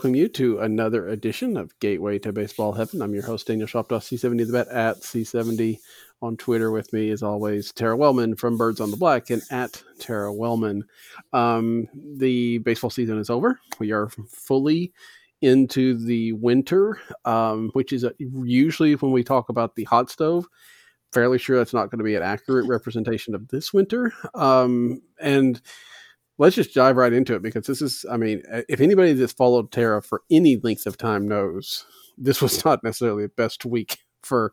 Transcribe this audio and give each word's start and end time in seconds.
Welcome 0.00 0.14
you 0.16 0.28
to 0.28 0.60
another 0.60 1.08
edition 1.08 1.58
of 1.58 1.78
Gateway 1.78 2.18
to 2.20 2.32
Baseball 2.32 2.72
Heaven. 2.72 3.02
I'm 3.02 3.12
your 3.12 3.22
host, 3.22 3.46
Daniel 3.46 3.68
Shoptaw, 3.68 3.98
C70 3.98 4.46
The 4.46 4.52
Bet 4.54 4.68
at 4.68 5.00
C70 5.00 5.78
on 6.22 6.38
Twitter 6.38 6.70
with 6.70 6.90
me, 6.94 7.10
as 7.10 7.22
always, 7.22 7.70
Tara 7.70 7.94
Wellman 7.94 8.34
from 8.34 8.56
Birds 8.56 8.80
on 8.80 8.90
the 8.90 8.96
Black 8.96 9.28
and 9.28 9.42
at 9.50 9.82
Tara 9.98 10.32
Wellman. 10.32 10.84
Um, 11.34 11.86
the 12.16 12.56
baseball 12.60 12.88
season 12.88 13.18
is 13.18 13.28
over. 13.28 13.60
We 13.78 13.92
are 13.92 14.08
fully 14.30 14.94
into 15.42 15.98
the 15.98 16.32
winter, 16.32 16.98
um, 17.26 17.68
which 17.74 17.92
is 17.92 18.02
a, 18.02 18.14
usually 18.18 18.94
when 18.94 19.12
we 19.12 19.22
talk 19.22 19.50
about 19.50 19.76
the 19.76 19.84
hot 19.84 20.08
stove. 20.08 20.46
Fairly 21.12 21.36
sure 21.36 21.58
that's 21.58 21.74
not 21.74 21.90
going 21.90 21.98
to 21.98 22.04
be 22.04 22.14
an 22.14 22.22
accurate 22.22 22.66
representation 22.66 23.34
of 23.34 23.48
this 23.48 23.74
winter. 23.74 24.14
Um, 24.34 25.02
and 25.20 25.60
let's 26.40 26.56
just 26.56 26.72
dive 26.74 26.96
right 26.96 27.12
into 27.12 27.34
it 27.34 27.42
because 27.42 27.66
this 27.66 27.82
is, 27.82 28.06
I 28.10 28.16
mean, 28.16 28.42
uh, 28.50 28.62
if 28.66 28.80
anybody 28.80 29.12
that's 29.12 29.34
followed 29.34 29.70
Tara 29.70 30.02
for 30.02 30.22
any 30.30 30.56
length 30.56 30.86
of 30.86 30.96
time 30.96 31.28
knows, 31.28 31.84
this 32.16 32.40
was 32.40 32.64
not 32.64 32.82
necessarily 32.82 33.24
the 33.24 33.28
best 33.28 33.64
week 33.64 33.98
for 34.22 34.52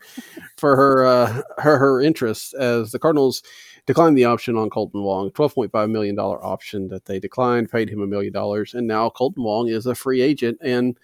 for 0.57 0.77
her 0.77 1.05
uh, 1.05 1.41
her 1.57 1.77
her 1.77 2.01
interests 2.01 2.53
as 2.53 2.91
the 2.91 2.99
Cardinals 2.99 3.43
declined 3.85 4.17
the 4.17 4.25
option 4.25 4.55
on 4.55 4.69
Kolten 4.69 5.03
Wong, 5.03 5.31
twelve 5.31 5.55
point 5.55 5.71
five 5.71 5.89
million 5.89 6.15
dollar 6.15 6.43
option 6.45 6.89
that 6.89 7.05
they 7.05 7.19
declined, 7.19 7.71
paid 7.71 7.89
him 7.89 8.01
a 8.01 8.07
million 8.07 8.31
dollars, 8.31 8.73
and 8.73 8.87
now 8.87 9.09
Kolten 9.09 9.43
Wong 9.43 9.67
is 9.67 9.85
a 9.85 9.95
free 9.95 10.21
agent. 10.21 10.57
And 10.61 10.97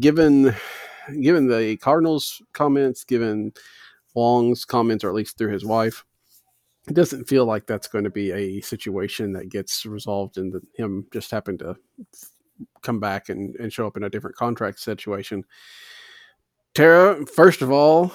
given 0.00 0.54
given 1.22 1.48
the 1.48 1.76
Cardinals' 1.78 2.42
comments, 2.52 3.04
given 3.04 3.52
Wong's 4.14 4.64
comments, 4.64 5.02
or 5.04 5.08
at 5.08 5.14
least 5.14 5.38
through 5.38 5.52
his 5.52 5.64
wife, 5.64 6.04
it 6.88 6.94
doesn't 6.94 7.28
feel 7.28 7.44
like 7.44 7.66
that's 7.66 7.88
going 7.88 8.04
to 8.04 8.10
be 8.10 8.30
a 8.30 8.60
situation 8.60 9.32
that 9.32 9.48
gets 9.48 9.84
resolved 9.84 10.36
the, 10.52 10.60
him 10.74 11.06
just 11.12 11.30
having 11.30 11.58
to 11.58 11.76
come 12.82 13.00
back 13.00 13.28
and, 13.28 13.56
and 13.56 13.72
show 13.72 13.86
up 13.86 13.96
in 13.96 14.04
a 14.04 14.10
different 14.10 14.36
contract 14.36 14.78
situation. 14.78 15.44
Tara, 16.74 17.26
first 17.26 17.62
of 17.62 17.70
all, 17.70 18.12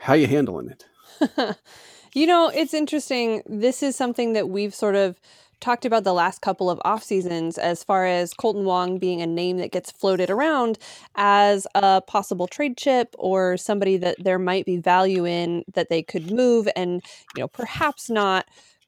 how 0.00 0.14
you 0.14 0.26
handling 0.26 0.68
it? 0.68 1.56
you 2.14 2.26
know, 2.26 2.50
it's 2.54 2.74
interesting. 2.74 3.42
This 3.46 3.82
is 3.82 3.96
something 3.96 4.34
that 4.34 4.48
we've 4.48 4.74
sort 4.74 4.96
of 4.96 5.18
talked 5.62 5.84
about 5.86 6.04
the 6.04 6.12
last 6.12 6.42
couple 6.42 6.68
of 6.68 6.80
off 6.84 7.02
seasons 7.02 7.56
as 7.56 7.82
far 7.82 8.04
as 8.04 8.34
Kolten 8.34 8.64
Wong 8.64 8.98
being 8.98 9.22
a 9.22 9.26
name 9.26 9.56
that 9.58 9.70
gets 9.70 9.90
floated 9.90 10.28
around 10.28 10.78
as 11.14 11.66
a 11.74 12.02
possible 12.02 12.46
trade 12.46 12.76
chip 12.76 13.14
or 13.18 13.56
somebody 13.56 13.96
that 13.96 14.16
there 14.18 14.38
might 14.38 14.66
be 14.66 14.76
value 14.76 15.24
in 15.24 15.64
that 15.72 15.88
they 15.88 16.02
could 16.02 16.30
move 16.30 16.68
and 16.76 17.02
you 17.36 17.42
know 17.42 17.48
perhaps 17.48 18.10
not 18.10 18.46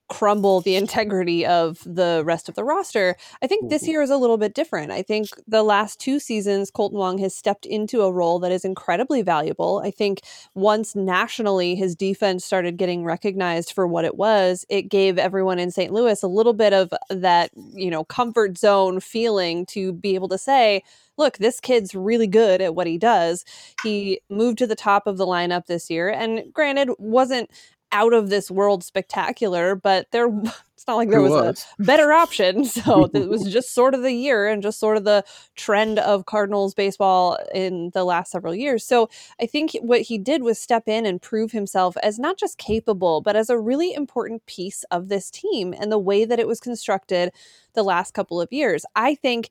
crumble 0.09 0.61
the 0.61 0.77
integrity 0.77 1.47
of 1.47 1.81
the 1.87 2.23
rest 2.25 2.49
of 2.49 2.55
the 2.55 2.65
roster. 2.65 3.17
I 3.43 3.47
think 3.47 3.71
this 3.71 3.83
mm-hmm. 3.83 3.91
year 3.93 4.03
is 4.03 4.11
a 4.11 4.17
little 4.17 4.37
bit 4.37 4.55
different. 4.55 4.93
I 4.93 5.03
think 5.03 5.29
the 5.49 5.63
last 5.63 5.99
two 5.99 6.19
seasons, 6.19 6.71
Kolten 6.71 6.93
Wong 6.93 7.19
has 7.19 7.35
stepped 7.35 7.65
into 7.65 8.03
a 8.03 8.13
role 8.13 8.39
that 8.41 8.53
is 8.53 8.65
incredibly 8.65 9.23
valuable. 9.23 9.81
I 9.85 9.91
think 9.91 10.21
once 10.55 10.95
nationally 10.95 11.75
his 11.75 11.97
defense 11.97 12.45
started 12.45 12.77
getting 12.77 13.05
recognized 13.05 13.73
for 13.73 13.87
what 13.87 14.05
it 14.05 14.17
was, 14.17 14.67
it 14.69 14.83
gave 14.83 15.19
everyone 15.19 15.59
in 15.59 15.71
St. 15.71 15.93
Louis 15.93 16.23
a 16.23 16.29
little 16.29 16.55
bit 16.55 16.73
of 16.73 16.93
that, 17.09 17.51
you 17.73 17.91
know, 17.91 18.05
comfort 18.05 18.59
zone 18.59 19.01
feeling 19.01 19.65
to 19.67 19.93
be 19.93 20.15
able 20.15 20.29
to 20.29 20.39
say, 20.39 20.83
look, 21.17 21.39
this 21.39 21.61
kid's 21.61 21.95
really 21.95 22.27
good 22.27 22.61
at 22.61 22.75
what 22.75 22.87
he 22.87 22.99
does. 22.99 23.45
He 23.83 24.21
moved 24.29 24.59
to 24.59 24.67
the 24.67 24.75
top 24.75 25.07
of 25.07 25.17
the 25.17 25.27
lineup 25.27 25.67
this 25.67 25.89
year 25.91 26.09
and 26.09 26.53
granted 26.53 26.91
wasn't 26.99 27.51
out 27.95 28.13
of 28.13 28.29
this 28.29 28.51
world 28.51 28.85
spectacular, 28.85 29.75
but 29.75 30.09
there 30.11 30.29
it's 30.75 30.87
not 30.89 30.97
like 30.97 31.09
there 31.09 31.23
was, 31.23 31.31
was, 31.31 31.67
a 31.79 31.83
better 31.83 32.13
option. 32.13 32.65
So 32.75 33.05
it 33.15 33.29
was 33.29 33.51
just 33.51 33.73
sort 33.73 33.95
of 33.95 34.03
the 34.03 34.13
year 34.13 34.49
and 34.49 34.63
just 34.63 34.81
sort 34.81 34.97
of 34.97 35.05
the 35.05 35.25
trend 35.55 36.01
of 36.01 36.27
Cardinals 36.27 36.75
baseball 36.75 37.39
in 37.55 37.91
the 37.95 38.05
last 38.05 38.33
several 38.33 38.55
years. 38.55 38.85
So 38.85 39.09
I 39.41 39.47
think 39.47 39.77
what 39.81 40.03
he 40.03 40.19
did 40.19 40.43
was 40.43 40.59
step 40.59 40.89
in 40.89 41.07
and 41.07 41.23
prove 41.23 41.53
himself 41.53 41.97
as 42.03 42.19
not 42.19 42.37
just 42.37 42.59
capable, 42.59 43.21
but 43.21 43.37
as 43.37 43.49
a 43.49 43.59
really 43.59 43.95
important 43.95 44.45
piece 44.47 44.85
of 44.91 45.09
this 45.09 45.31
team 45.31 45.73
and 45.79 45.91
the 45.93 45.99
way 45.99 46.25
that 46.25 46.41
it 46.41 46.49
was 46.49 46.61
constructed 46.61 47.31
the 47.75 47.85
last 47.85 48.13
couple 48.13 48.41
of 48.41 48.53
years. 48.53 48.85
I 48.97 49.15
think 49.15 49.51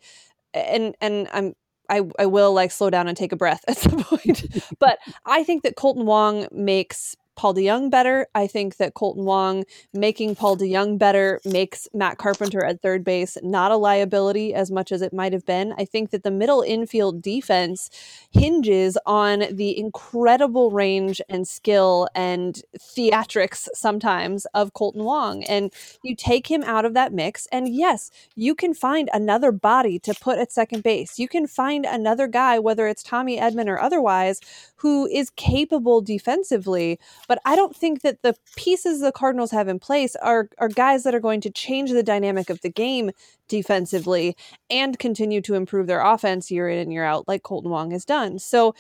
and 0.54 0.96
and 1.00 1.30
I'm 1.32 1.56
I, 1.90 2.02
I 2.20 2.26
will 2.26 2.54
like 2.54 2.72
slow 2.72 2.90
down 2.90 3.08
and 3.08 3.18
take 3.18 3.32
a 3.32 3.38
breath 3.38 3.64
at 3.68 3.78
some 3.78 4.04
point. 4.04 4.46
but 4.80 5.00
I 5.26 5.44
think 5.44 5.64
that 5.64 5.76
Kolten 5.76 6.06
Wong 6.06 6.48
makes 6.52 7.16
Paul 7.36 7.56
DeJong 7.56 7.90
better. 7.90 8.28
I 8.36 8.48
think 8.48 8.78
that 8.78 8.94
Kolten 8.94 9.24
Wong 9.24 9.66
making 9.94 10.36
Paul 10.36 10.58
DeJong 10.58 10.98
better 10.98 11.40
makes 11.46 11.88
Matt 11.94 12.18
Carpenter 12.18 12.64
at 12.64 12.82
third 12.82 13.04
base 13.04 13.38
not 13.44 13.72
a 13.72 13.78
liability 13.78 14.54
as 14.54 14.72
much 14.72 14.92
as 14.92 15.02
it 15.02 15.14
might 15.14 15.34
have 15.34 15.46
been. 15.46 15.74
I 15.78 15.86
think 15.86 16.12
that 16.12 16.24
the 16.24 16.32
middle 16.32 16.62
infield 16.62 17.22
defense 17.22 17.90
hinges 18.32 18.98
on 19.06 19.44
the 19.52 19.78
incredible 19.78 20.72
range 20.72 21.22
and 21.30 21.48
skill 21.48 22.08
and 22.16 22.62
theatrics 22.78 23.68
sometimes 23.74 24.46
of 24.54 24.74
Kolten 24.74 25.04
Wong. 25.04 25.44
And 25.44 25.74
you 26.04 26.16
take 26.16 26.48
him 26.48 26.64
out 26.64 26.86
of 26.86 26.94
that 26.94 27.14
mix, 27.14 27.48
and 27.52 27.68
yes, 27.68 28.12
you 28.36 28.56
can 28.56 28.74
find 28.74 29.10
another 29.14 29.52
body 29.52 30.00
to 30.00 30.14
put 30.20 30.40
at 30.40 30.52
second 30.52 30.84
base. 30.84 31.20
You 31.20 31.28
can 31.28 31.48
find 31.48 31.86
another 31.86 32.28
guy, 32.28 32.60
whether 32.60 32.88
it's 32.88 33.04
Tommy 33.04 33.40
Edman 33.40 33.68
or 33.68 33.80
otherwise, 33.80 34.40
who 34.78 35.08
is 35.08 35.30
capable 35.32 36.02
defensively 36.02 37.00
but 37.28 37.40
I 37.46 37.56
don't 37.56 37.76
think 37.76 38.02
that 38.02 38.22
the 38.22 38.36
pieces 38.56 39.02
the 39.02 39.12
Cardinals 39.12 39.52
have 39.52 39.68
in 39.68 39.80
place 39.80 40.16
are 40.18 40.50
are 40.58 40.70
guys 40.70 41.04
that 41.04 41.16
are 41.16 41.20
going 41.20 41.42
to 41.42 41.50
change 41.50 41.92
the 41.92 42.04
dynamic 42.04 42.50
of 42.50 42.62
the 42.62 42.70
game 42.70 43.12
defensively 43.48 44.36
and 44.70 45.00
continue 45.00 45.42
to 45.42 45.56
improve 45.56 45.88
their 45.88 46.02
offense 46.02 46.52
year 46.52 46.70
in 46.70 46.80
and 46.80 46.92
year 46.92 47.04
out, 47.04 47.28
like 47.28 47.44
Kolten 47.44 47.70
Wong 47.70 47.92
has 47.92 48.06
done. 48.06 48.40
So 48.40 48.76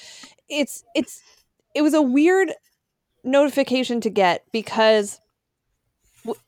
it's 0.49 0.83
it's 0.95 1.21
it 1.73 1.81
was 1.81 1.93
a 1.93 2.01
weird 2.01 2.51
notification 3.23 4.01
to 4.01 4.09
get 4.09 4.45
because 4.51 5.19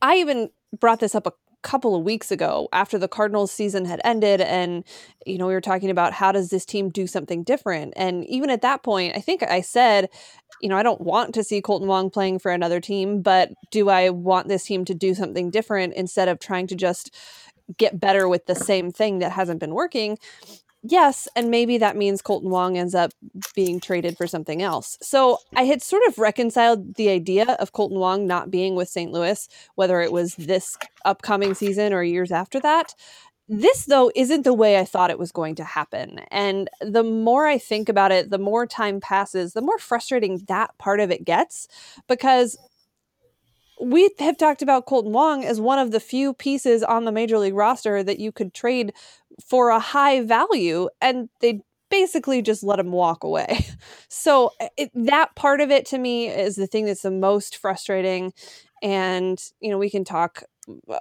I 0.02 0.18
even 0.18 0.50
brought 0.80 1.00
this 1.00 1.16
up 1.16 1.26
a 1.28 1.34
couple 1.66 1.96
of 1.96 2.04
weeks 2.04 2.30
ago 2.30 2.70
after 2.72 2.96
the 2.96 3.08
Cardinals 3.08 3.52
season 3.52 3.86
had 3.86 4.00
ended 4.04 4.40
and 4.40 4.84
you 5.26 5.40
know 5.40 5.48
we 5.48 5.54
were 5.54 5.60
talking 5.60 5.90
about 5.90 6.14
how 6.14 6.32
does 6.32 6.52
this 6.52 6.64
team 6.64 6.90
do 6.90 7.08
something 7.08 7.42
different 7.42 7.92
and 7.96 8.24
even 8.26 8.52
at 8.52 8.62
that 8.62 8.84
point 8.84 9.16
I 9.16 9.20
think 9.20 9.42
I 9.42 9.62
said 9.62 10.10
you 10.62 10.70
know 10.70 10.78
I 10.78 10.84
don't 10.84 11.02
want 11.02 11.34
to 11.36 11.44
see 11.44 11.62
Kolten 11.62 11.88
Wong 11.88 12.10
playing 12.10 12.40
for 12.40 12.52
another 12.52 12.80
team 12.80 13.22
but 13.22 13.52
do 13.72 13.90
I 13.90 14.10
want 14.10 14.48
this 14.48 14.66
team 14.66 14.86
to 14.86 14.94
do 14.94 15.14
something 15.14 15.50
different 15.50 15.94
instead 15.94 16.28
of 16.28 16.40
trying 16.40 16.68
to 16.68 16.76
just 16.76 17.14
get 17.78 18.00
better 18.00 18.28
with 18.28 18.46
the 18.46 18.56
same 18.56 18.92
thing 18.92 19.20
that 19.20 19.32
hasn't 19.32 19.60
been 19.60 19.74
working 19.74 20.18
yes, 20.88 21.28
and 21.36 21.50
maybe 21.50 21.78
that 21.78 21.96
means 21.96 22.22
Kolten 22.22 22.50
Wong 22.50 22.78
ends 22.78 22.96
up 22.96 23.12
being 23.56 23.80
traded 23.80 24.18
for 24.18 24.28
something 24.28 24.62
else. 24.62 24.98
So 25.02 25.40
I 25.56 25.64
had 25.64 25.82
sort 25.82 26.04
of 26.08 26.18
reconciled 26.18 26.96
the 26.96 27.10
idea 27.10 27.56
of 27.60 27.74
Kolten 27.74 27.98
Wong 27.98 28.28
not 28.28 28.52
being 28.52 28.76
with 28.76 28.90
St. 28.90 29.12
Louis, 29.12 29.48
whether 29.76 30.02
it 30.02 30.12
was 30.12 30.36
this 30.36 30.78
upcoming 31.04 31.54
season 31.54 31.94
or 31.94 32.04
years 32.04 32.32
after 32.32 32.60
that. 32.62 32.94
This, 33.48 33.86
though, 33.86 34.12
isn't 34.16 34.44
the 34.44 34.54
way 34.54 34.80
I 34.80 34.86
thought 34.86 35.12
it 35.12 35.20
was 35.20 35.32
going 35.32 35.56
to 35.56 35.64
happen. 35.64 36.20
And 36.32 36.68
the 36.82 37.04
more 37.04 37.46
I 37.46 37.60
think 37.60 37.90
about 37.90 38.12
it, 38.12 38.32
the 38.32 38.40
more 38.40 38.66
time 38.66 39.00
passes, 39.00 39.54
the 39.54 39.62
more 39.62 39.78
frustrating 39.78 40.44
that 40.48 40.76
part 40.80 41.00
of 41.00 41.12
it 41.12 41.24
gets 41.26 41.68
because 42.08 42.58
we 43.82 44.10
have 44.20 44.38
talked 44.38 44.62
about 44.62 44.86
Kolten 44.88 45.12
Wong 45.12 45.44
as 45.44 45.60
one 45.60 45.80
of 45.80 45.92
the 45.92 46.00
few 46.00 46.34
pieces 46.34 46.82
on 46.82 47.06
the 47.06 47.12
major 47.12 47.38
league 47.38 47.54
roster 47.54 48.04
that 48.04 48.20
you 48.20 48.32
could 48.32 48.54
trade 48.54 48.94
for 49.46 49.70
a 49.70 49.80
high 49.80 50.22
value, 50.22 50.88
and 51.02 51.30
they 51.42 51.60
basically 51.92 52.42
just 52.42 52.64
let 52.64 52.80
him 52.80 52.92
walk 52.92 53.24
away. 53.24 53.66
So 54.10 54.52
eh, 54.60 54.70
it, 54.78 54.92
that 54.96 55.36
part 55.36 55.62
of 55.62 55.70
it 55.72 55.86
to 55.88 55.98
me 55.98 56.28
is 56.30 56.56
the 56.56 56.68
thing 56.68 56.86
that's 56.86 57.02
the 57.04 57.12
most 57.12 57.58
frustrating. 57.58 58.34
And 58.82 59.38
you 59.60 59.70
know, 59.70 59.78
we 59.78 59.90
can 59.90 60.04
talk 60.06 60.44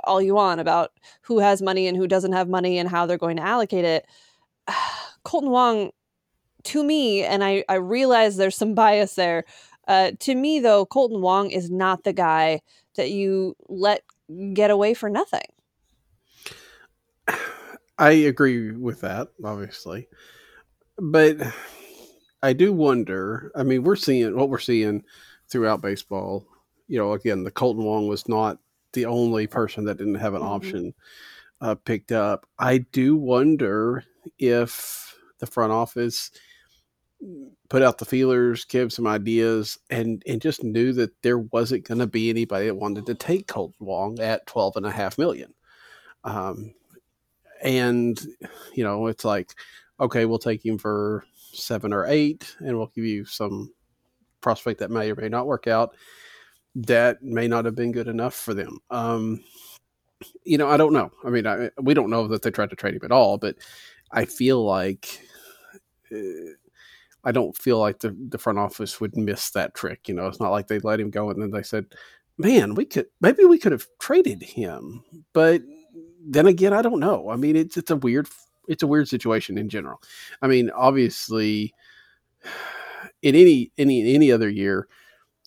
all 0.04 0.20
you 0.20 0.34
want 0.34 0.60
about 0.60 0.92
who 1.22 1.38
has 1.38 1.62
money 1.62 1.86
and 1.86 1.96
who 1.96 2.06
doesn't 2.06 2.32
have 2.32 2.48
money 2.48 2.78
and 2.78 2.88
how 2.88 3.06
they're 3.06 3.18
going 3.18 3.36
to 3.36 3.46
allocate 3.46 3.84
it. 3.84 4.06
Kolten 5.24 5.50
Wong, 5.50 5.90
to 6.64 6.84
me, 6.84 7.24
and 7.24 7.42
I, 7.42 7.64
I 7.68 7.74
realize 7.74 8.36
there's 8.36 8.56
some 8.56 8.74
bias 8.74 9.14
there, 9.14 9.44
uh, 9.86 10.12
to 10.20 10.34
me, 10.34 10.60
though, 10.60 10.86
Kolten 10.86 11.20
Wong 11.20 11.50
is 11.50 11.70
not 11.70 12.04
the 12.04 12.12
guy 12.12 12.60
that 12.96 13.10
you 13.10 13.56
let 13.68 14.02
get 14.52 14.70
away 14.70 14.94
for 14.94 15.10
nothing. 15.10 15.46
I 17.98 18.10
agree 18.10 18.72
with 18.72 19.02
that, 19.02 19.28
obviously. 19.44 20.08
But 20.98 21.38
I 22.42 22.52
do 22.52 22.72
wonder. 22.72 23.52
I 23.54 23.62
mean, 23.62 23.82
we're 23.82 23.96
seeing 23.96 24.36
what 24.36 24.48
we're 24.48 24.58
seeing 24.58 25.04
throughout 25.48 25.82
baseball. 25.82 26.46
You 26.88 26.98
know, 26.98 27.12
again, 27.12 27.44
the 27.44 27.50
Kolten 27.50 27.84
Wong 27.84 28.08
was 28.08 28.28
not 28.28 28.58
the 28.94 29.06
only 29.06 29.46
person 29.46 29.84
that 29.84 29.98
didn't 29.98 30.14
have 30.16 30.34
an 30.34 30.40
mm-hmm. 30.40 30.50
option 30.50 30.94
uh, 31.60 31.74
picked 31.74 32.12
up. 32.12 32.46
I 32.58 32.78
do 32.78 33.16
wonder 33.16 34.04
if 34.38 35.16
the 35.38 35.46
front 35.46 35.72
office 35.72 36.30
put 37.68 37.82
out 37.82 37.98
the 37.98 38.04
feelers, 38.04 38.64
give 38.64 38.92
some 38.92 39.06
ideas, 39.06 39.78
and 39.90 40.22
and 40.26 40.40
just 40.40 40.64
knew 40.64 40.92
that 40.94 41.10
there 41.22 41.38
wasn't 41.38 41.86
going 41.86 41.98
to 41.98 42.06
be 42.06 42.30
anybody 42.30 42.66
that 42.66 42.74
wanted 42.74 43.06
to 43.06 43.14
take 43.14 43.46
Kolten 43.46 43.80
Wong 43.80 44.18
at 44.20 44.46
twelve 44.46 44.76
and 44.76 44.86
a 44.86 44.90
half 44.90 45.18
million. 45.18 45.52
Um, 46.24 46.74
and 47.62 48.20
you 48.74 48.84
know 48.84 49.06
it's 49.06 49.24
like 49.24 49.54
okay 49.98 50.26
we'll 50.26 50.38
take 50.38 50.64
him 50.64 50.78
for 50.78 51.24
seven 51.52 51.92
or 51.92 52.06
eight 52.06 52.54
and 52.60 52.76
we'll 52.76 52.92
give 52.94 53.04
you 53.04 53.24
some 53.24 53.72
prospect 54.40 54.80
that 54.80 54.90
may 54.90 55.10
or 55.10 55.16
may 55.16 55.28
not 55.28 55.46
work 55.46 55.66
out 55.66 55.96
that 56.74 57.22
may 57.22 57.46
not 57.46 57.64
have 57.64 57.74
been 57.74 57.92
good 57.92 58.08
enough 58.08 58.34
for 58.34 58.54
them 58.54 58.78
um, 58.90 59.42
you 60.44 60.58
know 60.58 60.68
i 60.68 60.76
don't 60.76 60.92
know 60.92 61.10
i 61.24 61.30
mean 61.30 61.46
I, 61.46 61.70
we 61.80 61.94
don't 61.94 62.10
know 62.10 62.26
that 62.28 62.42
they 62.42 62.50
tried 62.50 62.70
to 62.70 62.76
trade 62.76 62.94
him 62.94 63.04
at 63.04 63.12
all 63.12 63.38
but 63.38 63.56
i 64.10 64.24
feel 64.24 64.64
like 64.64 65.20
uh, 66.12 66.52
I 67.24 67.32
don't 67.32 67.56
feel 67.56 67.78
like 67.78 68.00
the, 68.00 68.14
the 68.28 68.38
front 68.38 68.58
office 68.58 69.00
would 69.00 69.16
miss 69.16 69.50
that 69.50 69.74
trick. 69.74 70.08
You 70.08 70.14
know, 70.14 70.26
it's 70.26 70.40
not 70.40 70.50
like 70.50 70.68
they 70.68 70.78
let 70.80 71.00
him 71.00 71.10
go 71.10 71.30
and 71.30 71.40
then 71.40 71.50
they 71.50 71.62
said, 71.62 71.86
man, 72.38 72.74
we 72.74 72.84
could 72.84 73.06
maybe 73.20 73.44
we 73.44 73.58
could 73.58 73.72
have 73.72 73.86
traded 73.98 74.42
him. 74.42 75.02
But 75.32 75.62
then 76.24 76.46
again, 76.46 76.72
I 76.72 76.82
don't 76.82 77.00
know. 77.00 77.30
I 77.30 77.36
mean, 77.36 77.56
it's 77.56 77.76
it's 77.76 77.90
a 77.90 77.96
weird 77.96 78.28
it's 78.68 78.82
a 78.82 78.86
weird 78.86 79.08
situation 79.08 79.58
in 79.58 79.68
general. 79.68 80.00
I 80.42 80.48
mean, 80.48 80.70
obviously, 80.70 81.74
in 83.22 83.34
any 83.34 83.72
any 83.78 84.14
any 84.14 84.30
other 84.30 84.48
year, 84.48 84.88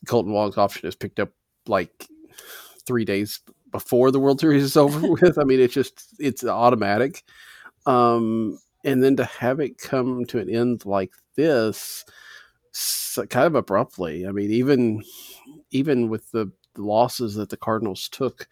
Kolten 0.05 0.31
Wong's 0.31 0.57
option 0.57 0.87
is 0.87 0.95
picked 0.95 1.19
up 1.19 1.29
like 1.67 2.07
three 2.85 3.05
days 3.05 3.39
before 3.71 4.11
the 4.11 4.19
World 4.19 4.39
Series 4.39 4.63
is 4.63 4.77
over 4.77 4.99
with. 5.21 5.37
I 5.37 5.43
mean, 5.43 5.59
it's 5.59 5.73
just 5.73 6.15
it's 6.19 6.43
automatic. 6.43 7.23
Um, 7.85 8.59
and 8.83 9.03
then 9.03 9.15
to 9.17 9.25
have 9.25 9.59
it 9.59 9.77
come 9.77 10.25
to 10.25 10.39
an 10.39 10.49
end 10.49 10.85
like 10.85 11.11
this, 11.35 12.05
kind 13.15 13.47
of 13.47 13.55
abruptly. 13.55 14.27
I 14.27 14.31
mean, 14.31 14.51
even 14.51 15.03
even 15.71 16.09
with 16.09 16.31
the 16.31 16.51
losses 16.77 17.35
that 17.35 17.49
the 17.49 17.57
Cardinals 17.57 18.07
took 18.09 18.47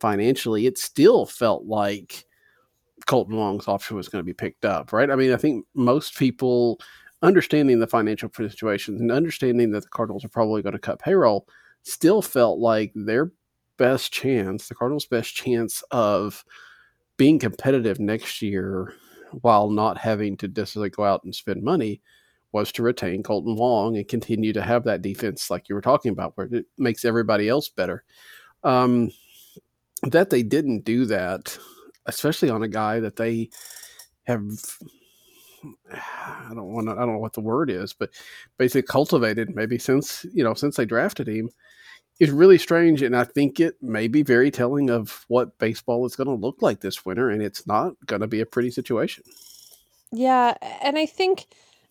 financially, 0.00 0.66
it 0.66 0.78
still 0.78 1.26
felt 1.26 1.64
like 1.64 2.24
Kolten 3.06 3.36
Wong's 3.36 3.68
option 3.68 3.96
was 3.96 4.08
going 4.08 4.20
to 4.20 4.26
be 4.26 4.34
picked 4.34 4.64
up, 4.64 4.92
right? 4.92 5.10
I 5.10 5.16
mean, 5.16 5.32
I 5.32 5.36
think 5.36 5.64
most 5.74 6.16
people 6.16 6.80
understanding 7.22 7.80
the 7.80 7.86
financial 7.86 8.30
situation 8.32 8.96
and 8.96 9.10
understanding 9.10 9.70
that 9.72 9.82
the 9.82 9.88
Cardinals 9.88 10.24
are 10.24 10.30
probably 10.30 10.62
going 10.62 10.74
to 10.74 10.78
cut 10.78 11.00
payroll 11.00 11.46
still 11.82 12.22
felt 12.22 12.58
like 12.58 12.92
their 12.94 13.32
best 13.76 14.12
chance, 14.12 14.68
the 14.68 14.74
Cardinals' 14.74 15.06
best 15.06 15.34
chance 15.34 15.82
of 15.90 16.44
being 17.16 17.38
competitive 17.38 17.98
next 17.98 18.42
year 18.42 18.94
while 19.42 19.70
not 19.70 19.98
having 19.98 20.36
to 20.36 20.48
necessarily 20.48 20.90
go 20.90 21.04
out 21.04 21.24
and 21.24 21.34
spend 21.34 21.62
money 21.62 22.00
was 22.52 22.72
to 22.72 22.82
retain 22.82 23.22
Kolten 23.22 23.56
Wong 23.56 23.96
and 23.96 24.08
continue 24.08 24.52
to 24.52 24.62
have 24.62 24.84
that 24.84 25.02
defense 25.02 25.50
like 25.50 25.68
you 25.68 25.74
were 25.74 25.80
talking 25.82 26.12
about, 26.12 26.36
where 26.36 26.48
it 26.50 26.66
makes 26.78 27.04
everybody 27.04 27.48
else 27.48 27.68
better. 27.68 28.04
Um, 28.64 29.10
that 30.02 30.30
they 30.30 30.42
didn't 30.42 30.84
do 30.84 31.04
that, 31.06 31.58
especially 32.06 32.48
on 32.50 32.62
a 32.62 32.68
guy 32.68 33.00
that 33.00 33.16
they 33.16 33.50
have. 34.24 34.42
I 35.92 36.50
don't 36.54 36.72
want 36.72 36.86
to. 36.88 36.92
I 36.92 36.96
don't 36.96 37.14
know 37.14 37.18
what 37.18 37.32
the 37.32 37.40
word 37.40 37.70
is, 37.70 37.92
but 37.92 38.10
basically 38.58 38.82
cultivated 38.82 39.54
maybe 39.54 39.78
since 39.78 40.24
you 40.32 40.44
know 40.44 40.54
since 40.54 40.76
they 40.76 40.84
drafted 40.84 41.28
him 41.28 41.50
is 42.20 42.30
really 42.30 42.58
strange, 42.58 43.02
and 43.02 43.16
I 43.16 43.24
think 43.24 43.60
it 43.60 43.76
may 43.80 44.08
be 44.08 44.22
very 44.22 44.50
telling 44.50 44.90
of 44.90 45.24
what 45.28 45.58
baseball 45.58 46.04
is 46.04 46.16
going 46.16 46.26
to 46.26 46.34
look 46.34 46.60
like 46.60 46.80
this 46.80 47.06
winter, 47.06 47.30
and 47.30 47.42
it's 47.42 47.66
not 47.66 47.94
going 48.06 48.20
to 48.20 48.26
be 48.26 48.40
a 48.40 48.46
pretty 48.46 48.70
situation. 48.70 49.24
Yeah, 50.10 50.54
and 50.82 50.98
I 50.98 51.06
think 51.06 51.46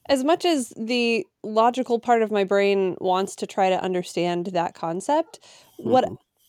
as 0.09 0.23
much 0.23 0.45
as 0.45 0.73
the 0.77 1.25
logical 1.43 1.99
part 1.99 2.21
of 2.21 2.31
my 2.31 2.43
brain 2.43 2.95
wants 2.99 3.35
to 3.37 3.47
try 3.47 3.69
to 3.69 3.81
understand 3.81 4.47
that 4.47 4.73
concept, 4.73 5.39
mm-hmm. 5.79 5.89
what 5.89 6.05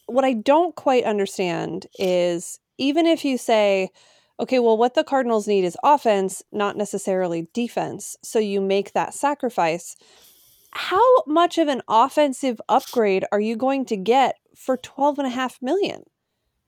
what 0.06 0.24
I 0.24 0.32
don't 0.32 0.74
quite 0.74 1.04
understand 1.04 1.86
is 1.98 2.58
even 2.78 3.06
if 3.06 3.24
you 3.24 3.36
say, 3.36 3.90
okay, 4.40 4.58
well, 4.58 4.76
what 4.76 4.94
the 4.94 5.04
Cardinals 5.04 5.48
need 5.48 5.64
is 5.64 5.76
offense, 5.82 6.42
not 6.52 6.76
necessarily 6.76 7.48
defense. 7.52 8.16
So 8.22 8.38
you 8.38 8.60
make 8.60 8.92
that 8.92 9.14
sacrifice. 9.14 9.96
How 10.72 11.22
much 11.26 11.58
of 11.58 11.68
an 11.68 11.82
offensive 11.88 12.60
upgrade 12.68 13.24
are 13.32 13.40
you 13.40 13.56
going 13.56 13.84
to 13.86 13.96
get 13.96 14.36
for 14.54 14.76
12 14.76 15.18
and 15.18 15.26
a 15.26 15.30
half 15.30 15.60
million? 15.62 16.04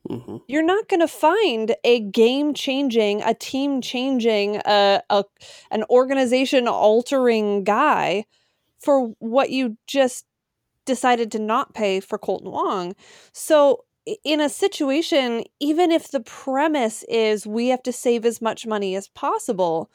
Mm-hmm. 0.09 0.39
You're 0.49 0.63
not 0.63 0.89
going 0.89 1.01
to 1.01 1.09
find 1.09 1.77
a 1.85 2.01
game 2.01 2.55
changing, 2.55 3.23
a 3.23 3.35
team 3.35 3.83
changing, 3.83 4.57
uh, 4.59 5.01
a 5.11 5.25
an 5.71 5.85
organization 5.91 6.67
altering 6.67 7.65
guy 7.65 8.25
for 8.79 9.09
what 9.19 9.51
you 9.51 9.77
just 9.87 10.25
decided 10.87 11.31
to 11.33 11.39
not 11.39 11.75
pay 11.75 12.01
for 12.01 12.19
Kolten 12.19 12.51
Wong. 12.51 12.95
So 13.33 13.85
in 14.25 14.41
a 14.41 14.49
situation, 14.49 15.45
even 15.59 15.91
if 15.91 16.11
the 16.11 16.21
premise 16.21 17.05
is 17.09 17.47
we 17.47 17.69
have 17.69 17.83
to 17.85 17.93
save 17.93 18.25
as 18.25 18.41
much 18.41 18.67
money 18.67 18.95
as 18.95 19.09
possible, 19.09 19.91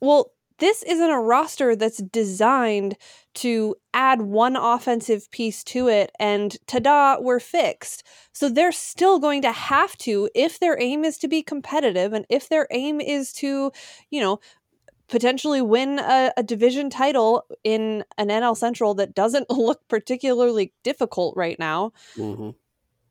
well, 0.00 0.32
this 0.58 0.82
isn't 0.82 1.10
a 1.10 1.20
roster 1.20 1.76
that's 1.76 1.98
designed 1.98 2.96
to 3.34 3.76
add 3.94 4.22
one 4.22 4.56
offensive 4.56 5.30
piece 5.30 5.62
to 5.62 5.88
it 5.88 6.10
and 6.18 6.56
ta-da 6.66 7.18
we're 7.20 7.38
fixed. 7.38 8.02
So 8.32 8.48
they're 8.48 8.72
still 8.72 9.18
going 9.20 9.42
to 9.42 9.52
have 9.52 9.96
to 9.98 10.28
if 10.34 10.58
their 10.58 10.80
aim 10.80 11.04
is 11.04 11.18
to 11.18 11.28
be 11.28 11.42
competitive 11.42 12.12
and 12.12 12.26
if 12.28 12.48
their 12.48 12.66
aim 12.70 13.00
is 13.00 13.32
to 13.34 13.70
you 14.10 14.20
know 14.20 14.40
potentially 15.08 15.62
win 15.62 15.98
a, 15.98 16.32
a 16.36 16.42
division 16.42 16.90
title 16.90 17.44
in 17.64 18.04
an 18.18 18.28
nl 18.28 18.56
central 18.56 18.92
that 18.94 19.14
doesn't 19.14 19.48
look 19.50 19.80
particularly 19.88 20.72
difficult 20.82 21.34
right 21.36 21.58
now 21.58 21.92
mm-hmm 22.16 22.50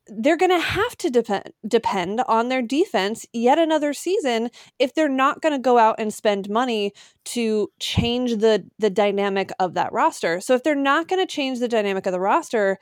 they're 0.09 0.37
going 0.37 0.51
to 0.51 0.59
have 0.59 0.95
to 0.97 1.09
depend 1.09 1.51
depend 1.67 2.21
on 2.27 2.49
their 2.49 2.61
defense 2.61 3.25
yet 3.33 3.59
another 3.59 3.93
season 3.93 4.49
if 4.79 4.93
they're 4.93 5.09
not 5.09 5.41
going 5.41 5.53
to 5.53 5.59
go 5.59 5.77
out 5.77 5.95
and 5.99 6.13
spend 6.13 6.49
money 6.49 6.93
to 7.25 7.69
change 7.79 8.37
the 8.37 8.65
the 8.79 8.89
dynamic 8.89 9.51
of 9.59 9.73
that 9.73 9.91
roster. 9.91 10.39
So 10.41 10.55
if 10.55 10.63
they're 10.63 10.75
not 10.75 11.07
going 11.07 11.25
to 11.25 11.31
change 11.31 11.59
the 11.59 11.67
dynamic 11.67 12.05
of 12.05 12.13
the 12.13 12.19
roster, 12.19 12.79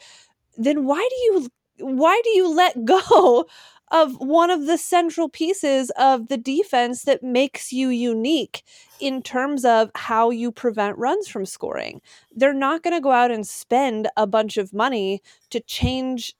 then 0.58 0.86
why 0.86 1.08
do 1.10 1.16
you 1.16 1.50
why 1.80 2.20
do 2.24 2.30
you 2.32 2.54
let 2.54 2.86
go 2.86 3.46
of 3.92 4.16
one 4.16 4.50
of 4.50 4.66
the 4.66 4.78
central 4.78 5.30
pieces 5.30 5.92
of 5.98 6.28
the 6.28 6.38
defense 6.38 7.04
that 7.04 7.22
makes 7.22 7.72
you 7.72 7.90
unique 7.90 8.64
in 9.00 9.22
terms 9.22 9.64
of 9.64 9.92
how 9.94 10.32
you 10.32 10.52
prevent 10.52 10.98
runs 10.98 11.28
from 11.28 11.46
scoring. 11.46 12.02
They're 12.36 12.54
not 12.54 12.82
going 12.82 12.96
to 12.96 13.02
go 13.02 13.12
out 13.12 13.30
and 13.30 13.46
spend 13.46 14.08
a 14.18 14.26
bunch 14.26 14.58
of 14.58 14.74
money 14.74 15.22
to 15.52 15.60
change 15.60 16.34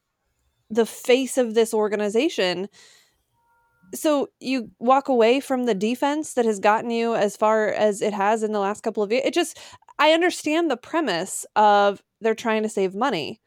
the 0.76 0.86
face 0.86 1.38
of 1.38 1.54
this 1.54 1.74
organization. 1.74 2.68
So 3.94 4.30
you 4.40 4.72
walk 4.80 5.08
away 5.08 5.40
from 5.40 5.66
the 5.66 5.76
defense 5.76 6.34
that 6.34 6.46
has 6.46 6.60
gotten 6.60 6.90
you 6.90 7.16
as 7.16 7.38
far 7.38 7.70
as 7.70 8.02
it 8.02 8.14
has 8.14 8.44
in 8.44 8.52
the 8.52 8.60
last 8.60 8.82
couple 8.82 9.04
of 9.04 9.12
years. 9.12 9.24
It 9.26 9.34
just, 9.34 9.58
I 10.00 10.12
understand 10.12 10.70
the 10.70 10.78
premise 10.78 11.46
of 11.56 12.02
they're 12.22 12.36
trying 12.36 12.64
to 12.64 12.70
save 12.70 12.94
money. 12.96 13.42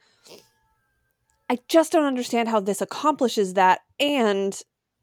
I 1.51 1.59
just 1.69 1.93
don't 1.93 2.05
understand 2.05 2.49
how 2.49 2.61
this 2.61 2.81
accomplishes 2.81 3.55
that 3.55 3.81
and 3.99 4.59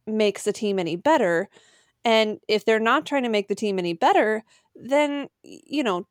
makes 0.07 0.43
the 0.43 0.53
team 0.53 0.79
any 0.79 0.95
better. 0.95 1.49
And 2.03 2.39
if 2.47 2.65
they're 2.65 2.79
not 2.79 3.05
trying 3.05 3.23
to 3.23 3.29
make 3.29 3.47
the 3.47 3.55
team 3.55 3.79
any 3.79 3.93
better, 3.93 4.43
then, 4.75 5.27
you 5.43 5.83
know, 5.83 6.07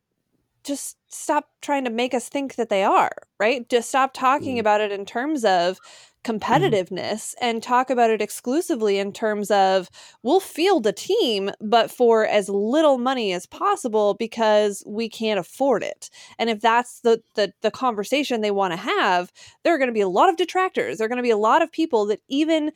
just 0.64 0.96
stop 1.08 1.46
trying 1.62 1.84
to 1.84 1.90
make 1.90 2.14
us 2.14 2.28
think 2.28 2.56
that 2.56 2.68
they 2.68 2.82
are, 2.82 3.12
right? 3.38 3.68
Just 3.68 3.88
stop 3.88 4.12
talking 4.12 4.56
mm. 4.56 4.60
about 4.60 4.80
it 4.80 4.90
in 4.90 5.04
terms 5.04 5.44
of 5.44 5.78
mm-hmm. 5.78 6.36
competitiveness 6.36 7.34
and 7.40 7.62
talk 7.62 7.90
about 7.90 8.10
it 8.10 8.22
exclusively 8.22 8.98
in 8.98 9.12
terms 9.12 9.50
of 9.50 9.90
we'll 10.22 10.40
field 10.40 10.86
a 10.86 10.92
team, 10.92 11.50
but 11.60 11.90
for 11.90 12.26
as 12.26 12.48
little 12.48 12.98
money 12.98 13.32
as 13.32 13.46
possible 13.46 14.14
because 14.14 14.82
we 14.86 15.08
can't 15.08 15.38
afford 15.38 15.82
it. 15.82 16.10
And 16.38 16.50
if 16.50 16.60
that's 16.60 17.00
the 17.00 17.22
the, 17.34 17.52
the 17.62 17.70
conversation 17.70 18.40
they 18.40 18.50
want 18.50 18.72
to 18.72 18.78
have, 18.78 19.30
there 19.62 19.74
are 19.74 19.78
going 19.78 19.88
to 19.88 19.94
be 19.94 20.00
a 20.00 20.08
lot 20.08 20.28
of 20.28 20.36
detractors. 20.36 20.98
There 20.98 21.04
are 21.04 21.08
going 21.08 21.18
to 21.18 21.22
be 21.22 21.30
a 21.30 21.36
lot 21.36 21.62
of 21.62 21.70
people 21.70 22.06
that 22.06 22.20
even 22.28 22.72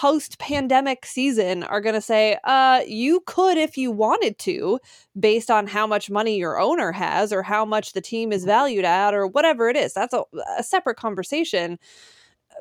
post 0.00 0.38
pandemic 0.38 1.04
season 1.04 1.62
are 1.62 1.82
going 1.82 1.94
to 1.94 2.00
say, 2.00 2.38
uh, 2.44 2.80
you 2.86 3.20
could 3.26 3.58
if 3.58 3.76
you 3.76 3.90
wanted 3.90 4.38
to, 4.38 4.80
based 5.18 5.50
on 5.50 5.66
how 5.66 5.86
much 5.86 6.08
money 6.08 6.38
your 6.38 6.58
owner 6.58 6.90
has 6.90 7.34
or 7.34 7.42
how 7.42 7.66
much 7.66 7.92
the 7.92 8.00
team 8.00 8.32
is 8.32 8.46
valued 8.46 8.86
at 8.86 9.12
or 9.12 9.26
whatever 9.26 9.68
it 9.68 9.76
is. 9.76 9.92
That's 9.92 10.14
a, 10.14 10.22
a 10.56 10.62
separate 10.62 10.96
conversation. 10.96 11.78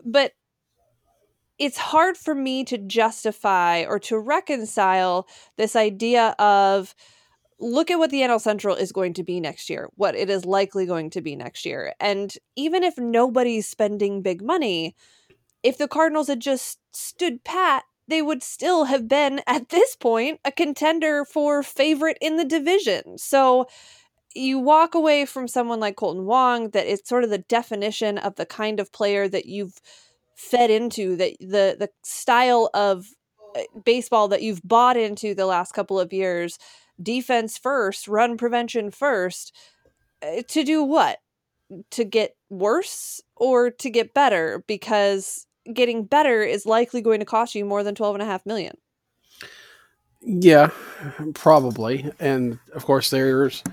But 0.03 0.34
it's 1.58 1.77
hard 1.77 2.17
for 2.17 2.36
me 2.36 2.65
to 2.65 2.77
justify 2.77 3.86
or 3.86 4.00
to 4.00 4.19
reconcile 4.19 5.25
this 5.55 5.77
idea 5.77 6.36
of 6.39 6.93
look 7.58 7.89
at 7.89 8.00
what 8.00 8.10
the 8.10 8.19
NL 8.19 8.41
Central 8.41 8.75
is 8.75 8.91
going 8.91 9.13
to 9.13 9.24
be 9.24 9.39
next 9.39 9.69
year, 9.69 9.88
what 9.96 10.13
it 10.13 10.29
is 10.29 10.43
likely 10.43 10.86
going 10.86 11.10
to 11.12 11.22
be 11.22 11.38
next 11.38 11.65
year. 11.65 11.93
And 12.01 12.34
even 12.58 12.84
if 12.84 12.98
nobody's 12.98 13.65
spending 13.65 14.22
big 14.22 14.41
money, 14.41 14.93
if 15.63 15.78
the 15.78 15.88
Cardinals 15.88 16.28
had 16.28 16.39
just 16.39 16.80
stood 16.94 17.44
pat, 17.44 17.84
they 18.08 18.22
would 18.22 18.44
still 18.44 18.86
have 18.86 19.08
been, 19.08 19.42
at 19.48 19.70
this 19.70 19.96
point, 19.96 20.39
a 20.46 20.51
contender 20.51 21.25
for 21.25 21.63
favorite 21.63 22.18
in 22.22 22.38
the 22.38 22.46
division. 22.46 23.18
So 23.18 23.68
you 24.36 24.60
walk 24.60 24.94
away 24.96 25.25
from 25.25 25.48
someone 25.48 25.80
like 25.80 25.96
Kolten 25.96 26.24
Wong, 26.24 26.70
that 26.72 26.88
it's 26.88 27.08
sort 27.10 27.24
of 27.24 27.30
the 27.30 27.39
definition 27.39 28.18
of 28.18 28.36
the 28.36 28.46
kind 28.46 28.80
of 28.80 28.92
player 28.92 29.28
that 29.28 29.46
you've 29.46 29.80
fed 30.36 30.70
into, 30.70 31.16
that 31.18 31.34
the 31.39 31.75
the 31.80 31.89
style 32.04 32.70
of 32.74 33.08
uh, 33.56 33.62
baseball 33.84 34.28
that 34.30 34.42
you've 34.44 34.62
bought 34.63 34.98
into 34.98 35.34
the 35.34 35.46
last 35.48 35.74
couple 35.74 36.00
of 36.00 36.13
years, 36.13 36.60
defense 37.01 37.58
first, 37.58 38.08
run 38.08 38.38
prevention 38.38 38.92
first, 38.92 39.56
uh, 40.24 40.42
to 40.48 40.63
do 40.63 40.84
what? 40.84 41.20
To 41.92 42.04
get 42.04 42.36
worse 42.50 43.22
or 43.36 43.72
to 43.72 43.89
get 43.89 44.13
better? 44.13 44.63
Because 44.68 45.46
getting 45.73 46.03
better 46.03 46.41
is 46.43 46.65
likely 46.65 47.01
going 47.01 47.19
to 47.19 47.25
cost 47.25 47.55
you 47.55 47.65
more 47.65 47.83
than 47.83 47.95
12 47.95 48.15
and 48.15 48.23
a 48.23 48.25
half 48.25 48.45
million. 48.45 48.75
Yeah, 50.21 50.69
probably. 51.33 52.11
And 52.19 52.59
of 52.73 52.85
course, 52.85 53.09
there's 53.09 53.63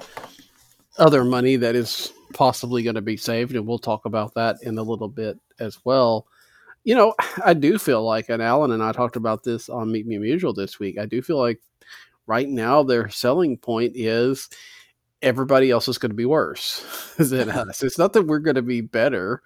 other 0.99 1.25
money 1.25 1.57
that 1.57 1.75
is 1.75 2.13
possibly 2.35 2.83
going 2.83 2.95
to 2.95 3.03
be 3.03 3.17
saved, 3.17 3.55
and 3.55 3.67
we'll 3.67 3.79
talk 3.79 4.05
about 4.05 4.35
that 4.35 4.57
in 4.63 4.79
a 4.79 4.83
little 4.83 5.09
bit 5.09 5.39
as 5.59 5.79
well. 5.85 6.27
You 6.85 6.95
know, 6.95 7.15
I 7.45 7.55
do 7.55 7.79
feel 7.79 8.05
like, 8.05 8.29
and 8.29 8.41
Alan 8.41 8.71
and 8.71 8.83
I 8.83 8.93
talked 8.93 9.17
about 9.17 9.43
this 9.43 9.69
on 9.69 9.91
Meet 9.91 10.07
Me 10.07 10.19
Musial 10.19 10.55
this 10.55 10.79
week. 10.79 10.99
I 10.99 11.07
do 11.07 11.21
feel 11.21 11.39
like 11.39 11.61
right 12.27 12.49
now 12.49 12.83
their 12.83 13.09
selling 13.09 13.57
point 13.57 13.93
is 13.97 14.49
everybody 15.23 15.71
else 15.71 15.89
is 15.89 15.99
going 15.99 16.11
to 16.11 16.17
be 16.17 16.27
worse 16.27 17.15
than 17.19 17.51
us. 17.51 17.83
It's 17.83 17.99
not 17.99 18.13
that 18.13 18.27
we're 18.27 18.39
going 18.39 18.57
to 18.57 18.63
be 18.63 18.83
better. 18.83 19.43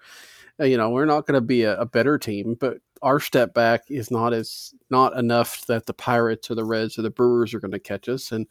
Uh, 0.61 0.65
you 0.65 0.77
know, 0.77 0.91
we're 0.91 1.05
not 1.05 1.25
going 1.25 1.35
to 1.35 1.41
be 1.41 1.63
a, 1.63 1.79
a 1.79 1.85
better 1.85 2.19
team, 2.19 2.55
but 2.59 2.77
our 3.01 3.19
step 3.19 3.53
back 3.53 3.83
is 3.89 4.11
not 4.11 4.31
as 4.31 4.73
not 4.91 5.17
enough 5.17 5.65
that 5.65 5.87
the 5.87 5.93
Pirates 5.93 6.51
or 6.51 6.55
the 6.55 6.63
Reds 6.63 6.99
or 6.99 7.01
the 7.01 7.09
Brewers 7.09 7.53
are 7.53 7.59
going 7.59 7.71
to 7.71 7.79
catch 7.79 8.07
us, 8.07 8.31
and 8.31 8.45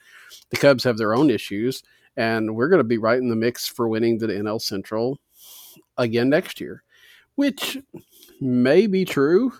the 0.50 0.56
Cubs 0.56 0.82
have 0.84 0.98
their 0.98 1.14
own 1.14 1.30
issues, 1.30 1.82
and 2.16 2.56
we're 2.56 2.68
going 2.68 2.78
to 2.78 2.84
be 2.84 2.98
right 2.98 3.18
in 3.18 3.28
the 3.28 3.36
mix 3.36 3.68
for 3.68 3.88
winning 3.88 4.18
the 4.18 4.26
NL 4.26 4.60
Central 4.60 5.20
again 5.96 6.28
next 6.28 6.60
year, 6.60 6.82
which 7.36 7.78
may 8.40 8.88
be 8.88 9.04
true, 9.04 9.52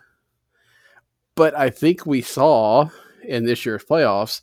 but 1.37 1.55
I 1.57 1.71
think 1.71 2.05
we 2.05 2.21
saw 2.21 2.89
in 3.23 3.45
this 3.45 3.65
year's 3.65 3.85
playoffs 3.85 4.41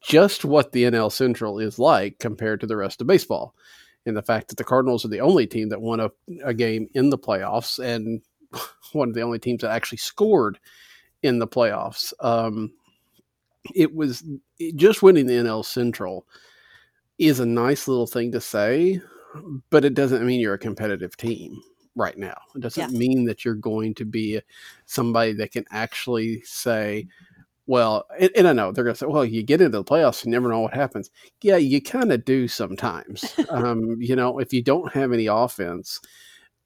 just 0.00 0.44
what 0.44 0.70
the 0.70 0.84
NL 0.84 1.10
Central 1.10 1.58
is 1.58 1.78
like 1.78 2.20
compared 2.20 2.60
to 2.60 2.68
the 2.68 2.76
rest 2.76 3.00
of 3.00 3.08
baseball. 3.08 3.54
And 4.08 4.16
the 4.16 4.22
fact 4.22 4.48
that 4.48 4.56
the 4.56 4.64
Cardinals 4.64 5.04
are 5.04 5.08
the 5.08 5.20
only 5.20 5.46
team 5.46 5.68
that 5.68 5.80
won 5.80 6.00
a, 6.00 6.10
a 6.44 6.54
game 6.54 6.88
in 6.94 7.10
the 7.10 7.18
playoffs 7.18 7.78
and 7.78 8.22
one 8.92 9.08
of 9.08 9.14
the 9.14 9.22
only 9.22 9.38
teams 9.38 9.62
that 9.62 9.70
actually 9.70 9.98
scored 9.98 10.58
in 11.22 11.38
the 11.38 11.46
playoffs. 11.46 12.12
Um, 12.20 12.72
it 13.74 13.94
was 13.94 14.24
it, 14.58 14.76
just 14.76 15.02
winning 15.02 15.26
the 15.26 15.34
NL 15.34 15.64
Central 15.64 16.26
is 17.18 17.40
a 17.40 17.46
nice 17.46 17.88
little 17.88 18.06
thing 18.06 18.32
to 18.32 18.40
say, 18.40 19.00
but 19.70 19.84
it 19.84 19.94
doesn't 19.94 20.24
mean 20.24 20.40
you're 20.40 20.54
a 20.54 20.58
competitive 20.58 21.16
team 21.16 21.60
right 21.96 22.16
now. 22.16 22.36
It 22.54 22.60
doesn't 22.60 22.92
yeah. 22.92 22.98
mean 22.98 23.24
that 23.24 23.44
you're 23.44 23.54
going 23.54 23.94
to 23.94 24.04
be 24.04 24.40
somebody 24.86 25.32
that 25.34 25.52
can 25.52 25.64
actually 25.70 26.40
say, 26.42 27.08
well, 27.68 28.06
and, 28.18 28.30
and 28.34 28.48
I 28.48 28.54
know 28.54 28.72
they're 28.72 28.82
going 28.82 28.94
to 28.94 28.98
say, 28.98 29.06
well, 29.06 29.26
you 29.26 29.42
get 29.42 29.60
into 29.60 29.76
the 29.76 29.84
playoffs, 29.84 30.24
you 30.24 30.30
never 30.30 30.48
know 30.48 30.60
what 30.60 30.72
happens. 30.72 31.10
Yeah, 31.42 31.58
you 31.58 31.82
kind 31.82 32.10
of 32.10 32.24
do 32.24 32.48
sometimes. 32.48 33.38
um, 33.50 33.98
you 34.00 34.16
know, 34.16 34.38
if 34.38 34.54
you 34.54 34.62
don't 34.62 34.90
have 34.94 35.12
any 35.12 35.26
offense, 35.26 36.00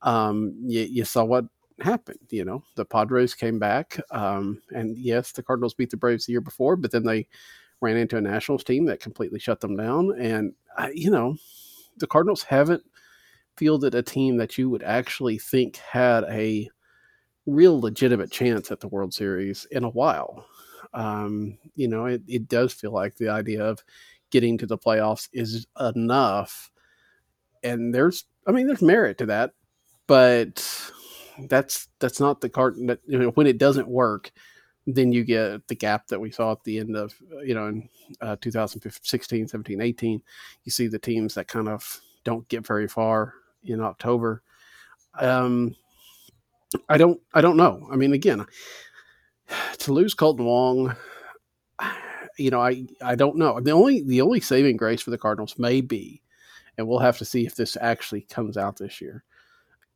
um, 0.03 0.55
you, 0.65 0.83
you 0.83 1.05
saw 1.05 1.25
what 1.25 1.45
happened. 1.81 2.21
You 2.31 2.45
know, 2.45 2.63
the 2.77 2.85
Padres 2.85 3.35
came 3.35 3.59
back, 3.59 4.01
um, 4.13 4.63
and 4.71 4.97
yes, 4.97 5.33
the 5.33 5.43
Cardinals 5.43 5.75
beat 5.75 5.91
the 5.91 5.97
Braves 5.97 6.27
the 6.27 6.33
year 6.33 6.41
before, 6.41 6.77
but 6.77 6.93
then 6.93 7.03
they 7.03 7.27
ran 7.81 7.97
into 7.97 8.17
a 8.17 8.21
Nationals 8.21 8.63
team 8.63 8.85
that 8.85 9.01
completely 9.01 9.41
shut 9.41 9.61
them 9.61 9.77
down. 9.77 10.13
And 10.21 10.53
I, 10.79 10.93
you 10.95 11.11
know, 11.11 11.35
the 11.97 12.07
Cardinals 12.07 12.45
haven't 12.45 12.85
fielded 13.57 13.97
a 13.97 14.05
team 14.05 14.37
that 14.37 14.57
you 14.57 14.71
would 14.71 14.85
actually 14.85 15.39
think 15.39 15.79
had 15.79 16.23
a 16.29 16.71
real 17.45 17.81
legitimate 17.81 18.31
chance 18.31 18.71
at 18.71 18.79
the 18.79 18.87
World 18.87 19.13
Series 19.13 19.67
in 19.73 19.83
a 19.83 19.91
while. 19.91 20.47
Um, 20.95 21.59
you 21.75 21.89
know, 21.89 22.07
it, 22.07 22.23
it 22.27 22.49
does 22.49 22.73
feel 22.73 22.93
like 22.93 23.17
the 23.17 23.29
idea 23.29 23.65
of 23.65 23.83
getting 24.31 24.59
to 24.59 24.67
the 24.67 24.79
playoffs 24.79 25.29
is 25.33 25.67
enough. 25.81 26.71
And 27.63 27.95
there's, 27.95 28.25
I 28.47 28.53
mean, 28.53 28.67
there's 28.67 28.83
merit 28.83 29.19
to 29.19 29.27
that, 29.27 29.53
but 30.07 30.91
that's 31.49 31.89
that's 31.99 32.21
not 32.21 32.41
the 32.41 32.49
card 32.49 32.77
that 32.87 33.01
you 33.07 33.19
know, 33.19 33.31
when 33.31 33.47
it 33.47 33.59
doesn't 33.59 33.89
work 33.89 34.33
then 34.87 35.13
you 35.13 35.25
get 35.25 35.67
the 35.69 35.75
gap 35.75 36.09
that 36.09 36.21
we 36.21 36.31
saw 36.31 36.53
at 36.53 36.65
the 36.65 36.79
end 36.79 36.97
of 36.97 37.15
you 37.45 37.55
know 37.55 37.69
in 37.69 37.89
uh, 38.21 38.37
2016 38.41 39.49
17 39.49 39.81
18 39.81 40.23
you 40.65 40.73
see 40.73 40.89
the 40.89 40.99
teams 40.99 41.35
that 41.35 41.49
kind 41.49 41.69
of 41.69 42.01
don't 42.25 42.49
get 42.49 42.67
very 42.67 42.89
far 42.89 43.35
in 43.65 43.81
october. 43.81 44.43
Um 45.19 45.75
i 46.89 46.97
don't 46.97 47.21
i 47.35 47.41
don't 47.41 47.57
know. 47.57 47.89
I 47.91 47.97
mean 47.97 48.13
again 48.13 48.45
to 49.79 49.93
lose 49.93 50.15
kolten 50.15 50.45
wong 50.45 50.95
you 52.39 52.51
know 52.51 52.61
i 52.61 52.85
i 53.03 53.15
don't 53.15 53.37
know 53.37 53.61
the 53.61 53.71
only 53.71 54.03
the 54.03 54.21
only 54.21 54.41
saving 54.41 54.77
grace 54.77 55.03
for 55.03 55.11
the 55.11 55.19
cardinals 55.19 55.59
may 55.59 55.81
be 55.81 56.23
and 56.79 56.87
we'll 56.87 56.99
have 56.99 57.19
to 57.19 57.25
see 57.25 57.47
if 57.47 57.55
this 57.55 57.77
actually 57.81 58.23
comes 58.23 58.57
out 58.57 58.77
this 58.77 59.01
year 59.01 59.25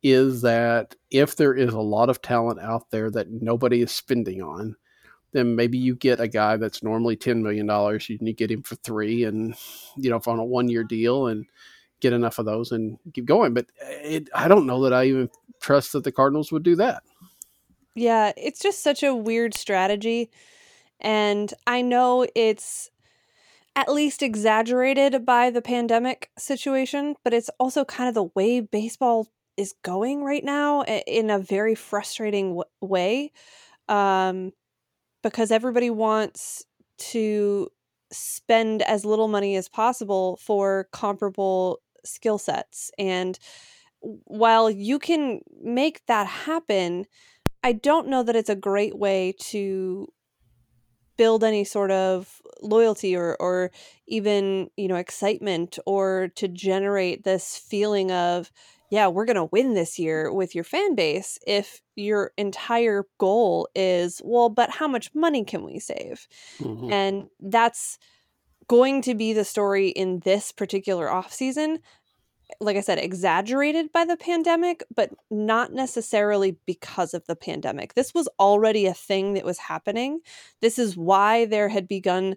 is 0.03 0.41
that 0.41 0.95
if 1.11 1.35
there 1.35 1.53
is 1.53 1.73
a 1.73 1.79
lot 1.79 2.09
of 2.09 2.21
talent 2.21 2.59
out 2.59 2.89
there 2.91 3.09
that 3.11 3.29
nobody 3.31 3.81
is 3.81 3.91
spending 3.91 4.41
on, 4.41 4.75
then 5.31 5.55
maybe 5.55 5.77
you 5.77 5.95
get 5.95 6.19
a 6.19 6.27
guy 6.27 6.55
that's 6.55 6.83
normally 6.83 7.17
$10 7.17 7.41
million 7.41 7.69
and 7.69 8.27
you 8.27 8.33
get 8.33 8.51
him 8.51 8.63
for 8.63 8.75
three 8.75 9.23
and, 9.23 9.55
you 9.97 10.09
know, 10.09 10.21
on 10.27 10.39
a 10.39 10.45
one 10.45 10.69
year 10.69 10.83
deal 10.83 11.27
and 11.27 11.45
get 11.99 12.13
enough 12.13 12.39
of 12.39 12.45
those 12.45 12.71
and 12.71 12.97
keep 13.13 13.25
going. 13.25 13.53
But 13.53 13.65
it, 13.81 14.29
I 14.33 14.47
don't 14.47 14.67
know 14.67 14.81
that 14.83 14.93
I 14.93 15.05
even 15.05 15.29
trust 15.61 15.93
that 15.93 16.03
the 16.03 16.11
Cardinals 16.11 16.51
would 16.51 16.63
do 16.63 16.75
that. 16.75 17.03
Yeah, 17.97 18.33
it's 18.37 18.59
just 18.61 18.83
such 18.83 19.03
a 19.03 19.15
weird 19.15 19.55
strategy. 19.55 20.29
And 21.01 21.53
I 21.67 21.81
know 21.83 22.27
it's 22.35 22.91
at 23.75 23.91
least 23.93 24.23
exaggerated 24.23 25.25
by 25.25 25.51
the 25.51 25.61
pandemic 25.61 26.31
situation, 26.37 27.15
but 27.23 27.33
it's 27.33 27.49
also 27.59 27.85
kind 27.85 28.09
of 28.09 28.15
the 28.15 28.29
way 28.35 28.61
baseball 28.61 29.27
is 29.57 29.75
going 29.83 30.23
right 30.23 30.43
now 30.45 30.83
in 30.83 31.29
a 31.31 31.39
very 31.39 31.75
frustrating 31.75 32.49
w- 32.57 32.63
way 32.81 33.31
um, 33.89 34.51
because 35.23 35.51
everybody 35.51 35.89
wants 35.89 36.65
to 36.99 37.69
spend 38.11 38.81
as 38.83 39.05
little 39.05 39.27
money 39.27 39.55
as 39.55 39.69
possible 39.69 40.37
for 40.41 40.87
comparable 40.93 41.79
skill 42.05 42.37
sets 42.37 42.91
and 42.99 43.39
while 44.01 44.69
you 44.69 44.99
can 44.99 45.41
make 45.61 46.05
that 46.07 46.27
happen 46.27 47.05
i 47.63 47.71
don't 47.71 48.07
know 48.07 48.23
that 48.23 48.35
it's 48.35 48.49
a 48.49 48.55
great 48.55 48.97
way 48.97 49.33
to 49.39 50.07
build 51.17 51.43
any 51.43 51.63
sort 51.63 51.91
of 51.91 52.41
loyalty 52.61 53.15
or 53.15 53.35
or 53.39 53.71
even 54.07 54.69
you 54.77 54.87
know 54.87 54.95
excitement 54.95 55.79
or 55.85 56.29
to 56.35 56.47
generate 56.47 57.23
this 57.23 57.57
feeling 57.57 58.11
of 58.11 58.51
yeah, 58.89 59.07
we're 59.07 59.25
going 59.25 59.35
to 59.35 59.49
win 59.51 59.73
this 59.73 59.99
year 59.99 60.31
with 60.31 60.55
your 60.55 60.63
fan 60.63 60.95
base 60.95 61.37
if 61.45 61.81
your 61.95 62.31
entire 62.37 63.03
goal 63.17 63.67
is, 63.75 64.21
well, 64.23 64.49
but 64.49 64.69
how 64.69 64.87
much 64.87 65.13
money 65.13 65.43
can 65.43 65.63
we 65.63 65.79
save? 65.79 66.27
Mm-hmm. 66.59 66.91
And 66.91 67.27
that's 67.39 67.99
going 68.67 69.01
to 69.01 69.15
be 69.15 69.33
the 69.33 69.43
story 69.43 69.89
in 69.89 70.19
this 70.19 70.51
particular 70.51 71.09
off 71.09 71.33
season. 71.33 71.79
Like 72.59 72.77
I 72.77 72.81
said, 72.81 72.97
exaggerated 72.99 73.91
by 73.91 74.05
the 74.05 74.17
pandemic, 74.17 74.83
but 74.95 75.11
not 75.29 75.73
necessarily 75.73 76.57
because 76.65 77.13
of 77.13 77.25
the 77.27 77.35
pandemic. 77.35 77.93
This 77.93 78.13
was 78.13 78.29
already 78.39 78.85
a 78.85 78.93
thing 78.93 79.33
that 79.33 79.45
was 79.45 79.57
happening. 79.57 80.21
This 80.61 80.79
is 80.79 80.95
why 80.95 81.45
there 81.45 81.69
had 81.69 81.87
begun 81.87 82.35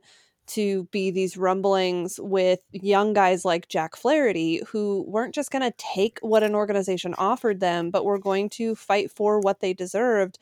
to 0.48 0.88
be 0.90 1.12
these 1.12 1.36
rumblings 1.36 2.18
with 2.20 2.58
young 2.72 3.12
guys 3.12 3.44
like 3.44 3.68
Jack 3.68 3.94
Flaherty 3.94 4.60
who 4.66 5.04
weren't 5.06 5.34
just 5.34 5.52
going 5.52 5.62
to 5.62 5.76
take 5.78 6.18
what 6.22 6.42
an 6.42 6.56
organization 6.56 7.14
offered 7.18 7.60
them, 7.60 7.90
but 7.90 8.04
were 8.04 8.18
going 8.18 8.48
to 8.50 8.74
fight 8.74 9.12
for 9.12 9.38
what 9.38 9.60
they 9.60 9.72
deserved 9.72 10.38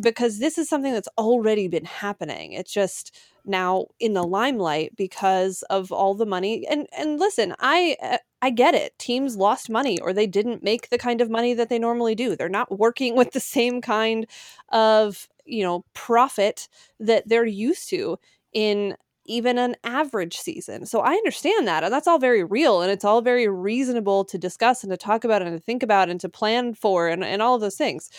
because 0.00 0.38
this 0.38 0.58
is 0.58 0.68
something 0.68 0.92
that's 0.92 1.08
already 1.18 1.68
been 1.68 1.84
happening. 1.84 2.52
It's 2.52 2.72
just 2.72 3.14
now 3.44 3.86
in 3.98 4.14
the 4.14 4.22
limelight 4.22 4.96
because 4.96 5.62
of 5.70 5.90
all 5.92 6.14
the 6.14 6.26
money 6.26 6.66
and 6.68 6.86
and 6.96 7.18
listen, 7.18 7.54
I 7.58 7.96
uh, 8.02 8.18
I 8.40 8.50
get 8.50 8.74
it. 8.74 8.98
Teams 8.98 9.36
lost 9.36 9.70
money 9.70 10.00
or 10.00 10.12
they 10.12 10.26
didn't 10.26 10.62
make 10.64 10.90
the 10.90 10.98
kind 10.98 11.20
of 11.20 11.30
money 11.30 11.54
that 11.54 11.68
they 11.68 11.78
normally 11.78 12.14
do. 12.14 12.34
They're 12.36 12.48
not 12.48 12.78
working 12.78 13.16
with 13.16 13.32
the 13.32 13.40
same 13.40 13.80
kind 13.80 14.26
of, 14.70 15.28
you 15.44 15.62
know, 15.62 15.84
profit 15.94 16.68
that 17.00 17.28
they're 17.28 17.46
used 17.46 17.88
to 17.90 18.18
in 18.52 18.96
even 19.24 19.56
an 19.58 19.76
average 19.84 20.36
season. 20.36 20.84
So 20.84 21.00
I 21.00 21.12
understand 21.12 21.68
that. 21.68 21.84
And 21.84 21.92
that's 21.92 22.08
all 22.08 22.18
very 22.18 22.42
real 22.42 22.82
and 22.82 22.90
it's 22.90 23.04
all 23.04 23.22
very 23.22 23.48
reasonable 23.48 24.24
to 24.26 24.38
discuss 24.38 24.82
and 24.82 24.90
to 24.90 24.96
talk 24.96 25.24
about 25.24 25.42
and 25.42 25.56
to 25.56 25.60
think 25.60 25.82
about 25.82 26.10
and 26.10 26.20
to 26.20 26.28
plan 26.28 26.74
for 26.74 27.08
and, 27.08 27.22
and 27.22 27.40
all 27.40 27.54
of 27.54 27.60
those 27.60 27.76
things. 27.76 28.10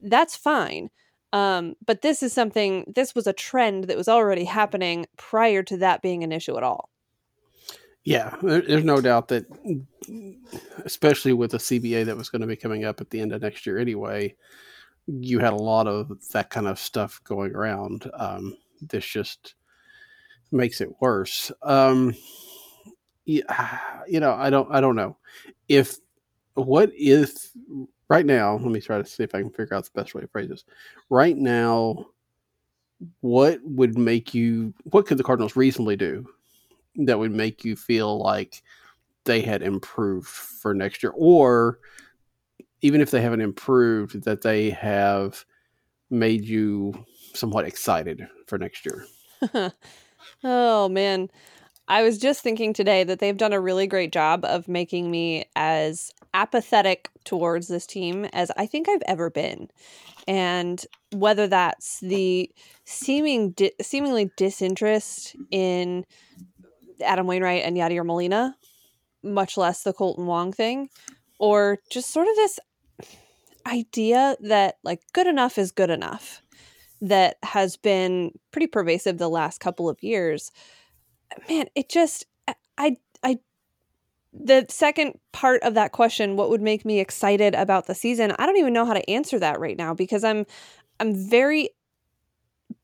That's 0.00 0.36
fine. 0.36 0.90
Um, 1.36 1.76
but 1.84 2.00
this 2.00 2.22
is 2.22 2.32
something, 2.32 2.90
this 2.96 3.14
was 3.14 3.26
a 3.26 3.32
trend 3.34 3.84
that 3.84 3.96
was 3.98 4.08
already 4.08 4.44
happening 4.44 5.04
prior 5.18 5.62
to 5.64 5.76
that 5.76 6.00
being 6.00 6.24
an 6.24 6.32
issue 6.32 6.56
at 6.56 6.62
all. 6.62 6.88
Yeah, 8.04 8.34
there's 8.40 8.84
no 8.84 9.02
doubt 9.02 9.28
that, 9.28 9.44
especially 10.86 11.34
with 11.34 11.50
the 11.50 11.58
CBA 11.58 12.06
that 12.06 12.16
was 12.16 12.30
going 12.30 12.40
to 12.40 12.46
be 12.46 12.56
coming 12.56 12.86
up 12.86 13.02
at 13.02 13.10
the 13.10 13.20
end 13.20 13.34
of 13.34 13.42
next 13.42 13.66
year 13.66 13.76
anyway, 13.76 14.34
you 15.06 15.38
had 15.38 15.52
a 15.52 15.56
lot 15.56 15.86
of 15.86 16.10
that 16.32 16.48
kind 16.48 16.66
of 16.66 16.78
stuff 16.78 17.20
going 17.22 17.54
around. 17.54 18.10
Um, 18.14 18.56
this 18.80 19.04
just 19.04 19.56
makes 20.50 20.80
it 20.80 20.88
worse. 21.02 21.52
Um, 21.62 22.14
you 23.26 23.42
know, 24.08 24.32
I 24.32 24.48
don't, 24.48 24.72
I 24.72 24.80
don't 24.80 24.96
know 24.96 25.18
if 25.68 25.98
what 26.54 26.92
if 26.94 27.50
right 28.08 28.26
now. 28.26 28.56
Let 28.56 28.70
me 28.70 28.80
try 28.80 28.98
to 28.98 29.06
see 29.06 29.22
if 29.22 29.34
I 29.34 29.40
can 29.40 29.50
figure 29.50 29.74
out 29.74 29.84
the 29.84 30.00
best 30.00 30.14
way 30.14 30.20
to 30.20 30.28
phrase 30.28 30.48
this. 30.48 30.64
Right 31.10 31.36
now, 31.36 32.06
what 33.20 33.60
would 33.62 33.98
make 33.98 34.34
you? 34.34 34.74
What 34.84 35.06
could 35.06 35.18
the 35.18 35.24
Cardinals 35.24 35.56
reasonably 35.56 35.96
do 35.96 36.26
that 36.96 37.18
would 37.18 37.32
make 37.32 37.64
you 37.64 37.76
feel 37.76 38.18
like 38.18 38.62
they 39.24 39.42
had 39.42 39.62
improved 39.62 40.28
for 40.28 40.72
next 40.72 41.02
year, 41.02 41.12
or 41.14 41.78
even 42.80 43.00
if 43.00 43.10
they 43.10 43.20
haven't 43.20 43.40
improved, 43.40 44.24
that 44.24 44.42
they 44.42 44.70
have 44.70 45.44
made 46.10 46.44
you 46.44 47.04
somewhat 47.34 47.66
excited 47.66 48.26
for 48.46 48.58
next 48.58 48.86
year? 48.86 49.04
oh 50.44 50.88
man. 50.88 51.28
I 51.88 52.02
was 52.02 52.18
just 52.18 52.42
thinking 52.42 52.72
today 52.72 53.04
that 53.04 53.20
they've 53.20 53.36
done 53.36 53.52
a 53.52 53.60
really 53.60 53.86
great 53.86 54.12
job 54.12 54.44
of 54.44 54.66
making 54.66 55.10
me 55.10 55.44
as 55.54 56.10
apathetic 56.34 57.10
towards 57.24 57.68
this 57.68 57.86
team 57.86 58.24
as 58.32 58.50
I 58.56 58.66
think 58.66 58.88
I've 58.88 59.02
ever 59.06 59.30
been. 59.30 59.68
And 60.26 60.84
whether 61.12 61.46
that's 61.46 62.00
the 62.00 62.50
seeming 62.84 63.52
di- 63.52 63.72
seemingly 63.80 64.30
disinterest 64.36 65.36
in 65.50 66.04
Adam 67.04 67.26
Wainwright 67.26 67.62
and 67.64 67.76
Yadier 67.76 68.04
Molina, 68.04 68.56
much 69.22 69.56
less 69.56 69.82
the 69.82 69.94
Kolten 69.94 70.26
Wong 70.26 70.52
thing, 70.52 70.88
or 71.38 71.78
just 71.90 72.10
sort 72.12 72.26
of 72.28 72.34
this 72.36 72.58
idea 73.66 74.36
that 74.40 74.78
like 74.82 75.02
good 75.12 75.26
enough 75.26 75.58
is 75.58 75.70
good 75.70 75.90
enough 75.90 76.42
that 77.00 77.36
has 77.42 77.76
been 77.76 78.32
pretty 78.52 78.66
pervasive 78.66 79.18
the 79.18 79.28
last 79.28 79.60
couple 79.60 79.88
of 79.88 80.02
years 80.02 80.50
man, 81.48 81.66
it 81.74 81.88
just 81.88 82.26
I 82.78 82.96
I 83.22 83.38
the 84.32 84.66
second 84.68 85.18
part 85.32 85.62
of 85.62 85.74
that 85.74 85.92
question, 85.92 86.36
what 86.36 86.50
would 86.50 86.60
make 86.60 86.84
me 86.84 87.00
excited 87.00 87.54
about 87.54 87.86
the 87.86 87.94
season? 87.94 88.32
I 88.38 88.46
don't 88.46 88.58
even 88.58 88.72
know 88.72 88.84
how 88.84 88.94
to 88.94 89.10
answer 89.10 89.38
that 89.38 89.60
right 89.60 89.76
now 89.76 89.94
because 89.94 90.24
I'm 90.24 90.46
I'm 91.00 91.14
very 91.14 91.70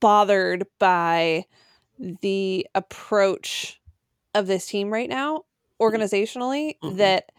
bothered 0.01 0.67
by 0.79 1.45
the 1.99 2.67
approach 2.75 3.81
of 4.35 4.47
this 4.47 4.67
team 4.67 4.91
right 4.91 5.09
now 5.09 5.45
organizationally 5.81 6.77
mm-hmm. 6.83 6.97
that 6.97 7.31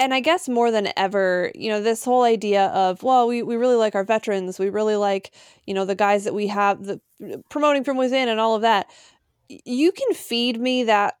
and 0.00 0.14
I 0.14 0.20
guess 0.20 0.48
more 0.48 0.70
than 0.70 0.88
ever, 0.96 1.52
you 1.54 1.68
know, 1.68 1.82
this 1.82 2.06
whole 2.06 2.22
idea 2.22 2.68
of, 2.68 3.02
well, 3.02 3.28
we, 3.28 3.42
we 3.42 3.56
really 3.56 3.76
like 3.76 3.94
our 3.94 4.02
veterans. 4.02 4.58
We 4.58 4.70
really 4.70 4.96
like, 4.96 5.30
you 5.66 5.74
know, 5.74 5.84
the 5.84 5.94
guys 5.94 6.24
that 6.24 6.32
we 6.32 6.46
have 6.46 6.82
the 6.82 7.00
promoting 7.50 7.84
from 7.84 7.98
within 7.98 8.30
and 8.30 8.40
all 8.40 8.54
of 8.54 8.62
that 8.62 8.90
you 9.64 9.92
can 9.92 10.14
feed 10.14 10.60
me 10.60 10.84
that 10.84 11.14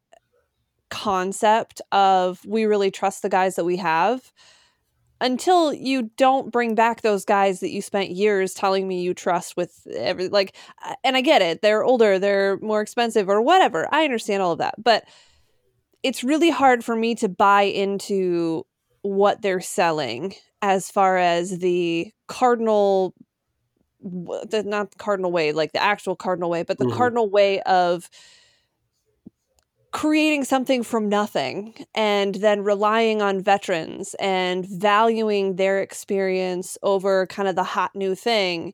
concept 0.90 1.80
of 1.92 2.44
we 2.44 2.64
really 2.64 2.90
trust 2.90 3.22
the 3.22 3.28
guys 3.28 3.56
that 3.56 3.64
we 3.64 3.76
have 3.76 4.32
until 5.20 5.72
you 5.72 6.10
don't 6.16 6.50
bring 6.50 6.74
back 6.74 7.02
those 7.02 7.24
guys 7.24 7.60
that 7.60 7.70
you 7.70 7.82
spent 7.82 8.10
years 8.10 8.54
telling 8.54 8.88
me 8.88 9.02
you 9.02 9.14
trust 9.14 9.56
with 9.56 9.86
every 9.94 10.28
like 10.28 10.56
uh, 10.84 10.94
and 11.04 11.16
I 11.16 11.20
get 11.20 11.42
it 11.42 11.62
they're 11.62 11.84
older 11.84 12.18
they're 12.18 12.58
more 12.58 12.80
expensive 12.80 13.28
or 13.28 13.40
whatever 13.40 13.88
I 13.92 14.04
understand 14.04 14.42
all 14.42 14.52
of 14.52 14.58
that 14.58 14.74
but 14.82 15.04
it's 16.02 16.24
really 16.24 16.50
hard 16.50 16.84
for 16.84 16.96
me 16.96 17.14
to 17.16 17.28
buy 17.28 17.62
into 17.62 18.64
what 19.02 19.42
they're 19.42 19.60
selling 19.60 20.34
as 20.62 20.90
far 20.90 21.18
as 21.18 21.58
the 21.58 22.12
cardinal 22.26 23.14
the 24.02 24.62
not 24.64 24.90
the 24.90 24.98
cardinal 24.98 25.30
way 25.30 25.52
like 25.52 25.72
the 25.72 25.82
actual 25.82 26.16
cardinal 26.16 26.50
way 26.50 26.62
but 26.62 26.78
the 26.78 26.84
mm-hmm. 26.84 26.96
cardinal 26.96 27.28
way 27.28 27.60
of 27.62 28.08
creating 29.92 30.44
something 30.44 30.82
from 30.82 31.08
nothing 31.08 31.74
and 31.94 32.36
then 32.36 32.62
relying 32.62 33.20
on 33.20 33.42
veterans 33.42 34.14
and 34.20 34.64
valuing 34.66 35.56
their 35.56 35.80
experience 35.80 36.78
over 36.82 37.26
kind 37.26 37.48
of 37.48 37.56
the 37.56 37.64
hot 37.64 37.94
new 37.94 38.14
thing 38.14 38.72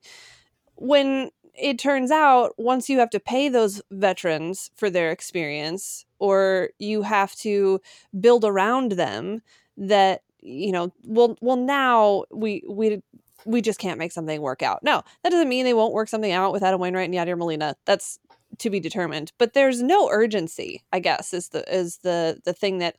when 0.77 1.31
it 1.55 1.79
turns 1.79 2.11
out 2.11 2.53
once 2.59 2.89
you 2.89 2.99
have 2.99 3.09
to 3.11 3.19
pay 3.19 3.49
those 3.49 3.81
veterans 3.91 4.71
for 4.77 4.91
their 4.91 5.11
experience 5.11 6.05
or 6.19 6.69
you 6.79 7.03
have 7.03 7.35
to 7.35 7.81
build 8.21 8.45
around 8.45 8.93
them 8.93 9.41
that 9.79 10.23
you 10.41 10.71
know 10.71 10.93
well 11.03 11.37
well 11.41 11.57
now 11.57 12.25
we 12.31 12.63
we 12.69 13.03
we 13.47 13.63
just 13.63 13.79
can't 13.79 13.99
make 13.99 14.13
something 14.13 14.41
work 14.41 14.63
out. 14.63 14.83
No, 14.83 15.03
that 15.23 15.31
doesn't 15.31 15.49
mean 15.49 15.65
they 15.65 15.75
won't 15.75 15.95
work 15.95 16.09
something 16.09 16.33
out 16.33 16.53
with 16.53 16.63
Adam 16.63 16.81
Wainwright 16.81 17.09
and 17.09 17.15
Yadier 17.15 17.39
Molina. 17.39 17.77
That's 17.85 18.19
to 18.59 18.71
be 18.71 18.81
determined. 18.81 19.33
But 19.39 19.55
there's 19.55 19.83
no 19.83 20.09
urgency, 20.11 20.85
I 20.93 21.01
guess, 21.01 21.33
is 21.33 21.49
the 21.49 21.65
is 21.75 21.99
the 21.99 22.41
the 22.45 22.53
thing 22.53 22.79
that 22.79 22.97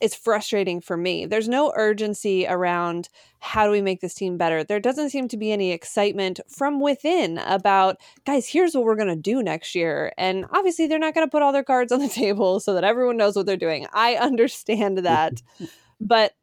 is 0.00 0.14
frustrating 0.14 0.80
for 0.80 0.96
me. 0.96 1.24
There's 1.24 1.48
no 1.48 1.72
urgency 1.76 2.46
around 2.46 3.08
how 3.38 3.64
do 3.64 3.70
we 3.70 3.80
make 3.80 4.00
this 4.00 4.14
team 4.14 4.36
better. 4.36 4.64
There 4.64 4.80
doesn't 4.80 5.10
seem 5.10 5.28
to 5.28 5.36
be 5.36 5.52
any 5.52 5.72
excitement 5.72 6.40
from 6.48 6.80
within 6.80 7.38
about, 7.38 7.98
guys, 8.26 8.48
here's 8.48 8.74
what 8.74 8.84
we're 8.84 8.96
going 8.96 9.08
to 9.08 9.16
do 9.16 9.42
next 9.42 9.74
year. 9.74 10.12
And 10.18 10.46
obviously, 10.50 10.86
they're 10.86 10.98
not 10.98 11.14
going 11.14 11.26
to 11.26 11.30
put 11.30 11.42
all 11.42 11.52
their 11.52 11.64
cards 11.64 11.92
on 11.92 12.00
the 12.00 12.08
table 12.22 12.60
so 12.60 12.74
that 12.74 12.84
everyone 12.84 13.16
knows 13.16 13.36
what 13.36 13.46
they're 13.46 13.56
doing. 13.56 13.86
I 13.92 14.16
understand 14.20 14.98
that. 14.98 15.42
but 16.00 16.34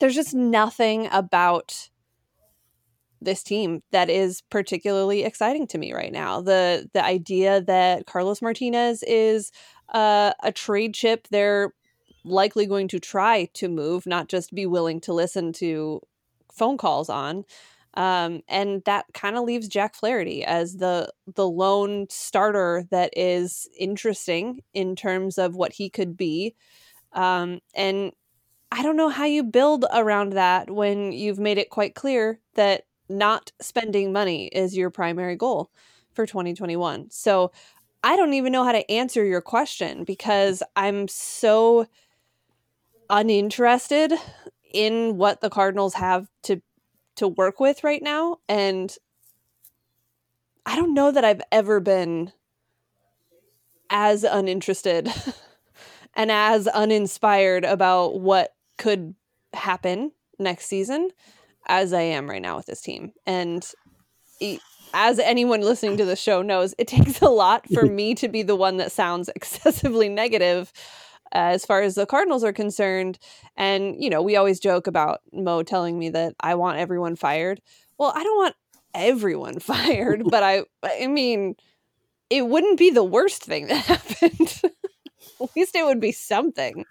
there's 0.00 0.14
just 0.14 0.34
nothing 0.34 1.08
about 1.12 1.88
this 3.24 3.42
team 3.42 3.82
that 3.92 4.10
is 4.10 4.42
particularly 4.50 5.24
exciting 5.24 5.66
to 5.68 5.78
me 5.78 5.92
right 5.92 6.12
now. 6.12 6.40
The 6.40 6.88
the 6.92 7.04
idea 7.04 7.60
that 7.62 8.06
Carlos 8.06 8.42
Martinez 8.42 9.02
is 9.04 9.52
uh, 9.92 10.32
a 10.42 10.52
trade 10.52 10.94
chip 10.94 11.28
they're 11.30 11.72
likely 12.24 12.66
going 12.66 12.88
to 12.88 12.98
try 12.98 13.48
to 13.54 13.68
move, 13.68 14.06
not 14.06 14.28
just 14.28 14.54
be 14.54 14.66
willing 14.66 15.00
to 15.02 15.12
listen 15.12 15.52
to 15.52 16.00
phone 16.52 16.78
calls 16.78 17.10
on. 17.10 17.44
Um, 17.96 18.40
and 18.48 18.82
that 18.86 19.06
kind 19.14 19.36
of 19.36 19.44
leaves 19.44 19.68
Jack 19.68 19.94
Flaherty 19.94 20.44
as 20.44 20.78
the 20.78 21.12
the 21.32 21.48
lone 21.48 22.06
starter 22.10 22.84
that 22.90 23.10
is 23.16 23.68
interesting 23.78 24.62
in 24.72 24.96
terms 24.96 25.38
of 25.38 25.54
what 25.54 25.74
he 25.74 25.88
could 25.88 26.16
be. 26.16 26.56
Um, 27.12 27.60
and 27.74 28.12
I 28.72 28.82
don't 28.82 28.96
know 28.96 29.10
how 29.10 29.24
you 29.24 29.44
build 29.44 29.84
around 29.94 30.32
that 30.32 30.68
when 30.70 31.12
you've 31.12 31.38
made 31.38 31.58
it 31.58 31.70
quite 31.70 31.94
clear 31.94 32.40
that 32.56 32.82
not 33.08 33.52
spending 33.60 34.12
money 34.12 34.46
is 34.46 34.76
your 34.76 34.90
primary 34.90 35.36
goal 35.36 35.70
for 36.14 36.26
2021. 36.26 37.10
So 37.10 37.52
I 38.02 38.16
don't 38.16 38.34
even 38.34 38.52
know 38.52 38.64
how 38.64 38.72
to 38.72 38.90
answer 38.90 39.24
your 39.24 39.40
question 39.40 40.04
because 40.04 40.62
I'm 40.76 41.08
so 41.08 41.86
uninterested 43.10 44.12
in 44.72 45.16
what 45.16 45.40
the 45.40 45.50
Cardinals 45.50 45.94
have 45.94 46.28
to 46.44 46.60
to 47.16 47.28
work 47.28 47.60
with 47.60 47.84
right 47.84 48.02
now 48.02 48.38
and 48.48 48.96
I 50.66 50.74
don't 50.76 50.94
know 50.94 51.12
that 51.12 51.24
I've 51.24 51.42
ever 51.52 51.78
been 51.78 52.32
as 53.88 54.24
uninterested 54.24 55.08
and 56.14 56.32
as 56.32 56.66
uninspired 56.66 57.64
about 57.64 58.20
what 58.20 58.54
could 58.78 59.14
happen 59.52 60.10
next 60.40 60.66
season 60.66 61.10
as 61.66 61.92
I 61.92 62.02
am 62.02 62.28
right 62.28 62.42
now 62.42 62.56
with 62.56 62.66
this 62.66 62.80
team. 62.80 63.12
And 63.26 63.66
as 64.92 65.18
anyone 65.18 65.60
listening 65.60 65.96
to 65.98 66.04
the 66.04 66.16
show 66.16 66.42
knows, 66.42 66.74
it 66.78 66.88
takes 66.88 67.20
a 67.20 67.28
lot 67.28 67.68
for 67.72 67.82
me 67.86 68.14
to 68.16 68.28
be 68.28 68.42
the 68.42 68.56
one 68.56 68.78
that 68.78 68.92
sounds 68.92 69.28
excessively 69.36 70.08
negative 70.08 70.72
uh, 71.34 71.52
as 71.52 71.66
far 71.66 71.82
as 71.82 71.96
the 71.96 72.06
Cardinals 72.06 72.44
are 72.44 72.52
concerned. 72.52 73.18
And, 73.56 74.02
you 74.02 74.08
know, 74.08 74.22
we 74.22 74.36
always 74.36 74.60
joke 74.60 74.86
about 74.86 75.20
Mo 75.32 75.62
telling 75.62 75.98
me 75.98 76.10
that 76.10 76.34
I 76.40 76.54
want 76.54 76.78
everyone 76.78 77.16
fired. 77.16 77.60
Well, 77.98 78.12
I 78.14 78.22
don't 78.22 78.36
want 78.36 78.54
everyone 78.94 79.58
fired, 79.58 80.22
but 80.30 80.42
I 80.42 80.62
I 80.84 81.08
mean, 81.08 81.56
it 82.30 82.46
wouldn't 82.46 82.78
be 82.78 82.90
the 82.90 83.04
worst 83.04 83.42
thing 83.42 83.66
that 83.66 83.84
happened. 83.84 84.60
At 85.40 85.50
least 85.56 85.74
it 85.74 85.84
would 85.84 86.00
be 86.00 86.12
something. 86.12 86.84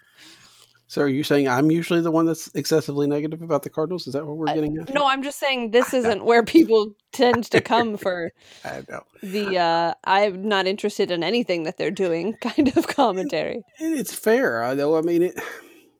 So 0.94 1.02
are 1.02 1.08
you 1.08 1.24
saying 1.24 1.48
I'm 1.48 1.72
usually 1.72 2.00
the 2.02 2.12
one 2.12 2.24
that's 2.24 2.54
excessively 2.54 3.08
negative 3.08 3.42
about 3.42 3.64
the 3.64 3.68
Cardinals? 3.68 4.06
Is 4.06 4.12
that 4.12 4.24
what 4.24 4.36
we're 4.36 4.54
getting 4.54 4.78
at? 4.78 4.94
No, 4.94 5.08
I'm 5.08 5.24
just 5.24 5.40
saying 5.40 5.72
this 5.72 5.92
isn't 5.92 6.24
where 6.24 6.44
people 6.44 6.94
tend 7.10 7.50
to 7.50 7.60
come 7.60 7.96
for 7.96 8.30
I 8.64 8.84
know. 8.88 9.02
the 9.20 9.58
uh, 9.58 9.94
I'm 10.04 10.46
not 10.46 10.68
interested 10.68 11.10
in 11.10 11.24
anything 11.24 11.64
that 11.64 11.78
they're 11.78 11.90
doing 11.90 12.34
kind 12.40 12.76
of 12.76 12.86
commentary. 12.86 13.64
It's 13.80 14.14
fair, 14.14 14.72
though. 14.76 14.96
I 14.96 15.00
mean, 15.00 15.24
it, 15.24 15.40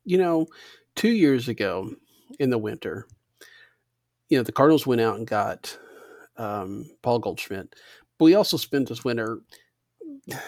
you 0.05 0.17
know, 0.17 0.47
two 0.95 1.11
years 1.11 1.49
ago 1.49 1.91
in 2.39 2.51
the 2.51 2.59
winter, 2.59 3.09
you 4.29 4.39
know, 4.39 4.45
the 4.45 4.53
Cardinals 4.53 4.87
went 4.87 5.01
out 5.01 5.17
and 5.17 5.27
got 5.27 5.77
um, 6.37 6.89
Paul 7.03 7.19
Goldschmidt, 7.19 7.75
but 8.17 8.27
we 8.27 8.37
also 8.37 8.57
spent 8.57 8.91
this 8.91 9.03
winter 9.03 9.41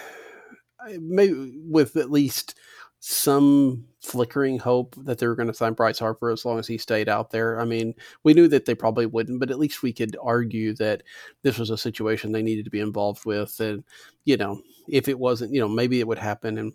maybe 1.01 1.53
with 1.69 1.97
at 1.97 2.13
least– 2.13 2.55
some 3.09 3.85
flickering 4.01 4.59
hope 4.59 4.97
that 5.05 5.19
they 5.19 5.29
were 5.29 5.37
going 5.37 5.47
to 5.47 5.55
sign 5.55 5.75
Bryce 5.75 6.01
Harper 6.01 6.29
as 6.33 6.45
long 6.45 6.59
as 6.59 6.67
he 6.67 6.77
stayed 6.77 7.09
out 7.09 7.31
there. 7.31 7.61
I 7.61 7.65
mean, 7.65 7.95
we 8.25 8.35
knew 8.35 8.49
that 8.49 8.65
they 8.65 8.75
probably 8.75 9.07
wouldn't, 9.07 9.39
but 9.39 9.53
at 9.53 9.61
least 9.61 9.81
we 9.81 9.93
could 9.93 10.17
argue 10.21 10.75
that 10.75 11.05
this 11.43 11.57
was 11.57 11.71
a 11.71 11.79
situation 11.79 12.33
they 12.33 12.43
needed 12.43 12.65
to 12.65 12.71
be 12.71 12.81
involved 12.81 13.25
with. 13.25 13.61
And, 13.61 13.85
you 14.25 14.37
know, 14.37 14.61
if 14.89 15.07
it 15.07 15.21
wasn't, 15.21 15.53
you 15.53 15.61
know, 15.61 15.69
maybe 15.69 16.01
it 16.01 16.09
would 16.09 16.19
happen 16.19 16.59
and 16.59 16.73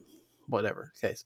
whatever 0.47 0.93
case. 1.01 1.25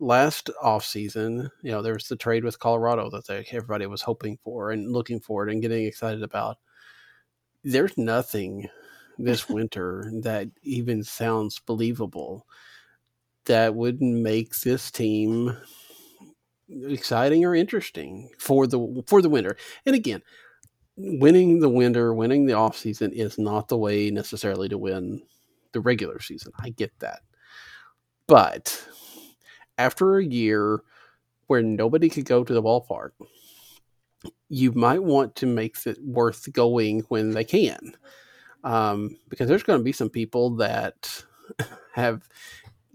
Last 0.00 0.48
offseason, 0.62 1.50
you 1.62 1.72
know, 1.72 1.82
there 1.82 1.92
was 1.92 2.08
the 2.08 2.16
trade 2.16 2.44
with 2.44 2.58
Colorado 2.58 3.10
that 3.10 3.26
they, 3.26 3.44
everybody 3.50 3.84
was 3.84 4.00
hoping 4.00 4.38
for 4.42 4.70
and 4.70 4.90
looking 4.90 5.20
forward 5.20 5.50
and 5.50 5.60
getting 5.60 5.84
excited 5.84 6.22
about. 6.22 6.56
There's 7.62 7.98
nothing 7.98 8.70
this 9.18 9.50
winter 9.50 10.10
that 10.22 10.48
even 10.62 11.04
sounds 11.04 11.58
believable 11.58 12.46
that 13.46 13.74
would 13.74 14.00
make 14.00 14.58
this 14.60 14.90
team 14.90 15.56
exciting 16.68 17.44
or 17.44 17.54
interesting 17.54 18.30
for 18.38 18.66
the 18.66 19.02
for 19.06 19.22
the 19.22 19.28
winter. 19.28 19.56
And 19.86 19.94
again, 19.94 20.22
winning 20.96 21.60
the 21.60 21.68
winter, 21.68 22.14
winning 22.14 22.46
the 22.46 22.54
off 22.54 22.76
season 22.76 23.12
is 23.12 23.38
not 23.38 23.68
the 23.68 23.78
way 23.78 24.10
necessarily 24.10 24.68
to 24.68 24.78
win 24.78 25.22
the 25.72 25.80
regular 25.80 26.20
season. 26.20 26.52
I 26.60 26.70
get 26.70 26.92
that. 27.00 27.20
But 28.26 28.86
after 29.76 30.16
a 30.16 30.24
year 30.24 30.80
where 31.46 31.62
nobody 31.62 32.08
could 32.08 32.24
go 32.24 32.44
to 32.44 32.54
the 32.54 32.62
ballpark, 32.62 33.10
you 34.48 34.72
might 34.72 35.02
want 35.02 35.36
to 35.36 35.46
make 35.46 35.76
it 35.86 35.98
worth 36.02 36.50
going 36.52 37.00
when 37.08 37.32
they 37.32 37.44
can. 37.44 37.96
Um, 38.62 39.18
because 39.28 39.48
there's 39.48 39.62
going 39.62 39.78
to 39.78 39.84
be 39.84 39.92
some 39.92 40.08
people 40.08 40.56
that 40.56 41.24
have 41.92 42.26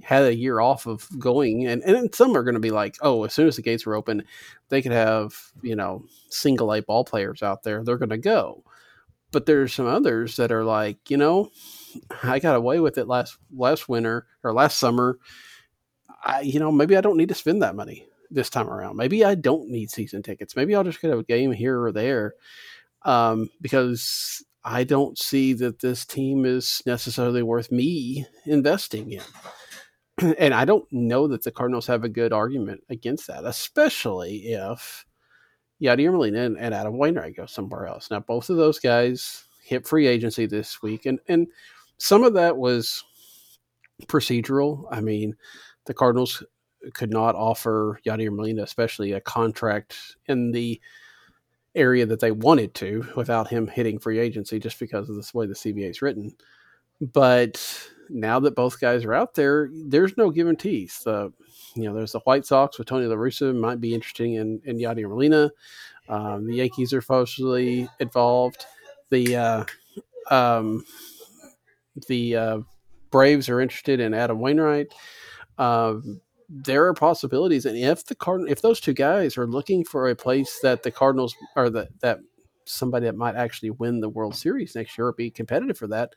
had 0.01 0.23
a 0.23 0.35
year 0.35 0.59
off 0.59 0.85
of 0.85 1.07
going, 1.19 1.67
and, 1.67 1.83
and 1.83 2.13
some 2.13 2.35
are 2.35 2.43
going 2.43 2.55
to 2.55 2.59
be 2.59 2.71
like, 2.71 2.97
oh, 3.01 3.23
as 3.23 3.33
soon 3.33 3.47
as 3.47 3.55
the 3.55 3.61
gates 3.61 3.85
are 3.85 3.95
open, 3.95 4.23
they 4.69 4.81
could 4.81 4.91
have 4.91 5.35
you 5.61 5.75
know 5.75 6.03
single 6.29 6.73
A 6.73 6.81
ball 6.81 7.03
players 7.03 7.43
out 7.43 7.63
there. 7.63 7.83
They're 7.83 7.97
going 7.97 8.09
to 8.09 8.17
go, 8.17 8.63
but 9.31 9.45
there's 9.45 9.73
some 9.73 9.87
others 9.87 10.35
that 10.37 10.51
are 10.51 10.63
like, 10.63 11.09
you 11.09 11.17
know, 11.17 11.51
I 12.23 12.39
got 12.39 12.55
away 12.55 12.79
with 12.79 12.97
it 12.97 13.07
last 13.07 13.37
last 13.55 13.89
winter 13.89 14.27
or 14.43 14.53
last 14.53 14.79
summer. 14.79 15.19
I 16.23 16.41
you 16.41 16.59
know 16.59 16.71
maybe 16.71 16.97
I 16.97 17.01
don't 17.01 17.17
need 17.17 17.29
to 17.29 17.35
spend 17.35 17.61
that 17.61 17.75
money 17.75 18.05
this 18.31 18.49
time 18.49 18.69
around. 18.69 18.95
Maybe 18.95 19.25
I 19.25 19.35
don't 19.35 19.69
need 19.69 19.89
season 19.89 20.21
tickets. 20.23 20.55
Maybe 20.55 20.75
I'll 20.75 20.83
just 20.83 21.01
get 21.01 21.11
a 21.11 21.23
game 21.23 21.51
here 21.51 21.81
or 21.81 21.91
there 21.91 22.33
um, 23.03 23.49
because 23.61 24.43
I 24.63 24.83
don't 24.83 25.17
see 25.17 25.53
that 25.53 25.79
this 25.79 26.05
team 26.05 26.45
is 26.45 26.81
necessarily 26.85 27.43
worth 27.43 27.71
me 27.71 28.25
investing 28.45 29.11
in 29.11 29.23
and 30.37 30.53
I 30.53 30.65
don't 30.65 30.85
know 30.91 31.27
that 31.27 31.43
the 31.43 31.51
Cardinals 31.51 31.87
have 31.87 32.03
a 32.03 32.09
good 32.09 32.33
argument 32.33 32.83
against 32.89 33.27
that, 33.27 33.45
especially 33.45 34.53
if 34.53 35.05
Yadier 35.81 36.11
Molina 36.11 36.45
and, 36.45 36.73
Adam 36.73 36.97
Wainwright 36.97 37.35
go 37.35 37.45
somewhere 37.45 37.87
else. 37.87 38.11
Now, 38.11 38.19
both 38.19 38.49
of 38.49 38.57
those 38.57 38.79
guys 38.79 39.45
hit 39.63 39.87
free 39.87 40.07
agency 40.07 40.45
this 40.45 40.81
week, 40.81 41.05
and 41.05 41.19
and 41.27 41.47
some 41.97 42.23
of 42.23 42.33
that 42.33 42.57
was 42.57 43.03
procedural. 44.07 44.85
I 44.91 45.01
mean, 45.01 45.35
the 45.85 45.93
Cardinals 45.93 46.43
could 46.93 47.11
not 47.11 47.35
offer 47.35 47.99
Yadier 48.05 48.33
Molina, 48.33 48.63
especially 48.63 49.13
a 49.13 49.21
contract 49.21 50.17
in 50.27 50.51
the 50.51 50.79
area 51.75 52.05
that 52.05 52.19
they 52.19 52.31
wanted 52.31 52.73
to 52.73 53.05
without 53.15 53.47
him 53.47 53.67
hitting 53.67 53.99
free 53.99 54.19
agency 54.19 54.59
just 54.59 54.79
because 54.79 55.09
of 55.09 55.15
the 55.15 55.31
way 55.33 55.45
the 55.45 55.53
CBA 55.53 55.89
is 55.89 56.01
written. 56.01 56.31
But 56.99 57.89
now 58.09 58.39
that 58.39 58.55
both 58.55 58.79
guys 58.79 59.05
are 59.05 59.13
out 59.13 59.35
there, 59.35 59.69
there's 59.71 60.17
no 60.17 60.29
guarantees. 60.29 61.01
The 61.03 61.31
you 61.75 61.83
know, 61.83 61.93
there's 61.93 62.13
the 62.13 62.19
White 62.19 62.45
Sox 62.45 62.77
with 62.77 62.87
Tony 62.87 63.05
La 63.05 63.15
Russa 63.15 63.55
might 63.55 63.79
be 63.79 63.93
interesting 63.93 64.33
in, 64.33 64.61
in 64.65 64.77
Yadier 64.77 65.09
Molina. 65.09 65.51
Um, 66.07 66.47
the 66.47 66.55
Yankees 66.55 66.93
are 66.93 67.01
partially 67.01 67.87
involved. 67.99 68.65
The 69.11 69.35
uh, 69.35 69.65
um, 70.31 70.83
the 72.07 72.35
uh, 72.35 72.59
Braves 73.11 73.49
are 73.49 73.61
interested 73.61 73.99
in 73.99 74.13
Adam 74.13 74.39
Wainwright. 74.39 74.93
Um, 75.57 76.21
there 76.49 76.87
are 76.87 76.93
possibilities, 76.93 77.65
and 77.65 77.77
if 77.77 78.05
the 78.05 78.15
Card 78.15 78.49
if 78.49 78.61
those 78.61 78.79
two 78.79 78.93
guys 78.93 79.37
are 79.37 79.47
looking 79.47 79.85
for 79.85 80.09
a 80.09 80.15
place 80.15 80.59
that 80.63 80.83
the 80.83 80.91
Cardinals 80.91 81.35
or 81.55 81.69
that 81.69 81.89
that 82.01 82.19
somebody 82.65 83.05
that 83.05 83.15
might 83.15 83.35
actually 83.35 83.71
win 83.71 83.99
the 83.99 84.09
World 84.09 84.35
Series 84.35 84.75
next 84.75 84.97
year 84.97 85.07
or 85.07 85.13
be 85.13 85.29
competitive 85.29 85.77
for 85.77 85.87
that, 85.87 86.13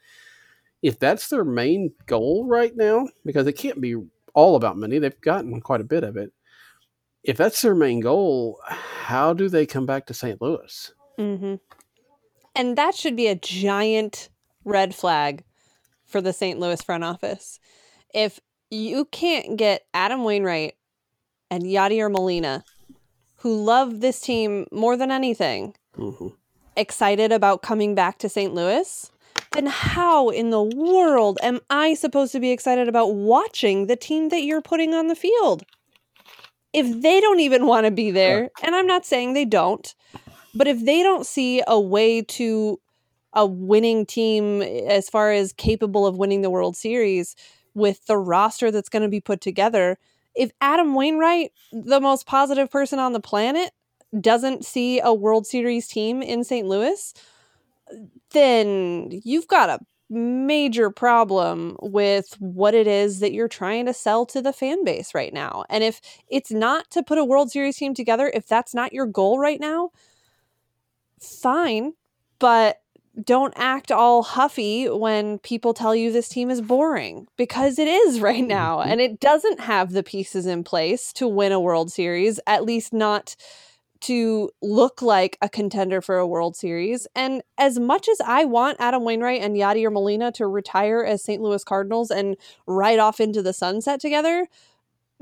if 0.83 0.99
that's 0.99 1.29
their 1.29 1.45
main 1.45 1.92
goal 2.07 2.47
right 2.47 2.77
now, 2.77 3.09
because 3.25 3.47
it 3.47 3.53
can't 3.53 3.81
be 3.81 3.97
all 4.35 4.57
about 4.57 4.77
money, 4.77 4.99
they've 4.99 5.21
gotten 5.21 5.61
quite 5.61 5.81
a 5.81 5.85
bit 5.85 6.03
of 6.03 6.16
it. 6.16 6.33
If 7.23 7.37
that's 7.37 7.62
their 7.62 7.75
main 7.75 8.01
goal, 8.01 8.59
how 8.66 9.33
do 9.33 9.49
they 9.49 9.64
come 9.64 9.87
back 9.87 10.07
to 10.07 10.14
St. 10.14 10.42
Louis? 10.42 10.92
Mm-hmm. 11.18 11.55
And 12.57 12.77
that 12.77 12.97
should 12.97 13.14
be 13.14 13.29
a 13.29 13.37
giant 13.37 14.29
red 14.64 14.95
flag 14.95 15.45
for 16.05 16.21
the 16.21 16.33
St. 16.33 16.59
Louis 16.59 16.83
front 16.83 17.05
office. 17.05 17.61
If 18.12 18.40
you 18.71 19.05
can't 19.05 19.57
get 19.57 19.87
Adam 19.95 20.25
Wainwright 20.25 20.75
and 21.51 21.62
Yadier 21.62 22.11
Molina, 22.11 22.64
who 23.37 23.62
love 23.62 24.01
this 24.01 24.21
team 24.21 24.66
more 24.73 24.97
than 24.97 25.11
anything, 25.12 25.75
mm-hmm. 25.97 26.29
excited 26.77 27.31
about 27.31 27.62
coming 27.62 27.95
back 27.95 28.18
to 28.18 28.29
St. 28.29 28.53
Louis, 28.53 29.12
then 29.55 29.67
how 29.67 30.31
in 30.31 30.51
the 30.51 30.62
world 30.62 31.38
am 31.43 31.61
I 31.71 31.95
supposed 31.95 32.33
to 32.33 32.41
be 32.41 32.51
excited 32.51 32.88
about 32.88 33.15
watching 33.15 33.87
the 33.87 33.97
team 33.97 34.31
that 34.31 34.43
you're 34.43 34.62
putting 34.62 34.95
on 34.95 35.09
the 35.09 35.15
field? 35.15 35.65
If 36.73 37.03
they 37.03 37.21
don't 37.21 37.41
even 37.41 37.67
want 37.67 37.85
to 37.87 37.91
be 37.91 38.11
there, 38.11 38.51
and 38.62 38.75
I'm 38.75 38.87
not 38.87 39.05
saying 39.05 39.35
they 39.35 39.45
don't, 39.45 39.95
but 40.55 40.67
if 40.67 40.85
they 40.85 41.03
don't 41.03 41.27
see 41.27 41.62
a 41.67 41.79
way 41.79 42.23
to 42.23 42.81
a 43.35 43.47
winning 43.47 44.07
team 44.07 44.62
as 44.62 45.09
far 45.09 45.33
as 45.33 45.53
capable 45.53 46.07
of 46.07 46.17
winning 46.17 46.43
the 46.43 46.51
World 46.51 46.77
Series 46.77 47.35
with 47.75 48.05
the 48.07 48.19
roster 48.19 48.71
that's 48.71 48.88
going 48.88 49.03
to 49.03 49.09
be 49.09 49.21
put 49.21 49.41
together, 49.41 49.99
if 50.35 50.51
Adam 50.61 50.95
Wainwright, 50.95 51.53
the 51.73 52.01
most 52.01 52.27
positive 52.27 52.71
person 52.71 52.99
on 52.99 53.12
the 53.12 53.21
planet, 53.21 53.71
doesn't 54.19 54.65
see 54.65 55.01
a 55.01 55.12
World 55.12 55.47
Series 55.47 55.88
team 55.88 56.23
in 56.23 56.45
St. 56.45 56.67
Louis, 56.67 57.15
then 58.33 59.09
you've 59.25 59.49
got 59.49 59.69
a 59.69 59.81
major 60.11 60.91
problem 60.91 61.77
with 61.81 62.37
what 62.39 62.75
it 62.75 62.87
is 62.87 63.21
that 63.21 63.33
you're 63.33 63.49
trying 63.49 63.87
to 63.87 63.95
sell 63.95 64.27
to 64.27 64.43
the 64.43 64.53
fan 64.53 64.85
base 64.85 65.15
right 65.15 65.33
now. 65.33 65.65
And 65.71 65.83
if 65.83 66.01
it's 66.29 66.51
not 66.51 66.91
to 66.91 67.03
put 67.03 67.19
a 67.19 67.25
World 67.25 67.51
Series 67.51 67.77
team 67.77 67.95
together, 67.95 68.31
if 68.35 68.47
that's 68.47 68.75
not 68.75 68.93
your 68.93 69.07
goal 69.07 69.39
right 69.39 69.59
now, 69.59 69.91
fine, 71.19 71.95
but 72.39 72.83
don't 73.23 73.53
act 73.57 73.93
all 73.93 74.23
huffy 74.23 74.89
when 74.89 75.39
people 75.39 75.75
tell 75.75 75.95
you 75.95 76.11
this 76.11 76.29
team 76.29 76.51
is 76.51 76.63
boring 76.63 77.27
because 77.37 77.79
it 77.79 77.89
is 77.89 78.21
right 78.21 78.45
now 78.45 78.79
mm-hmm. 78.79 78.91
and 78.91 79.01
it 79.01 79.21
doesn't 79.21 79.61
have 79.61 79.93
the 79.93 80.03
pieces 80.03 80.47
in 80.47 80.65
place 80.65 81.13
to 81.13 81.29
win 81.29 81.53
a 81.53 81.61
World 81.61 81.93
Series, 81.93 82.41
at 82.47 82.65
least 82.65 82.93
not 82.93 83.37
to 84.03 84.51
look 84.61 85.03
like 85.03 85.38
a 85.41 85.49
contender 85.49 86.01
for 86.01 86.19
a 86.19 86.27
World 86.27 86.57
Series. 86.57 87.07
And 87.15 87.43
as 87.59 87.79
much 87.79 88.09
as 88.09 88.21
I 88.21 88.45
want 88.45 88.77
Adam 88.81 89.05
Wainwright 89.05 89.43
and 89.43 89.57
Yadier 89.57 89.93
Molina 89.93 90.33
to 90.33 90.47
retire 90.47 91.03
as 91.03 91.23
St. 91.23 91.41
Louis 91.41 91.65
Cardinals 91.65 92.11
and 92.11 92.37
ride 92.67 92.99
off 92.99 93.21
into 93.21 93.43
the 93.43 93.53
sunset 93.53 94.01
together, 94.01 94.47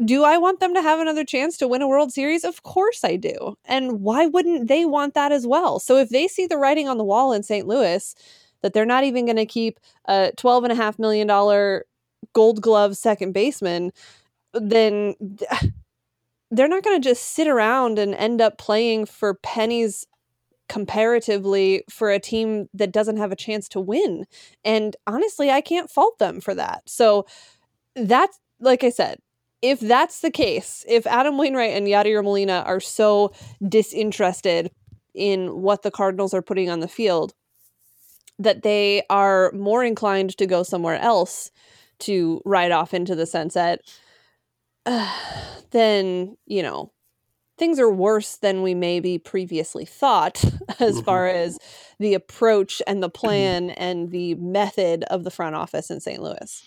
do 0.03 0.25
I 0.25 0.39
want 0.39 0.61
them 0.61 0.73
to 0.75 0.83
have 0.83 0.99
another 0.99 1.25
chance 1.25 1.59
to 1.59 1.69
win 1.69 1.83
a 1.83 1.89
World 1.89 2.11
Series? 2.13 2.43
Of 2.43 2.63
course 2.63 3.05
I 3.05 3.17
do. 3.17 3.57
And 3.67 4.01
why 4.01 4.27
wouldn't 4.27 4.69
they 4.69 4.87
want 4.87 5.15
that 5.15 5.31
as 5.31 5.47
well? 5.47 5.79
So 5.79 5.97
if 5.97 6.09
they 6.09 6.27
see 6.27 6.47
the 6.47 6.57
writing 6.57 6.89
on 6.89 6.97
the 6.97 7.05
wall 7.05 7.33
in 7.33 7.43
St. 7.43 7.67
Louis 7.67 8.15
that 8.63 8.73
they're 8.73 8.87
not 8.87 9.05
even 9.05 9.27
going 9.27 9.37
to 9.37 9.47
keep 9.47 9.79
a 10.07 10.33
$12.5 10.37 10.99
million 10.99 11.83
gold 12.33 12.63
glove 12.63 12.97
second 12.97 13.33
baseman, 13.33 13.93
then 14.55 15.15
they're 16.51 16.69
not 16.69 16.83
going 16.83 17.01
to 17.01 17.09
just 17.09 17.35
sit 17.35 17.47
around 17.47 17.99
and 17.99 18.15
end 18.15 18.41
up 18.41 18.59
playing 18.59 19.07
for 19.07 19.35
pennies 19.35 20.07
comparatively 20.69 21.83
for 21.91 22.11
a 22.11 22.21
team 22.21 22.69
that 22.73 22.93
doesn't 22.93 23.17
have 23.17 23.33
a 23.33 23.37
chance 23.37 23.69
to 23.69 23.81
win. 23.81 24.25
And 24.65 24.97
honestly, 25.07 25.51
I 25.51 25.61
can't 25.61 25.91
fault 25.91 26.19
them 26.19 26.41
for 26.41 26.55
that. 26.55 26.83
So 26.87 27.27
that's 27.97 28.39
like 28.61 28.85
I 28.85 28.91
said, 28.91 29.19
if 29.63 29.81
that's 29.81 30.21
the 30.21 30.31
case, 30.31 30.85
if 30.89 31.07
Adam 31.07 31.37
Wainwright 31.37 31.77
and 31.77 31.87
Yadier 31.87 32.23
Molina 32.23 32.63
are 32.67 32.81
so 32.81 33.33
disinterested 33.67 34.71
in 35.15 35.61
what 35.63 35.83
the 35.83 35.91
Cardinals 35.91 36.33
are 36.33 36.43
putting 36.43 36.71
on 36.71 36.81
the 36.81 36.89
field, 36.89 37.35
that 38.39 38.63
they 38.63 39.03
are 39.11 39.53
more 39.53 39.85
inclined 39.85 40.37
to 40.39 40.47
go 40.47 40.63
somewhere 40.63 40.99
else 40.99 41.51
to 41.99 42.41
ride 42.45 42.71
off 42.71 42.95
into 42.95 43.15
the 43.15 43.27
sunset, 43.27 43.81
uh, 44.87 45.13
then, 45.71 46.37
you 46.47 46.63
know, 46.63 46.93
things 47.59 47.79
are 47.79 47.91
worse 47.91 48.37
than 48.37 48.63
we 48.63 48.75
maybe 48.75 49.19
previously 49.19 49.85
thought 49.85 50.43
as 50.81 50.97
mm-hmm. 50.97 51.05
far 51.05 51.29
as 51.29 51.59
the 51.99 52.15
approach 52.15 52.81
and 52.87 53.03
the 53.03 53.11
plan 53.11 53.71
and 53.71 54.11
the 54.11 54.35
method 54.37 55.05
of 55.05 55.25
the 55.25 55.31
front 55.31 55.55
office 55.55 55.91
in 55.91 56.01
St. 56.01 56.23
Louis. 56.23 56.63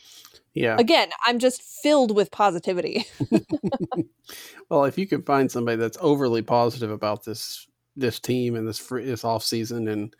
Yeah. 0.54 0.78
Again, 0.78 1.10
I'm 1.26 1.40
just 1.40 1.64
filled 1.64 2.16
with 2.16 2.30
positivity. 2.30 3.08
well, 4.70 4.86
if 4.86 5.00
you 5.00 5.08
can 5.08 5.24
find 5.24 5.52
somebody 5.52 5.78
that's 5.78 5.98
overly 6.00 6.44
positive 6.44 6.92
about 6.92 7.26
this 7.26 7.68
this 7.96 8.20
team 8.20 8.56
and 8.56 8.68
this 8.68 8.80
free, 8.80 9.06
this 9.06 9.24
off 9.24 9.44
season 9.44 9.88
and 9.88 10.16